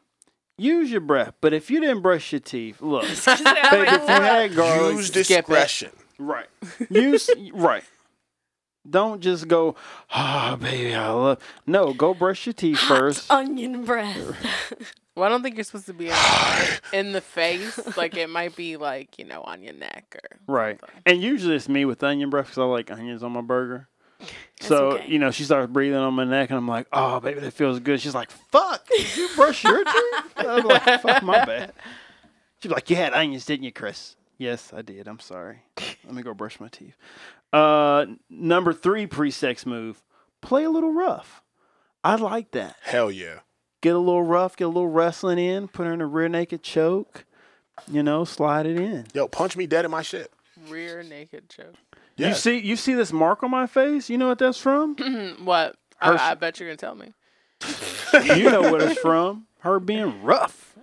use 0.58 0.90
your 0.90 1.00
breath. 1.00 1.34
But 1.40 1.52
if 1.52 1.70
you 1.70 1.80
didn't 1.80 2.00
brush 2.02 2.32
your 2.32 2.40
teeth, 2.40 2.80
look, 2.80 3.02
baby, 3.26 3.26
if 3.26 4.08
you 4.08 4.14
had 4.14 4.54
garlic, 4.54 4.96
Use 4.96 5.06
Skip 5.08 5.14
it. 5.20 5.28
discretion. 5.46 5.90
right, 6.18 6.46
use 6.90 7.30
right. 7.54 7.84
Don't 8.88 9.20
just 9.20 9.46
go, 9.46 9.76
ah, 10.10 10.56
baby, 10.60 10.92
I 10.92 11.08
love. 11.10 11.38
No, 11.68 11.94
go 11.94 12.14
brush 12.14 12.46
your 12.46 12.52
teeth 12.52 12.80
first. 12.80 13.30
onion 13.30 13.84
breath. 13.84 14.18
Well, 15.14 15.26
I 15.26 15.28
don't 15.28 15.42
think 15.42 15.56
you're 15.56 15.64
supposed 15.64 15.84
to 15.88 15.92
be 15.92 16.08
in, 16.08 16.16
in 16.94 17.12
the 17.12 17.20
face. 17.20 17.78
Like 17.98 18.16
it 18.16 18.30
might 18.30 18.56
be 18.56 18.78
like 18.78 19.18
you 19.18 19.26
know 19.26 19.42
on 19.42 19.62
your 19.62 19.74
neck 19.74 20.16
or 20.16 20.38
Right. 20.50 20.80
something. 20.80 21.02
And 21.04 21.20
usually 21.22 21.54
it's 21.54 21.68
me 21.68 21.84
with 21.84 22.02
onion 22.02 22.30
breath 22.30 22.46
because 22.46 22.56
I 22.56 22.64
like 22.64 22.90
onions 22.90 23.22
on 23.22 23.30
my 23.32 23.42
burger. 23.42 23.88
So, 24.60 24.92
okay. 24.92 25.06
you 25.08 25.18
know, 25.18 25.30
she 25.30 25.44
starts 25.44 25.70
breathing 25.72 25.98
on 25.98 26.14
my 26.14 26.24
neck 26.24 26.50
and 26.50 26.58
I'm 26.58 26.68
like, 26.68 26.86
oh, 26.92 27.20
baby, 27.20 27.40
that 27.40 27.52
feels 27.52 27.80
good. 27.80 28.00
She's 28.00 28.14
like, 28.14 28.30
fuck, 28.30 28.86
did 28.86 29.16
you 29.16 29.28
brush 29.34 29.64
your 29.64 29.84
teeth? 29.84 30.32
I 30.36 30.54
was 30.56 30.64
like, 30.64 31.02
fuck, 31.02 31.22
my 31.22 31.44
bad. 31.44 31.72
She's 32.60 32.70
like, 32.70 32.88
you 32.90 32.96
had 32.96 33.12
onions, 33.12 33.44
didn't 33.44 33.64
you, 33.64 33.72
Kris? 33.72 34.16
Yes, 34.38 34.72
I 34.74 34.82
did. 34.82 35.08
I'm 35.08 35.20
sorry. 35.20 35.62
Let 36.04 36.14
me 36.14 36.22
go 36.22 36.34
brush 36.34 36.60
my 36.60 36.68
teeth. 36.68 36.96
Uh, 37.52 38.06
number 38.30 38.72
three 38.72 39.06
pre 39.06 39.30
sex 39.30 39.66
move 39.66 40.02
play 40.40 40.64
a 40.64 40.70
little 40.70 40.92
rough. 40.92 41.42
I 42.04 42.16
like 42.16 42.52
that. 42.52 42.76
Hell 42.82 43.10
yeah. 43.10 43.40
Get 43.80 43.94
a 43.94 43.98
little 43.98 44.22
rough, 44.22 44.56
get 44.56 44.64
a 44.64 44.68
little 44.68 44.88
wrestling 44.88 45.38
in, 45.38 45.68
put 45.68 45.86
her 45.86 45.92
in 45.92 46.00
a 46.00 46.06
rear 46.06 46.28
naked 46.28 46.62
choke, 46.62 47.24
you 47.90 48.02
know, 48.02 48.24
slide 48.24 48.66
it 48.66 48.76
in. 48.76 49.06
Yo, 49.12 49.26
punch 49.26 49.56
me 49.56 49.66
dead 49.66 49.84
in 49.84 49.90
my 49.90 50.02
shit. 50.02 50.32
Rear 50.68 51.02
naked 51.02 51.48
choke. 51.48 51.91
You 52.16 52.34
see, 52.34 52.58
you 52.58 52.76
see 52.76 52.94
this 52.94 53.12
mark 53.12 53.42
on 53.42 53.50
my 53.50 53.66
face. 53.66 54.08
You 54.10 54.18
know 54.18 54.28
what 54.28 54.38
that's 54.38 54.58
from? 54.58 54.96
What? 55.44 55.76
Her- 55.98 56.18
I, 56.18 56.32
I 56.32 56.34
bet 56.34 56.58
you're 56.60 56.68
gonna 56.68 56.76
tell 56.76 56.94
me. 56.94 57.12
you 58.36 58.50
know 58.50 58.62
what 58.72 58.82
it's 58.82 59.00
from. 59.00 59.46
Her 59.60 59.78
being 59.78 60.22
rough. 60.22 60.76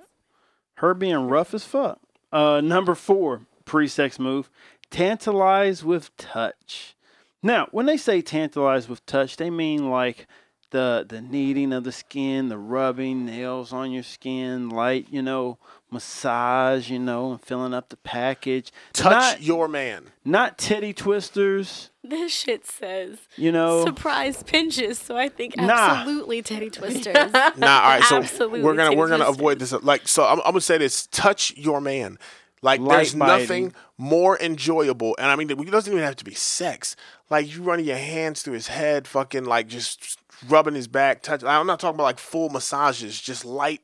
Her 0.76 0.94
being 0.94 1.28
rough 1.28 1.54
as 1.54 1.66
fuck. 1.66 2.00
Uh, 2.32 2.62
number 2.62 2.96
four 2.96 3.42
pre-sex 3.66 4.18
move: 4.20 4.50
tantalize 4.90 5.84
with 5.84 6.16
touch. 6.18 6.96
Now, 7.44 7.68
when 7.72 7.86
they 7.86 7.98
say 7.98 8.22
tantalize 8.22 8.88
with 8.88 9.06
touch, 9.06 9.38
they 9.38 9.50
mean 9.50 9.90
like 9.90 10.28
the 10.72 11.06
the 11.08 11.22
kneading 11.22 11.74
of 11.74 11.84
the 11.84 11.92
skin, 11.92 12.48
the 12.50 12.58
rubbing 12.58 13.26
nails 13.26 13.74
on 13.74 13.92
your 13.92 14.04
skin, 14.04 14.70
light, 14.70 15.08
you 15.10 15.22
know, 15.22 15.58
massage, 15.92 16.90
you 16.90 17.00
know, 17.00 17.32
and 17.32 17.42
filling 17.42 17.74
up 17.74 17.90
the 17.90 17.98
package. 17.98 18.72
Touch 18.94 19.12
not, 19.12 19.42
your 19.42 19.68
man. 19.68 20.06
not 20.26 20.58
titty 20.58 20.94
twisters, 20.94 21.90
This 22.04 22.34
shit 22.34 22.66
says 22.66 23.18
you 23.36 23.52
know. 23.52 23.84
surprise 23.86 24.42
pinches, 24.44 24.98
so 24.98 25.18
I 25.18 25.30
think 25.30 25.58
Nah. 25.58 25.74
absolutely 25.74 26.42
teddy 26.42 26.70
twisters. 26.72 27.14
Nah, 27.34 27.42
all 27.42 27.54
right. 27.90 28.04
So 28.04 28.18
Absolutely, 28.18 28.62
we're 28.62 28.76
gonna 28.76 28.96
we're 28.96 29.10
gonna 29.10 29.26
twisters. 29.26 29.38
avoid 29.38 29.60
this. 29.60 29.72
Like, 29.84 30.08
so 30.08 30.24
I'm, 30.26 30.40
I'm 30.40 30.52
gonna 30.52 30.62
say 30.62 30.78
this: 30.78 31.08
touch 31.08 31.56
your 31.58 31.82
man. 31.82 32.18
Like, 32.62 32.82
Light 32.82 32.96
there's 32.96 33.16
nothing 33.16 33.74
more 33.98 34.38
enjoyable, 34.40 35.16
and 35.18 35.28
I 35.28 35.36
mean, 35.38 35.50
it 35.50 35.72
doesn't 35.72 35.92
even 35.92 36.04
have 36.04 36.18
to 36.18 36.26
be 36.26 36.34
sex. 36.34 36.96
Like, 37.30 37.54
you 37.56 37.64
running 37.64 37.86
your 37.86 37.96
hands 37.98 38.42
through 38.42 38.56
his 38.56 38.68
head, 38.68 39.08
fucking 39.08 39.46
like 39.46 39.68
just 39.68 40.20
rubbing 40.48 40.76
his 40.76 40.88
back. 40.88 41.22
Touch. 41.22 41.44
I'm 41.44 41.68
not 41.68 41.80
talking 41.80 41.96
about 41.96 42.04
like 42.04 42.20
full 42.20 42.50
massages, 42.50 43.20
just 43.22 43.46
light 43.46 43.82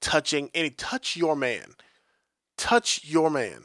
touching. 0.00 0.50
Any 0.54 0.70
touch 0.70 1.16
your 1.16 1.36
man. 1.36 1.74
Touch 2.56 3.04
your 3.04 3.30
man. 3.30 3.64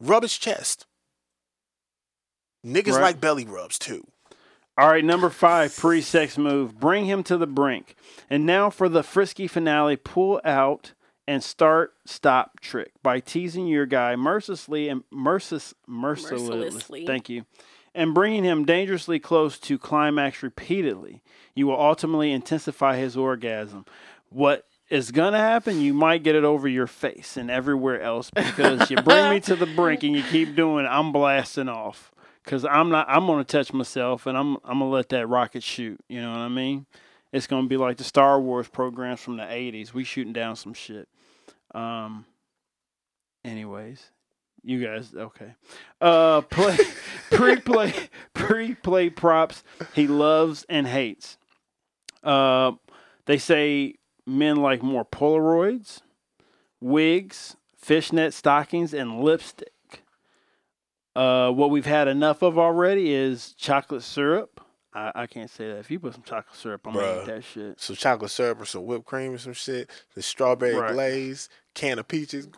Rub 0.00 0.22
his 0.22 0.36
chest. 0.36 0.86
Niggas 2.64 2.92
Right. 2.92 3.02
like 3.02 3.20
belly 3.20 3.44
rubs 3.44 3.78
too. 3.78 4.06
All 4.78 4.88
right, 4.88 5.04
number 5.04 5.28
five, 5.28 5.76
pre 5.76 6.00
sex 6.00 6.38
move. 6.38 6.78
Bring 6.78 7.04
him 7.04 7.22
to 7.24 7.36
the 7.36 7.46
brink. 7.46 7.94
And 8.30 8.46
now 8.46 8.70
for 8.70 8.88
the 8.88 9.02
frisky 9.02 9.46
finale 9.46 9.96
pull 9.96 10.40
out 10.44 10.92
and 11.26 11.42
start 11.42 11.94
stop 12.06 12.60
trick 12.60 12.92
by 13.02 13.20
teasing 13.20 13.66
your 13.66 13.86
guy 13.86 14.16
mercilessly 14.16 14.88
and 14.88 15.02
mercis, 15.12 15.74
mercilessly. 15.86 16.56
Mercilessly. 16.56 17.06
Thank 17.06 17.28
you. 17.28 17.44
And 17.94 18.14
bringing 18.14 18.44
him 18.44 18.64
dangerously 18.64 19.18
close 19.18 19.58
to 19.60 19.78
climax 19.78 20.42
repeatedly. 20.42 21.22
You 21.54 21.66
will 21.66 21.78
ultimately 21.80 22.32
intensify 22.32 22.96
his 22.96 23.16
orgasm. 23.16 23.84
What 24.30 24.66
is 24.92 25.10
going 25.10 25.32
to 25.32 25.38
happen, 25.38 25.80
you 25.80 25.94
might 25.94 26.22
get 26.22 26.34
it 26.34 26.44
over 26.44 26.68
your 26.68 26.86
face 26.86 27.38
and 27.38 27.50
everywhere 27.50 28.02
else 28.02 28.30
because 28.30 28.90
you 28.90 28.96
bring 28.98 29.30
me 29.30 29.40
to 29.40 29.56
the 29.56 29.64
brink 29.76 30.02
and 30.02 30.14
you 30.14 30.22
keep 30.22 30.54
doing 30.54 30.84
it, 30.84 30.88
I'm 30.88 31.12
blasting 31.12 31.70
off 31.70 32.12
because 32.44 32.66
I'm 32.66 32.90
not. 32.90 33.06
I'm 33.08 33.26
gonna 33.26 33.42
touch 33.42 33.72
myself, 33.72 34.26
and 34.26 34.36
I'm 34.36 34.56
I'm 34.64 34.80
gonna 34.80 34.90
let 34.90 35.08
that 35.10 35.28
rocket 35.28 35.62
shoot. 35.62 35.98
You 36.08 36.20
know 36.20 36.30
what 36.30 36.40
I 36.40 36.48
mean? 36.48 36.84
It's 37.32 37.46
gonna 37.46 37.68
be 37.68 37.78
like 37.78 37.96
the 37.96 38.04
Star 38.04 38.38
Wars 38.38 38.68
programs 38.68 39.20
from 39.20 39.38
the 39.38 39.44
'80s. 39.44 39.94
We 39.94 40.04
shooting 40.04 40.34
down 40.34 40.56
some 40.56 40.74
shit. 40.74 41.08
Um. 41.74 42.26
Anyways, 43.44 44.10
you 44.62 44.84
guys 44.84 45.14
okay? 45.14 45.54
Uh, 46.00 46.40
play 46.50 46.76
pre-play 47.30 47.94
pre-play 48.34 49.08
props. 49.08 49.64
He 49.94 50.06
loves 50.06 50.66
and 50.68 50.86
hates. 50.86 51.38
Uh, 52.22 52.72
they 53.26 53.38
say 53.38 53.94
men 54.26 54.56
like 54.56 54.82
more 54.82 55.04
Polaroids, 55.04 56.00
wigs, 56.80 57.56
fishnet 57.76 58.32
stockings, 58.34 58.94
and 58.94 59.20
lipstick. 59.20 59.68
Uh, 61.14 61.50
what 61.50 61.70
we've 61.70 61.86
had 61.86 62.08
enough 62.08 62.42
of 62.42 62.58
already 62.58 63.12
is 63.12 63.52
chocolate 63.58 64.02
syrup. 64.02 64.60
I, 64.94 65.12
I 65.14 65.26
can't 65.26 65.50
say 65.50 65.68
that. 65.68 65.78
If 65.78 65.90
you 65.90 65.98
put 66.00 66.14
some 66.14 66.22
chocolate 66.22 66.56
syrup, 66.56 66.86
I'm 66.86 66.94
gonna 66.94 67.20
eat 67.22 67.26
that 67.26 67.44
shit. 67.44 67.80
some 67.80 67.96
chocolate 67.96 68.30
syrup 68.30 68.60
or 68.60 68.64
some 68.64 68.84
whipped 68.86 69.04
cream 69.06 69.32
or 69.32 69.38
some 69.38 69.52
shit, 69.52 69.90
the 70.14 70.22
strawberry 70.22 70.74
Right. 70.74 70.92
glaze, 70.92 71.48
can 71.74 71.98
of 71.98 72.08
peaches. 72.08 72.48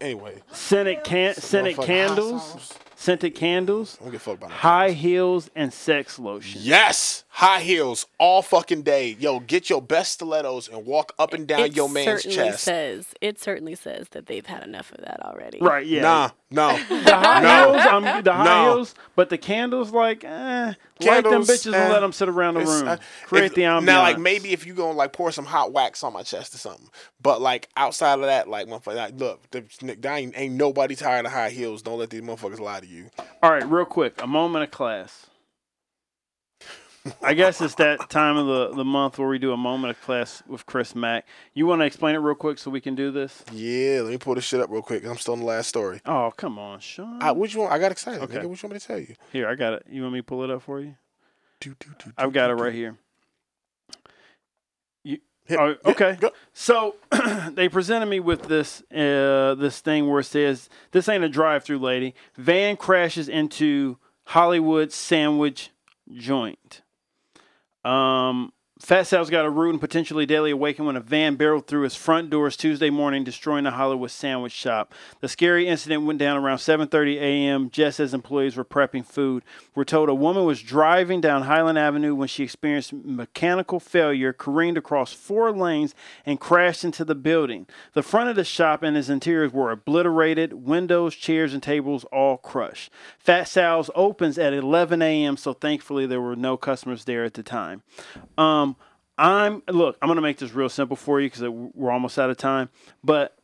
Anyway, 0.00 0.42
Scented 0.52 1.04
can 1.04 1.34
scented 1.34 1.76
motherfucking 1.76 1.84
candles. 1.86 2.72
Scented 2.96 3.34
candles, 3.34 3.96
I 4.00 4.04
don't 4.04 4.12
give 4.12 4.20
a 4.20 4.24
fuck 4.24 4.40
no 4.40 4.48
high 4.48 4.86
candles. 4.88 5.02
heels, 5.02 5.50
and 5.54 5.72
sex 5.72 6.18
lotion. 6.18 6.60
Yes, 6.64 7.24
high 7.28 7.60
heels 7.60 8.06
all 8.18 8.42
fucking 8.42 8.82
day. 8.82 9.16
Yo, 9.18 9.40
get 9.40 9.68
your 9.70 9.82
best 9.82 10.12
stilettos 10.12 10.68
and 10.68 10.86
walk 10.86 11.12
up 11.18 11.32
and 11.32 11.46
down 11.46 11.60
it 11.60 11.76
your 11.76 11.88
man's 11.88 12.22
certainly 12.22 12.36
chest. 12.36 12.64
says 12.64 13.06
it 13.20 13.40
certainly 13.40 13.74
says 13.74 14.08
that 14.10 14.26
they've 14.26 14.46
had 14.46 14.62
enough 14.62 14.92
of 14.92 14.98
that 15.04 15.20
already. 15.24 15.58
Right? 15.60 15.86
Yeah. 15.86 16.02
Nah, 16.02 16.30
no. 16.50 16.78
The 16.88 17.14
high 17.14 17.40
No. 17.42 17.72
heels, 17.72 17.86
I'm, 17.90 18.24
the 18.24 18.32
high 18.32 18.44
No. 18.44 18.74
heels, 18.74 18.94
but 19.16 19.28
the 19.30 19.38
candles, 19.38 19.90
like, 19.90 20.24
eh, 20.24 20.28
light 20.68 20.76
them 21.00 21.22
Candles, 21.24 21.48
bitches 21.48 21.74
eh, 21.74 21.82
and 21.82 21.92
let 21.92 22.00
them 22.00 22.12
sit 22.12 22.28
around 22.28 22.54
the 22.54 22.60
room. 22.60 22.88
uh, 22.88 22.96
Create 23.26 23.46
if- 23.46 23.54
the 23.54 23.62
ambiance. 23.62 23.84
Now, 23.84 24.02
like 24.02 24.18
maybe 24.18 24.52
if 24.52 24.66
you 24.66 24.74
gonna 24.74 24.92
like 24.96 25.12
pour 25.12 25.32
some 25.32 25.44
hot 25.44 25.72
wax 25.72 26.02
on 26.04 26.12
my 26.12 26.22
chest 26.22 26.54
or 26.54 26.58
something, 26.58 26.88
but 27.20 27.40
like 27.40 27.68
outside 27.76 28.14
of 28.20 28.26
that, 28.26 28.48
like 28.48 28.68
motherfucker, 28.68 28.94
like, 28.96 29.18
look, 29.18 29.50
the, 29.50 29.64
there 29.98 30.12
ain't, 30.14 30.34
ain't 30.36 30.54
nobody 30.54 30.94
tired 30.94 31.26
of 31.26 31.32
high 31.32 31.50
heels. 31.50 31.82
Don't 31.82 31.98
let 31.98 32.10
these 32.10 32.22
motherfuckers 32.22 32.60
lie 32.60 32.80
to 32.84 32.92
you. 32.92 33.10
All 33.42 33.50
right, 33.50 33.68
real 33.68 33.84
quick, 33.84 34.22
a 34.22 34.26
moment 34.26 34.64
of 34.64 34.70
class. 34.70 35.26
I 37.22 37.34
guess 37.34 37.60
it's 37.60 37.74
that 37.74 38.08
time 38.08 38.38
of 38.38 38.46
the, 38.46 38.76
the 38.76 38.84
month 38.84 39.18
where 39.18 39.28
we 39.28 39.38
do 39.38 39.52
a 39.52 39.58
moment 39.58 39.90
of 39.90 40.00
class 40.02 40.42
with 40.46 40.64
Kris 40.64 40.94
Mack. 40.94 41.26
You 41.52 41.66
want 41.66 41.82
to 41.82 41.84
explain 41.84 42.14
it 42.14 42.18
real 42.18 42.34
quick 42.34 42.56
so 42.56 42.70
we 42.70 42.80
can 42.80 42.94
do 42.94 43.10
this? 43.10 43.44
Yeah, 43.52 44.00
let 44.00 44.10
me 44.10 44.16
pull 44.16 44.34
this 44.36 44.44
shit 44.44 44.60
up 44.60 44.70
real 44.70 44.80
quick. 44.80 45.04
I'm 45.04 45.18
still 45.18 45.34
on 45.34 45.40
the 45.40 45.46
last 45.46 45.68
story. 45.68 46.00
Oh, 46.06 46.32
come 46.34 46.58
on, 46.58 46.80
Sean. 46.80 47.22
I, 47.22 47.32
what 47.32 47.52
you 47.52 47.60
want? 47.60 47.72
I 47.72 47.78
got 47.78 47.92
excited. 47.92 48.22
Okay. 48.22 48.38
Nigga, 48.38 48.46
what 48.46 48.62
you 48.62 48.68
want 48.68 48.72
me 48.72 48.78
to 48.78 48.86
tell 48.86 48.98
you? 48.98 49.14
Here, 49.32 49.46
I 49.48 49.54
got 49.54 49.74
it. 49.74 49.86
You 49.90 50.00
want 50.00 50.14
me 50.14 50.20
to 50.20 50.24
pull 50.24 50.44
it 50.44 50.50
up 50.50 50.62
for 50.62 50.80
you? 50.80 50.96
Do, 51.60 51.74
do, 51.78 51.90
do, 51.98 52.12
I've 52.16 52.32
got 52.32 52.50
it 52.50 52.54
right 52.54 52.72
here. 52.72 52.96
Hit- 55.46 55.58
Oh, 55.60 55.74
okay. 55.84 56.18
So 56.54 56.96
they 57.52 57.68
presented 57.68 58.06
me 58.06 58.18
with 58.18 58.44
this 58.48 58.80
uh, 58.90 59.54
this 59.56 59.80
thing 59.80 60.08
where 60.08 60.20
it 60.20 60.24
says 60.24 60.70
this 60.92 61.08
ain't 61.08 61.22
a 61.24 61.28
drive-through, 61.28 61.80
lady. 61.80 62.14
Van 62.36 62.76
crashes 62.78 63.28
into 63.28 63.98
Hollywood 64.24 64.90
sandwich 64.90 65.70
joint. 66.14 66.80
Um, 67.84 68.53
Fat 68.80 69.06
Sal's 69.06 69.30
got 69.30 69.44
a 69.44 69.50
rude 69.50 69.70
and 69.70 69.80
potentially 69.80 70.26
deadly 70.26 70.50
awakening 70.50 70.86
when 70.88 70.96
a 70.96 71.00
van 71.00 71.36
barreled 71.36 71.68
through 71.68 71.82
his 71.82 71.94
front 71.94 72.28
doors 72.28 72.56
Tuesday 72.56 72.90
morning, 72.90 73.22
destroying 73.22 73.66
a 73.66 73.70
Hollywood 73.70 74.10
sandwich 74.10 74.52
shop. 74.52 74.92
The 75.20 75.28
scary 75.28 75.68
incident 75.68 76.02
went 76.02 76.18
down 76.18 76.36
around 76.36 76.58
7:30 76.58 77.14
a.m. 77.20 77.70
just 77.70 78.00
as 78.00 78.12
employees 78.12 78.56
were 78.56 78.64
prepping 78.64 79.06
food. 79.06 79.44
We're 79.76 79.84
told 79.84 80.08
a 80.08 80.14
woman 80.14 80.44
was 80.44 80.60
driving 80.60 81.20
down 81.20 81.42
Highland 81.42 81.78
Avenue 81.78 82.16
when 82.16 82.26
she 82.26 82.42
experienced 82.42 82.92
mechanical 82.92 83.78
failure, 83.78 84.32
careened 84.32 84.76
across 84.76 85.12
four 85.12 85.52
lanes, 85.52 85.94
and 86.26 86.40
crashed 86.40 86.82
into 86.82 87.04
the 87.04 87.14
building. 87.14 87.68
The 87.92 88.02
front 88.02 88.28
of 88.28 88.34
the 88.34 88.42
shop 88.42 88.82
and 88.82 88.96
its 88.96 89.08
interiors 89.08 89.52
were 89.52 89.70
obliterated, 89.70 90.52
windows, 90.52 91.14
chairs, 91.14 91.54
and 91.54 91.62
tables 91.62 92.02
all 92.06 92.38
crushed. 92.38 92.90
Fat 93.20 93.44
Sal's 93.44 93.88
opens 93.94 94.36
at 94.36 94.52
11 94.52 95.00
a.m., 95.00 95.36
so 95.36 95.52
thankfully 95.52 96.06
there 96.06 96.20
were 96.20 96.34
no 96.34 96.56
customers 96.56 97.04
there 97.04 97.22
at 97.22 97.34
the 97.34 97.44
time. 97.44 97.82
Um, 98.36 98.73
I'm 99.16 99.62
look. 99.68 99.96
I'm 100.02 100.08
gonna 100.08 100.20
make 100.20 100.38
this 100.38 100.52
real 100.52 100.68
simple 100.68 100.96
for 100.96 101.20
you 101.20 101.28
because 101.28 101.42
we're 101.42 101.90
almost 101.90 102.18
out 102.18 102.30
of 102.30 102.36
time. 102.36 102.68
But 103.02 103.36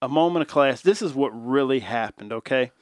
a 0.00 0.08
moment 0.08 0.42
of 0.42 0.48
class. 0.48 0.80
This 0.82 1.02
is 1.02 1.14
what 1.14 1.30
really 1.30 1.80
happened. 1.80 2.32
Okay. 2.32 2.72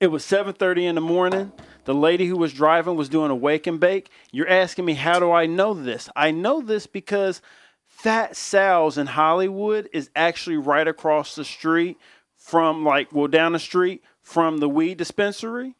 It 0.00 0.08
was 0.08 0.24
7:30 0.24 0.86
in 0.86 0.94
the 0.94 1.00
morning. 1.00 1.52
The 1.84 1.94
lady 1.94 2.26
who 2.26 2.36
was 2.36 2.52
driving 2.52 2.96
was 2.96 3.08
doing 3.08 3.30
a 3.30 3.36
wake 3.36 3.66
and 3.66 3.80
bake. 3.80 4.08
You're 4.30 4.48
asking 4.48 4.84
me 4.84 4.94
how 4.94 5.18
do 5.18 5.30
I 5.30 5.46
know 5.46 5.74
this? 5.74 6.08
I 6.16 6.30
know 6.30 6.60
this 6.60 6.86
because 6.86 7.42
Fat 7.86 8.36
Sal's 8.36 8.96
in 8.96 9.08
Hollywood 9.08 9.88
is 9.92 10.10
actually 10.16 10.56
right 10.56 10.88
across 10.88 11.34
the 11.34 11.44
street 11.44 11.98
from 12.36 12.84
like 12.84 13.12
well 13.12 13.28
down 13.28 13.52
the 13.52 13.58
street 13.58 14.02
from 14.22 14.58
the 14.58 14.68
weed 14.68 14.98
dispensary. 14.98 15.74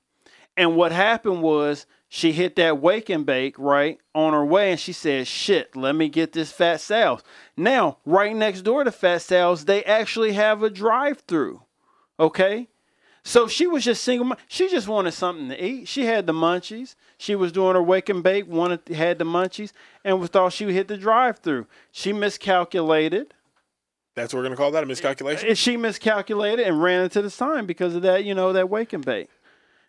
And 0.57 0.77
what 0.77 0.93
happened 0.93 1.43
was 1.43 1.87
She 2.15 2.33
hit 2.33 2.57
that 2.57 2.79
wake 2.79 3.09
and 3.09 3.25
bake 3.25 3.55
right 3.59 3.99
on 4.15 4.35
her 4.35 4.45
way, 4.45 4.71
and 4.73 4.79
she 4.79 4.93
said, 4.93 5.27
"Shit, 5.27 5.75
let 5.75 5.97
me 5.97 6.11
get 6.11 6.33
this 6.33 6.53
Fat 6.53 6.83
Sal's." 6.83 7.23
Now, 7.57 7.97
right 8.05 8.37
next 8.37 8.63
door 8.63 8.85
to 8.85 8.93
Fat 8.93 9.23
Sal's, 9.23 9.65
they 9.65 9.83
actually 9.85 10.35
have 10.35 10.63
a 10.63 10.69
drive-through. 10.69 11.63
Okay, 12.21 12.69
so 13.25 13.49
she 13.49 13.67
was 13.67 13.83
just 13.83 14.05
single. 14.05 14.37
She 14.47 14.69
just 14.69 14.89
wanted 14.89 15.13
something 15.13 15.49
to 15.49 15.65
eat. 15.65 15.89
She 15.89 16.05
had 16.05 16.27
the 16.27 16.35
munchies. 16.35 16.97
She 17.17 17.35
was 17.35 17.51
doing 17.51 17.77
her 17.77 17.83
wake 17.83 18.11
and 18.11 18.23
bake. 18.23 18.47
Wanted 18.47 18.87
had 18.89 19.19
the 19.19 19.25
munchies, 19.25 19.73
and 20.05 20.21
was 20.21 20.29
thought 20.29 20.53
she 20.53 20.67
would 20.67 20.75
hit 20.75 20.89
the 20.89 20.99
drive-through. 20.99 21.67
She 21.93 22.13
miscalculated. 22.13 23.33
That's 24.15 24.35
what 24.35 24.41
we're 24.41 24.45
gonna 24.45 24.57
call 24.57 24.71
that 24.73 24.83
a 24.83 24.87
miscalculation. 24.87 25.49
And 25.49 25.57
she 25.57 25.79
miscalculated 25.79 26.67
and 26.67 26.83
ran 26.83 27.05
into 27.05 27.23
the 27.23 27.31
sign 27.31 27.65
because 27.65 27.95
of 27.95 28.03
that, 28.03 28.25
you 28.25 28.35
know, 28.35 28.53
that 28.53 28.69
wake 28.69 28.93
and 28.93 29.03
bake. 29.03 29.31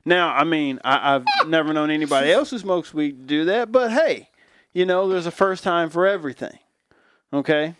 Now, 0.06 0.34
I 0.34 0.44
mean, 0.44 0.80
I, 0.84 1.16
I've 1.16 1.48
never 1.48 1.74
known 1.74 1.90
anybody 1.90 2.32
else 2.32 2.50
who 2.50 2.60
smokes 2.60 2.94
weed 2.94 3.26
do 3.26 3.46
that, 3.46 3.72
but 3.72 3.92
hey, 3.92 4.30
you 4.74 4.86
know, 4.86 5.08
there's 5.08 5.26
a 5.26 5.32
first 5.32 5.64
time 5.64 5.90
for 5.90 6.06
everything. 6.06 6.60
Okay? 7.32 7.76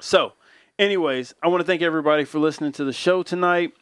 So, 0.00 0.32
anyways, 0.78 1.34
I 1.42 1.48
want 1.48 1.60
to 1.60 1.66
thank 1.66 1.82
everybody 1.82 2.24
for 2.24 2.38
listening 2.38 2.72
to 2.72 2.84
the 2.84 2.92
show 2.92 3.22
tonight. 3.22 3.72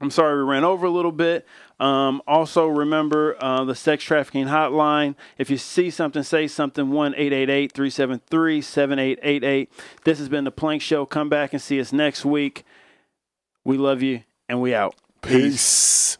I'm 0.00 0.10
sorry 0.10 0.36
we 0.36 0.48
ran 0.48 0.64
over 0.64 0.86
a 0.86 0.90
little 0.90 1.12
bit. 1.12 1.44
Um, 1.80 2.22
also, 2.26 2.68
remember 2.68 3.36
uh, 3.42 3.64
the 3.64 3.74
sex 3.74 4.04
trafficking 4.04 4.46
hotline. 4.46 5.16
If 5.38 5.50
you 5.50 5.56
see 5.56 5.90
something, 5.90 6.22
say 6.22 6.46
something 6.46 6.90
1 6.90 7.14
888 7.14 7.72
373 7.72 8.60
7888. 8.60 9.72
This 10.04 10.18
has 10.18 10.28
been 10.28 10.44
the 10.44 10.52
Plank 10.52 10.82
Show. 10.82 11.04
Come 11.04 11.28
back 11.28 11.52
and 11.52 11.60
see 11.60 11.80
us 11.80 11.92
next 11.92 12.24
week. 12.24 12.64
We 13.64 13.76
love 13.76 14.02
you, 14.02 14.22
and 14.48 14.60
we 14.60 14.72
out. 14.72 14.94
Peace. 15.20 16.18